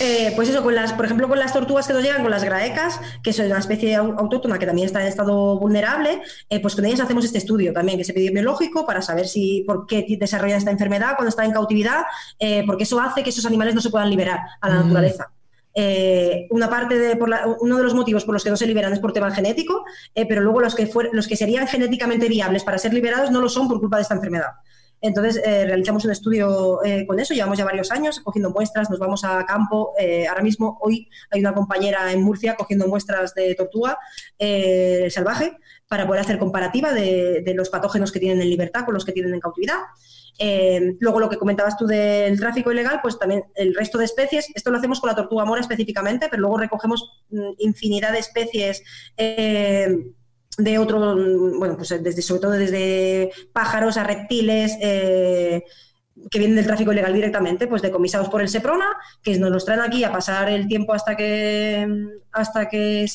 Eh, 0.00 0.32
pues 0.36 0.48
eso, 0.48 0.62
con 0.62 0.74
las, 0.74 0.92
por 0.92 1.04
ejemplo, 1.04 1.28
con 1.28 1.38
las 1.38 1.52
tortugas 1.52 1.86
que 1.86 1.92
nos 1.92 2.02
llegan, 2.02 2.22
con 2.22 2.30
las 2.30 2.44
graecas, 2.44 3.00
que 3.22 3.32
son 3.32 3.46
una 3.46 3.58
especie 3.58 3.96
autóctona 3.96 4.58
que 4.58 4.66
también 4.66 4.86
está 4.86 5.00
en 5.00 5.08
estado 5.08 5.58
vulnerable, 5.58 6.22
eh, 6.48 6.60
pues 6.60 6.74
con 6.74 6.84
ellas 6.84 7.00
hacemos 7.00 7.24
este 7.24 7.38
estudio 7.38 7.72
también, 7.72 7.98
que 7.98 8.02
es 8.02 8.08
epidemiológico, 8.08 8.86
para 8.86 9.02
saber 9.02 9.26
si 9.26 9.64
por 9.66 9.86
qué 9.86 10.06
desarrolla 10.18 10.56
esta 10.56 10.70
enfermedad 10.70 11.14
cuando 11.16 11.30
está 11.30 11.44
en 11.44 11.52
cautividad, 11.52 12.02
eh, 12.38 12.64
porque 12.66 12.84
eso 12.84 13.00
hace 13.00 13.22
que 13.22 13.30
esos 13.30 13.46
animales 13.46 13.74
no 13.74 13.80
se 13.80 13.90
puedan 13.90 14.10
liberar 14.10 14.40
a 14.60 14.68
la 14.68 14.76
mm. 14.76 14.82
naturaleza. 14.82 15.32
una 16.50 16.68
parte 16.68 16.98
de 16.98 17.18
uno 17.60 17.76
de 17.76 17.84
los 17.84 17.94
motivos 17.94 18.24
por 18.24 18.34
los 18.34 18.42
que 18.44 18.50
no 18.50 18.56
se 18.56 18.66
liberan 18.66 18.92
es 18.92 18.98
por 18.98 19.12
tema 19.12 19.30
genético, 19.30 19.84
pero 20.14 20.40
luego 20.42 20.60
los 20.60 20.74
que, 20.74 20.90
los 21.12 21.28
que 21.28 21.36
serían 21.36 21.66
genéticamente 21.68 22.28
viables 22.28 22.64
para 22.64 22.78
ser 22.78 22.92
liberados 22.92 23.30
no 23.30 23.40
lo 23.40 23.48
son 23.48 23.68
por 23.68 23.80
culpa 23.80 23.96
de 23.96 24.02
esta 24.02 24.14
enfermedad. 24.14 24.50
Entonces, 25.02 25.40
eh, 25.44 25.64
realizamos 25.64 26.04
un 26.04 26.10
estudio 26.10 26.84
eh, 26.84 27.06
con 27.06 27.18
eso, 27.18 27.32
llevamos 27.32 27.58
ya 27.58 27.64
varios 27.64 27.90
años 27.90 28.20
cogiendo 28.20 28.50
muestras, 28.50 28.90
nos 28.90 28.98
vamos 28.98 29.24
a 29.24 29.44
campo. 29.46 29.94
Eh, 29.98 30.26
ahora 30.28 30.42
mismo, 30.42 30.78
hoy 30.82 31.08
hay 31.30 31.40
una 31.40 31.54
compañera 31.54 32.12
en 32.12 32.22
Murcia 32.22 32.54
cogiendo 32.54 32.86
muestras 32.86 33.34
de 33.34 33.54
tortuga 33.54 33.98
salvaje 35.10 35.56
para 35.88 36.06
poder 36.06 36.20
hacer 36.20 36.38
comparativa 36.38 36.92
de, 36.92 37.52
los 37.54 37.68
patógenos 37.68 38.12
que 38.12 38.20
tienen 38.20 38.40
en 38.40 38.50
libertad 38.50 38.84
con 38.84 38.94
los 38.94 39.04
que 39.04 39.12
tienen 39.12 39.34
en 39.34 39.40
cautividad. 39.40 39.78
luego, 41.00 41.20
lo 41.20 41.28
que 41.28 41.36
comentabas 41.36 41.76
tú 41.76 41.86
del 41.86 42.38
tráfico 42.38 42.70
ilegal, 42.70 43.00
pues 43.02 43.18
también 43.18 43.44
el 43.54 43.74
resto 43.74 43.98
de 43.98 44.04
especies, 44.04 44.48
esto 44.54 44.70
lo 44.70 44.78
hacemos 44.78 45.00
con 45.00 45.08
la 45.08 45.16
tortuga 45.16 45.44
mora 45.44 45.60
específicamente, 45.60 46.28
pero 46.30 46.42
luego 46.42 46.58
recogemos 46.58 47.24
mm, 47.30 47.52
infinidad 47.58 48.12
de 48.12 48.18
especies 48.18 48.82
de 50.64 50.78
otro, 50.78 51.16
bueno, 51.58 51.76
pues 51.76 51.88
desde, 52.02 52.22
sobre 52.22 52.40
todo 52.40 52.52
desde 52.52 53.30
pájaros 53.52 53.96
a 53.96 54.04
reptiles, 54.04 54.76
eh, 54.80 55.64
que 56.30 56.38
vienen 56.38 56.56
del 56.56 56.66
tráfico 56.66 56.92
ilegal 56.92 57.14
directamente, 57.14 57.66
pues 57.66 57.82
decomisados 57.82 58.28
por 58.28 58.42
el 58.42 58.48
SEPRONA, 58.48 58.96
que 59.22 59.38
nos 59.38 59.50
los 59.50 59.64
traen 59.64 59.80
aquí 59.80 60.04
a 60.04 60.12
pasar 60.12 60.50
el 60.50 60.68
tiempo 60.68 60.92
hasta 60.92 61.16
que 61.16 61.88
hasta 62.32 62.68
que 62.68 63.06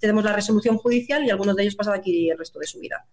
tenemos 0.00 0.24
la 0.24 0.32
resolución 0.32 0.78
judicial 0.78 1.24
y 1.24 1.30
algunos 1.30 1.56
de 1.56 1.62
ellos 1.62 1.74
pasan 1.74 1.94
aquí 1.94 2.30
el 2.30 2.38
resto 2.38 2.58
de 2.58 2.66
su 2.66 2.78
vida. 2.78 3.06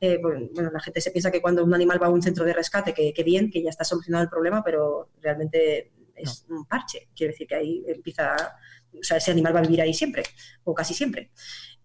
Eh, 0.00 0.18
bueno, 0.20 0.70
la 0.72 0.80
gente 0.80 1.00
se 1.00 1.12
piensa 1.12 1.30
que 1.30 1.40
cuando 1.40 1.64
un 1.64 1.72
animal 1.72 2.02
va 2.02 2.08
a 2.08 2.10
un 2.10 2.22
centro 2.22 2.44
de 2.44 2.52
rescate, 2.52 2.92
que, 2.92 3.12
que 3.14 3.22
bien, 3.22 3.50
que 3.50 3.62
ya 3.62 3.70
está 3.70 3.84
solucionado 3.84 4.24
el 4.24 4.30
problema, 4.30 4.62
pero 4.64 5.10
realmente 5.20 5.92
es 6.16 6.44
un 6.48 6.66
parche. 6.66 7.08
Quiere 7.14 7.32
decir 7.32 7.46
que 7.46 7.54
ahí 7.54 7.84
empieza, 7.86 8.56
o 8.92 9.02
sea, 9.02 9.18
ese 9.18 9.30
animal 9.30 9.54
va 9.54 9.60
a 9.60 9.62
vivir 9.62 9.80
ahí 9.80 9.94
siempre, 9.94 10.24
o 10.64 10.74
casi 10.74 10.92
siempre. 10.92 11.30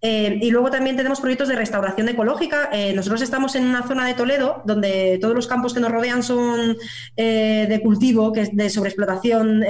Eh, 0.01 0.37
y 0.41 0.51
luego 0.51 0.69
también 0.69 0.95
tenemos 0.95 1.19
proyectos 1.19 1.47
de 1.47 1.55
restauración 1.55 2.07
ecológica. 2.09 2.69
Eh, 2.71 2.93
nosotros 2.93 3.21
estamos 3.21 3.55
en 3.55 3.65
una 3.65 3.87
zona 3.87 4.05
de 4.05 4.13
Toledo 4.13 4.61
donde 4.65 5.17
todos 5.19 5.33
los 5.33 5.47
campos 5.47 5.73
que 5.73 5.79
nos 5.79 5.91
rodean 5.91 6.21
son 6.21 6.77
eh, 7.15 7.65
de 7.67 7.81
cultivo, 7.81 8.31
que 8.31 8.41
es 8.41 8.55
de 8.55 8.69
sobreexplotación, 8.69 9.63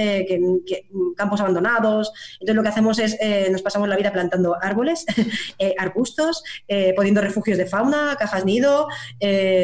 campos 1.15 1.39
abandonados. 1.39 2.11
Entonces 2.33 2.55
lo 2.55 2.63
que 2.63 2.69
hacemos 2.69 2.99
es, 2.99 3.17
nos 3.51 3.61
pasamos 3.61 3.87
la 3.87 3.95
vida 3.95 4.11
plantando 4.11 4.57
árboles, 4.61 5.05
arbustos, 5.77 6.43
poniendo 6.95 7.21
refugios 7.21 7.57
de 7.57 7.65
fauna, 7.65 8.15
cajas 8.19 8.45
nido, 8.45 8.87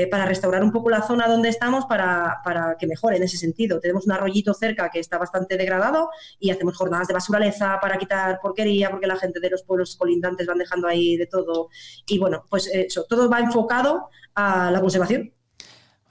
para 0.09 0.25
restaurar 0.25 0.63
un 0.63 0.71
poco 0.71 0.89
la 0.89 1.01
zona 1.01 1.27
donde 1.27 1.49
estamos 1.49 1.85
para, 1.85 2.39
para, 2.43 2.75
que 2.79 2.87
mejore 2.87 3.17
en 3.17 3.23
ese 3.23 3.37
sentido. 3.37 3.79
Tenemos 3.79 4.05
un 4.05 4.13
arroyito 4.13 4.53
cerca 4.53 4.89
que 4.89 4.99
está 4.99 5.17
bastante 5.17 5.57
degradado 5.57 6.09
y 6.39 6.51
hacemos 6.51 6.77
jornadas 6.77 7.07
de 7.07 7.13
basuraleza 7.13 7.79
para 7.81 7.97
quitar 7.97 8.39
porquería 8.41 8.89
porque 8.89 9.07
la 9.07 9.17
gente 9.17 9.39
de 9.39 9.49
los 9.49 9.63
pueblos 9.63 9.95
colindantes 9.95 10.47
dejando 10.57 10.87
ahí 10.87 11.17
de 11.17 11.27
todo. 11.27 11.69
Y 12.07 12.19
bueno, 12.19 12.43
pues 12.49 12.67
eso, 12.67 13.05
todo 13.07 13.29
va 13.29 13.39
enfocado 13.39 14.09
a 14.35 14.71
la 14.71 14.81
conservación. 14.81 15.31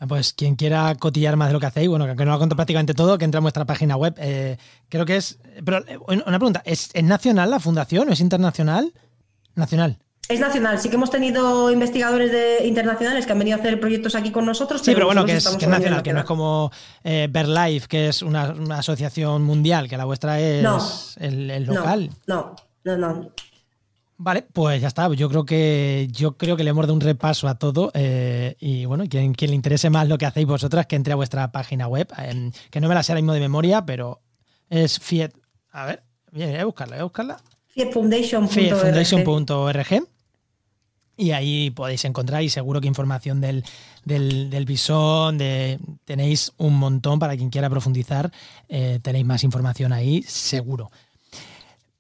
Pues 0.08 0.32
quien 0.32 0.56
quiera 0.56 0.94
cotillar 0.96 1.36
más 1.36 1.48
de 1.48 1.54
lo 1.54 1.60
que 1.60 1.66
hacéis, 1.66 1.88
bueno, 1.88 2.06
que 2.16 2.24
no 2.24 2.32
lo 2.32 2.38
contado 2.38 2.56
prácticamente 2.56 2.92
todo, 2.92 3.18
que 3.18 3.24
entra 3.24 3.38
a 3.38 3.42
vuestra 3.42 3.64
página 3.64 3.96
web. 3.96 4.14
Eh, 4.18 4.56
creo 4.88 5.06
que 5.06 5.16
es. 5.16 5.38
Pero 5.64 5.78
eh, 5.86 5.98
una 6.08 6.38
pregunta, 6.38 6.62
¿es, 6.64 6.90
nacional 7.02 7.50
la 7.50 7.60
fundación 7.60 8.08
o 8.08 8.12
es 8.12 8.20
internacional? 8.20 8.92
Nacional. 9.54 9.98
Es 10.28 10.40
nacional, 10.40 10.78
sí 10.78 10.88
que 10.88 10.94
hemos 10.94 11.10
tenido 11.10 11.70
investigadores 11.70 12.30
de, 12.32 12.66
internacionales 12.66 13.26
que 13.26 13.32
han 13.32 13.38
venido 13.38 13.56
a 13.56 13.60
hacer 13.60 13.78
proyectos 13.80 14.14
aquí 14.14 14.30
con 14.30 14.46
nosotros. 14.46 14.80
Sí, 14.80 14.92
pero, 14.94 15.06
bueno, 15.06 15.24
que 15.24 15.34
es, 15.34 15.44
nacional, 15.68 16.02
que 16.02 16.12
no 16.12 16.20
es 16.20 16.24
como 16.24 16.70
eh, 17.04 17.28
BerLife, 17.30 17.86
que 17.86 18.08
es 18.08 18.22
una, 18.22 18.54
asociación 18.78 19.42
mundial, 19.42 19.88
que 19.88 19.96
la 19.96 20.04
vuestra 20.04 20.40
es 20.40 21.16
el, 21.20 21.64
local. 21.64 22.10
no, 22.26 22.56
no, 22.84 22.96
no. 22.96 23.32
Vale, 24.18 24.42
pues 24.52 24.80
ya 24.80 24.88
está. 24.88 25.12
Yo 25.14 25.28
creo 25.28 25.44
que 25.44 26.08
yo 26.12 26.36
creo 26.36 26.56
que 26.56 26.64
le 26.64 26.70
hemos 26.70 26.84
dado 26.84 26.94
un 26.94 27.00
repaso 27.00 27.48
a 27.48 27.56
todo. 27.58 27.90
Eh, 27.94 28.56
y 28.60 28.84
bueno, 28.84 29.04
quien, 29.08 29.34
quien 29.34 29.50
le 29.50 29.56
interese 29.56 29.90
más 29.90 30.08
lo 30.08 30.18
que 30.18 30.26
hacéis 30.26 30.46
vosotras, 30.46 30.86
que 30.86 30.96
entre 30.96 31.12
a 31.12 31.16
vuestra 31.16 31.50
página 31.50 31.88
web, 31.88 32.08
em, 32.18 32.52
que 32.70 32.80
no 32.80 32.88
me 32.88 32.94
la 32.94 33.02
sé 33.02 33.12
ahora 33.12 33.22
mismo 33.22 33.32
de 33.32 33.40
memoria, 33.40 33.84
pero 33.84 34.20
es 34.70 34.98
Fiat. 35.00 35.32
A 35.72 35.86
ver, 35.86 36.02
voy 36.30 36.42
a 36.42 36.64
buscarla, 36.64 36.96
voy 36.96 37.00
a 37.00 37.04
buscarla. 37.04 37.42
Fiatfoundation.org. 37.68 38.50
Fiatfoundation.org. 38.50 40.06
Y 41.16 41.32
ahí 41.32 41.70
podéis 41.70 42.04
encontrar, 42.04 42.42
y 42.42 42.48
seguro 42.48 42.80
que 42.80 42.88
información 42.88 43.40
del, 43.40 43.64
del, 44.04 44.50
del 44.50 44.64
bisón, 44.64 45.36
de, 45.36 45.78
tenéis 46.04 46.52
un 46.56 46.78
montón 46.78 47.18
para 47.18 47.36
quien 47.36 47.50
quiera 47.50 47.68
profundizar. 47.68 48.32
Eh, 48.68 48.98
tenéis 49.02 49.24
más 49.24 49.44
información 49.44 49.92
ahí, 49.92 50.22
seguro. 50.22 50.90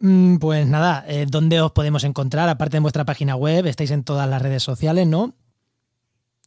Mm, 0.04 0.38
pues 0.38 0.66
nada, 0.66 1.04
eh, 1.06 1.26
¿dónde 1.30 1.60
os 1.60 1.70
podemos 1.70 2.02
encontrar? 2.02 2.48
Aparte 2.48 2.76
de 2.76 2.80
vuestra 2.80 3.04
página 3.04 3.36
web, 3.36 3.68
estáis 3.68 3.92
en 3.92 4.02
todas 4.02 4.28
las 4.28 4.42
redes 4.42 4.60
sociales, 4.60 5.06
¿no? 5.06 5.32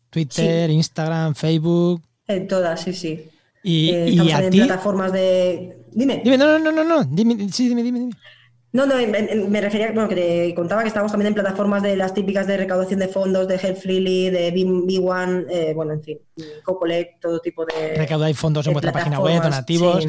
Twitter, 0.10 0.70
Instagram, 0.70 1.36
Facebook. 1.36 2.02
En 2.28 2.50
todas, 2.50 2.82
sí, 2.82 2.92
sí. 2.92 3.30
Y, 3.64 3.92
eh, 3.92 4.10
y 4.10 4.32
a 4.32 4.40
en 4.40 4.52
plataformas 4.52 5.14
de. 5.14 5.86
Dime. 5.94 6.22
Dime, 6.22 6.38
no, 6.38 6.60
no, 6.60 6.70
no, 6.70 6.84
no. 6.84 7.06
Dime, 7.06 7.50
sí, 7.50 7.70
dime, 7.70 7.82
dime, 7.82 8.00
dime. 8.00 8.14
No, 8.74 8.86
no, 8.86 8.96
me 9.48 9.62
refería, 9.62 9.94
bueno, 9.94 10.10
que 10.10 10.16
te 10.16 10.54
contaba 10.54 10.82
que 10.82 10.90
estamos 10.90 11.10
también 11.10 11.28
en 11.28 11.34
plataformas 11.34 11.82
de 11.82 11.96
las 11.96 12.14
típicas 12.14 12.46
de 12.48 12.58
recaudación 12.58 13.00
de 13.00 13.08
fondos, 13.08 13.48
de 13.48 13.56
Health 13.56 13.78
Freely, 13.78 14.32
de 14.32 14.54
B1, 14.54 15.46
eh, 15.50 15.72
bueno, 15.74 15.94
en 15.94 16.04
fin, 16.04 16.18
Cocolect, 16.66 17.22
todo 17.22 17.40
tipo 17.40 17.66
de. 17.66 17.96
Recaudáis 17.96 18.38
fondos 18.38 18.68
en 18.68 18.74
vuestra 18.74 18.92
página 18.92 19.22
web, 19.22 19.42
donativos. 19.42 20.06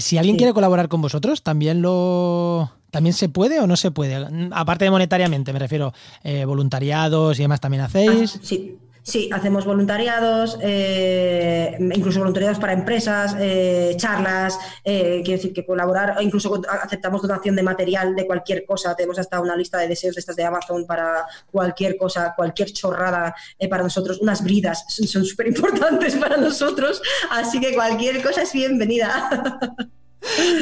si 0.00 0.18
alguien 0.18 0.36
quiere 0.36 0.52
colaborar 0.52 0.88
con 0.88 1.00
vosotros, 1.00 1.42
también 1.42 1.80
lo 1.80 2.81
¿También 2.92 3.14
se 3.14 3.30
puede 3.30 3.58
o 3.58 3.66
no 3.66 3.74
se 3.76 3.90
puede? 3.90 4.28
Aparte 4.52 4.84
de 4.84 4.90
monetariamente, 4.90 5.54
me 5.54 5.58
refiero, 5.58 5.94
eh, 6.22 6.44
voluntariados 6.44 7.38
y 7.38 7.42
demás 7.42 7.58
también 7.58 7.82
hacéis. 7.82 8.36
Ah, 8.36 8.40
sí. 8.42 8.78
Sí, 9.04 9.28
hacemos 9.32 9.64
voluntariados, 9.64 10.58
eh, 10.62 11.76
incluso 11.92 12.20
voluntariados 12.20 12.60
para 12.60 12.72
empresas, 12.72 13.34
eh, 13.40 13.94
charlas, 13.96 14.56
quiero 14.84 15.24
decir 15.24 15.52
que 15.52 15.66
colaborar, 15.66 16.18
incluso 16.20 16.62
aceptamos 16.68 17.20
donación 17.20 17.56
de 17.56 17.64
material 17.64 18.14
de 18.14 18.26
cualquier 18.28 18.64
cosa. 18.64 18.94
Tenemos 18.94 19.18
hasta 19.18 19.40
una 19.40 19.56
lista 19.56 19.78
de 19.78 19.88
deseos 19.88 20.14
de 20.14 20.20
estas 20.20 20.36
de 20.36 20.44
Amazon 20.44 20.86
para 20.86 21.26
cualquier 21.50 21.96
cosa, 21.96 22.32
cualquier 22.36 22.72
chorrada 22.72 23.34
para 23.68 23.82
nosotros. 23.82 24.20
Unas 24.20 24.44
bridas 24.44 24.84
son 24.86 25.24
súper 25.24 25.48
importantes 25.48 26.14
para 26.20 26.36
nosotros, 26.36 27.02
así 27.30 27.58
que 27.58 27.74
cualquier 27.74 28.22
cosa 28.22 28.42
es 28.42 28.52
bienvenida. 28.52 29.58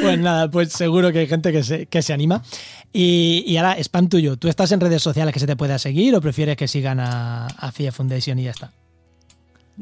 Pues 0.02 0.18
nada, 0.18 0.50
pues 0.50 0.72
seguro 0.72 1.12
que 1.12 1.20
hay 1.20 1.26
gente 1.26 1.52
que 1.52 1.62
se, 1.62 1.86
que 1.86 2.02
se 2.02 2.12
anima. 2.12 2.42
Y, 2.92 3.44
y, 3.46 3.56
ahora, 3.56 3.76
spam 3.78 4.08
tuyo, 4.08 4.36
¿tú 4.36 4.48
estás 4.48 4.72
en 4.72 4.80
redes 4.80 5.02
sociales 5.02 5.32
que 5.32 5.40
se 5.40 5.46
te 5.46 5.56
pueda 5.56 5.78
seguir 5.78 6.14
o 6.14 6.20
prefieres 6.20 6.56
que 6.56 6.66
sigan 6.66 6.98
a, 7.00 7.46
a 7.46 7.72
FIA 7.72 7.92
Foundation 7.92 8.38
y 8.38 8.44
ya 8.44 8.50
está? 8.50 8.72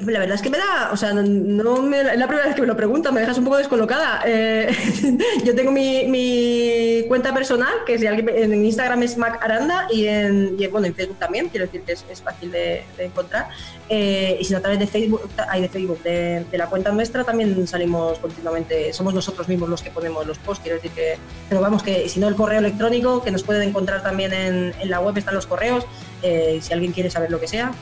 La 0.07 0.20
verdad 0.20 0.36
es 0.36 0.42
que 0.42 0.51
me 0.51 0.59
da, 0.59 0.90
o 0.92 0.96
sea, 0.96 1.12
no, 1.12 1.82
me, 1.82 2.01
es 2.01 2.18
la 2.18 2.28
primera 2.28 2.46
vez 2.46 2.55
que 2.55 2.61
me 2.61 2.68
lo 2.68 2.76
preguntan, 2.76 3.12
me 3.12 3.20
dejas 3.20 3.36
un 3.36 3.44
poco 3.44 3.57
descolocada. 3.57 4.22
Eh, 4.26 4.70
yo 5.44 5.57
tengo 5.57 5.72
mi, 5.72 7.05
cuenta 7.09 7.34
personal, 7.34 7.72
que 7.84 7.94
es 7.94 8.03
en 8.03 8.64
Instagram 8.64 9.03
es 9.03 9.16
Mac 9.16 9.42
Aranda 9.42 9.88
y 9.90 10.07
en, 10.07 10.57
bueno, 10.70 10.86
en 10.86 10.94
Facebook 10.94 11.18
también, 11.18 11.49
quiero 11.49 11.66
decir 11.66 11.82
que 11.82 11.94
es, 11.94 12.22
fácil 12.22 12.53
de, 12.53 12.84
encontrar. 12.99 13.49
Eh, 13.88 14.38
y 14.40 14.44
si 14.44 14.53
no, 14.53 14.59
a 14.59 14.61
través 14.61 14.78
de 14.78 14.86
Facebook, 14.86 15.28
hay 15.49 15.62
de 15.62 15.68
Facebook, 15.68 16.01
de, 16.05 16.46
la 16.53 16.68
cuenta 16.68 16.92
nuestra 16.92 17.24
también 17.24 17.66
salimos 17.66 18.20
continuamente, 18.20 18.92
somos 18.92 19.14
nosotros 19.14 19.49
mismos 19.49 19.68
los 19.68 19.82
que 19.82 19.90
ponemos 19.90 20.24
los 20.24 20.38
posts, 20.38 20.62
quiero 20.62 20.76
decir 20.76 20.92
que, 20.92 21.18
pero 21.49 21.61
vamos, 21.61 21.82
que 21.82 22.09
si 22.09 22.20
no 22.20 22.28
el 22.28 22.36
correo 22.36 22.61
electrónico, 22.61 23.24
que 23.24 23.32
nos 23.32 23.42
pueden 23.42 23.68
encontrar 23.68 24.05
también 24.05 24.32
en, 24.32 24.74
la 24.84 25.01
web, 25.01 25.18
están 25.18 25.34
los 25.34 25.46
correos, 25.46 25.84
eh, 26.22 26.61
si 26.62 26.72
alguien 26.72 26.92
quiere 26.92 27.11
saber 27.11 27.32
lo 27.32 27.40
que 27.40 27.49
sea, 27.49 27.72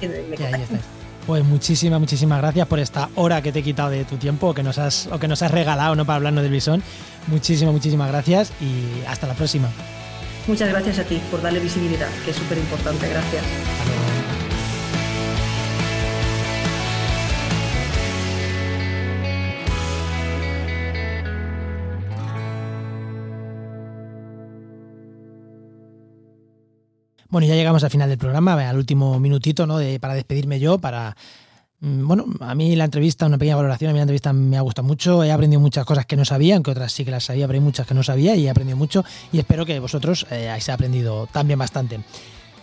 que, 0.00 0.08
me 0.08 0.36
contacte. 0.36 0.78
Pues 1.26 1.44
muchísimas, 1.44 1.98
muchísimas 1.98 2.38
gracias 2.38 2.68
por 2.68 2.78
esta 2.78 3.08
hora 3.16 3.42
que 3.42 3.50
te 3.50 3.58
he 3.58 3.62
quitado 3.62 3.90
de 3.90 4.04
tu 4.04 4.16
tiempo 4.16 4.48
o 4.48 4.54
que 4.54 4.62
nos 4.62 4.78
has, 4.78 5.08
que 5.20 5.26
nos 5.26 5.42
has 5.42 5.50
regalado 5.50 5.96
¿no? 5.96 6.04
para 6.04 6.16
hablarnos 6.16 6.42
del 6.44 6.52
bisón. 6.52 6.82
Muchísimas, 7.26 7.74
muchísimas 7.74 8.08
gracias 8.08 8.52
y 8.60 9.04
hasta 9.08 9.26
la 9.26 9.34
próxima. 9.34 9.68
Muchas 10.46 10.68
gracias 10.68 11.00
a 11.00 11.04
ti 11.04 11.20
por 11.30 11.42
darle 11.42 11.58
visibilidad, 11.58 12.08
que 12.24 12.30
es 12.30 12.36
súper 12.36 12.58
importante. 12.58 13.08
Gracias. 13.08 13.42
Bueno, 27.36 27.48
ya 27.48 27.54
llegamos 27.54 27.84
al 27.84 27.90
final 27.90 28.08
del 28.08 28.16
programa, 28.16 28.54
al 28.66 28.78
último 28.78 29.20
minutito, 29.20 29.66
¿no? 29.66 29.76
De, 29.76 30.00
para 30.00 30.14
despedirme 30.14 30.58
yo, 30.58 30.78
para. 30.78 31.14
Mm, 31.80 32.06
bueno, 32.08 32.24
a 32.40 32.54
mí 32.54 32.74
la 32.76 32.84
entrevista, 32.86 33.26
una 33.26 33.36
pequeña 33.36 33.56
valoración, 33.56 33.90
a 33.90 33.92
mí 33.92 33.98
la 33.98 34.04
entrevista 34.04 34.32
me 34.32 34.56
ha 34.56 34.62
gustado 34.62 34.88
mucho, 34.88 35.22
he 35.22 35.30
aprendido 35.30 35.60
muchas 35.60 35.84
cosas 35.84 36.06
que 36.06 36.16
no 36.16 36.24
sabía, 36.24 36.54
aunque 36.54 36.70
otras 36.70 36.92
sí 36.92 37.04
que 37.04 37.10
las 37.10 37.24
sabía, 37.24 37.46
pero 37.46 37.58
hay 37.58 37.62
muchas 37.62 37.86
que 37.86 37.92
no 37.92 38.02
sabía 38.02 38.34
y 38.36 38.46
he 38.46 38.50
aprendido 38.50 38.78
mucho 38.78 39.04
y 39.32 39.38
espero 39.38 39.66
que 39.66 39.78
vosotros 39.80 40.26
eh, 40.30 40.48
hayáis 40.48 40.70
aprendido 40.70 41.28
también 41.30 41.58
bastante. 41.58 42.00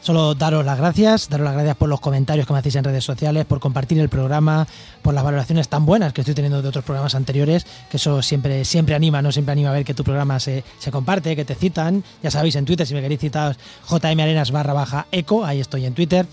Solo 0.04 0.36
daros 0.36 0.66
las 0.66 0.78
gracias, 0.78 1.30
daros 1.30 1.46
las 1.46 1.54
gracias 1.54 1.78
por 1.78 1.88
los 1.88 2.02
comentarios 2.02 2.46
que 2.46 2.52
me 2.52 2.60
hacéis 2.60 2.76
en 2.76 2.84
redes 2.84 3.06
sociales, 3.06 3.46
por 3.46 3.62
compartir 3.62 3.98
el 4.00 4.10
programa, 4.10 4.68
por 5.02 5.14
las 5.14 5.24
valoraciones 5.24 5.70
tan 5.70 5.86
buenas 5.86 6.12
que 6.12 6.20
estoy 6.20 6.36
teniendo 6.36 6.62
de 6.62 6.68
otros 6.68 6.84
programas 6.84 7.16
anteriores, 7.16 7.66
que 7.90 7.96
eso 7.96 8.22
siempre, 8.22 8.66
siempre 8.66 8.96
anima, 8.96 9.22
¿no? 9.22 9.32
Siempre 9.32 9.54
anima 9.54 9.70
a 9.70 9.72
ver 9.72 9.86
que 9.86 9.94
tu 9.94 10.04
programa 10.04 10.42
se, 10.42 10.66
comparte, 10.92 11.38
que 11.38 11.46
te 11.46 11.56
citan. 11.56 12.04
Ya 12.22 12.32
sabéis, 12.32 12.58
en 12.58 12.66
Twitter, 12.66 12.86
si 12.86 12.94
me 12.94 13.02
queréis 13.02 13.22
citar, 13.22 13.56
jmarenas 13.88 14.52
barra 14.52 14.74
baja 14.74 15.08
eco, 15.10 15.46
ahí 15.46 15.62
estoy 15.62 15.86
en 15.86 15.94
Twitter. 15.94 16.26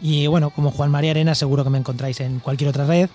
Y 0.00 0.28
bueno, 0.28 0.50
como 0.50 0.70
Juan 0.70 0.92
María 0.92 1.10
Arenas, 1.10 1.36
seguro 1.36 1.64
que 1.64 1.70
me 1.70 1.78
encontráis 1.78 2.20
en 2.20 2.38
cualquier 2.38 2.70
otra 2.70 2.84
red. 2.84 3.10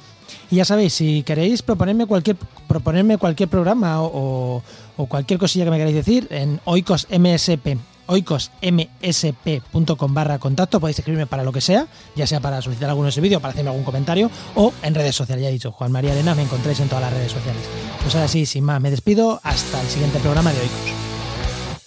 Y 0.52 0.58
ya 0.58 0.66
sabéis, 0.66 0.91
si 0.91 1.24
queréis 1.24 1.62
proponerme 1.62 2.06
cualquier, 2.06 2.36
proponerme 2.68 3.18
cualquier 3.18 3.48
programa 3.48 4.02
o, 4.02 4.62
o 4.98 5.06
cualquier 5.06 5.39
cosilla 5.39 5.64
que 5.64 5.72
me 5.72 5.78
queráis 5.78 5.96
decir, 5.96 6.28
en 6.32 6.60
Oikos 6.66 7.08
MSP 7.10 7.78
oicosmsp.com 8.08 10.14
barra 10.14 10.39
contacto, 10.39 10.80
podéis 10.80 10.99
escribirme 10.99 11.28
para 11.28 11.43
lo 11.43 11.51
que 11.51 11.60
sea, 11.62 11.88
ya 12.16 12.28
sea 12.28 12.39
para 12.39 12.62
solicitar 12.62 12.89
algún 12.89 13.08
ese 13.08 13.22
vídeo, 13.22 13.39
para 13.39 13.53
hacerme 13.53 13.72
algún 13.72 13.86
comentario, 13.86 14.30
o 14.56 14.74
en 14.82 14.95
redes 14.95 15.16
sociales, 15.16 15.43
ya 15.43 15.49
he 15.49 15.53
dicho, 15.53 15.72
Juan 15.72 15.91
María 15.91 16.12
Arena, 16.12 16.36
me 16.36 16.43
encontráis 16.43 16.80
en 16.80 16.88
todas 16.88 17.03
las 17.03 17.14
redes 17.14 17.32
sociales. 17.32 17.62
Pues 18.01 18.16
ahora 18.16 18.28
sí, 18.28 18.45
sin 18.45 18.64
más, 18.64 18.82
me 18.82 18.91
despido, 18.91 19.39
hasta 19.43 19.82
el 19.82 19.88
siguiente 19.88 20.20
programa 20.20 20.53
de 20.53 20.62
Oikos. 20.62 20.80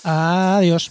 Adiós. 0.04 0.90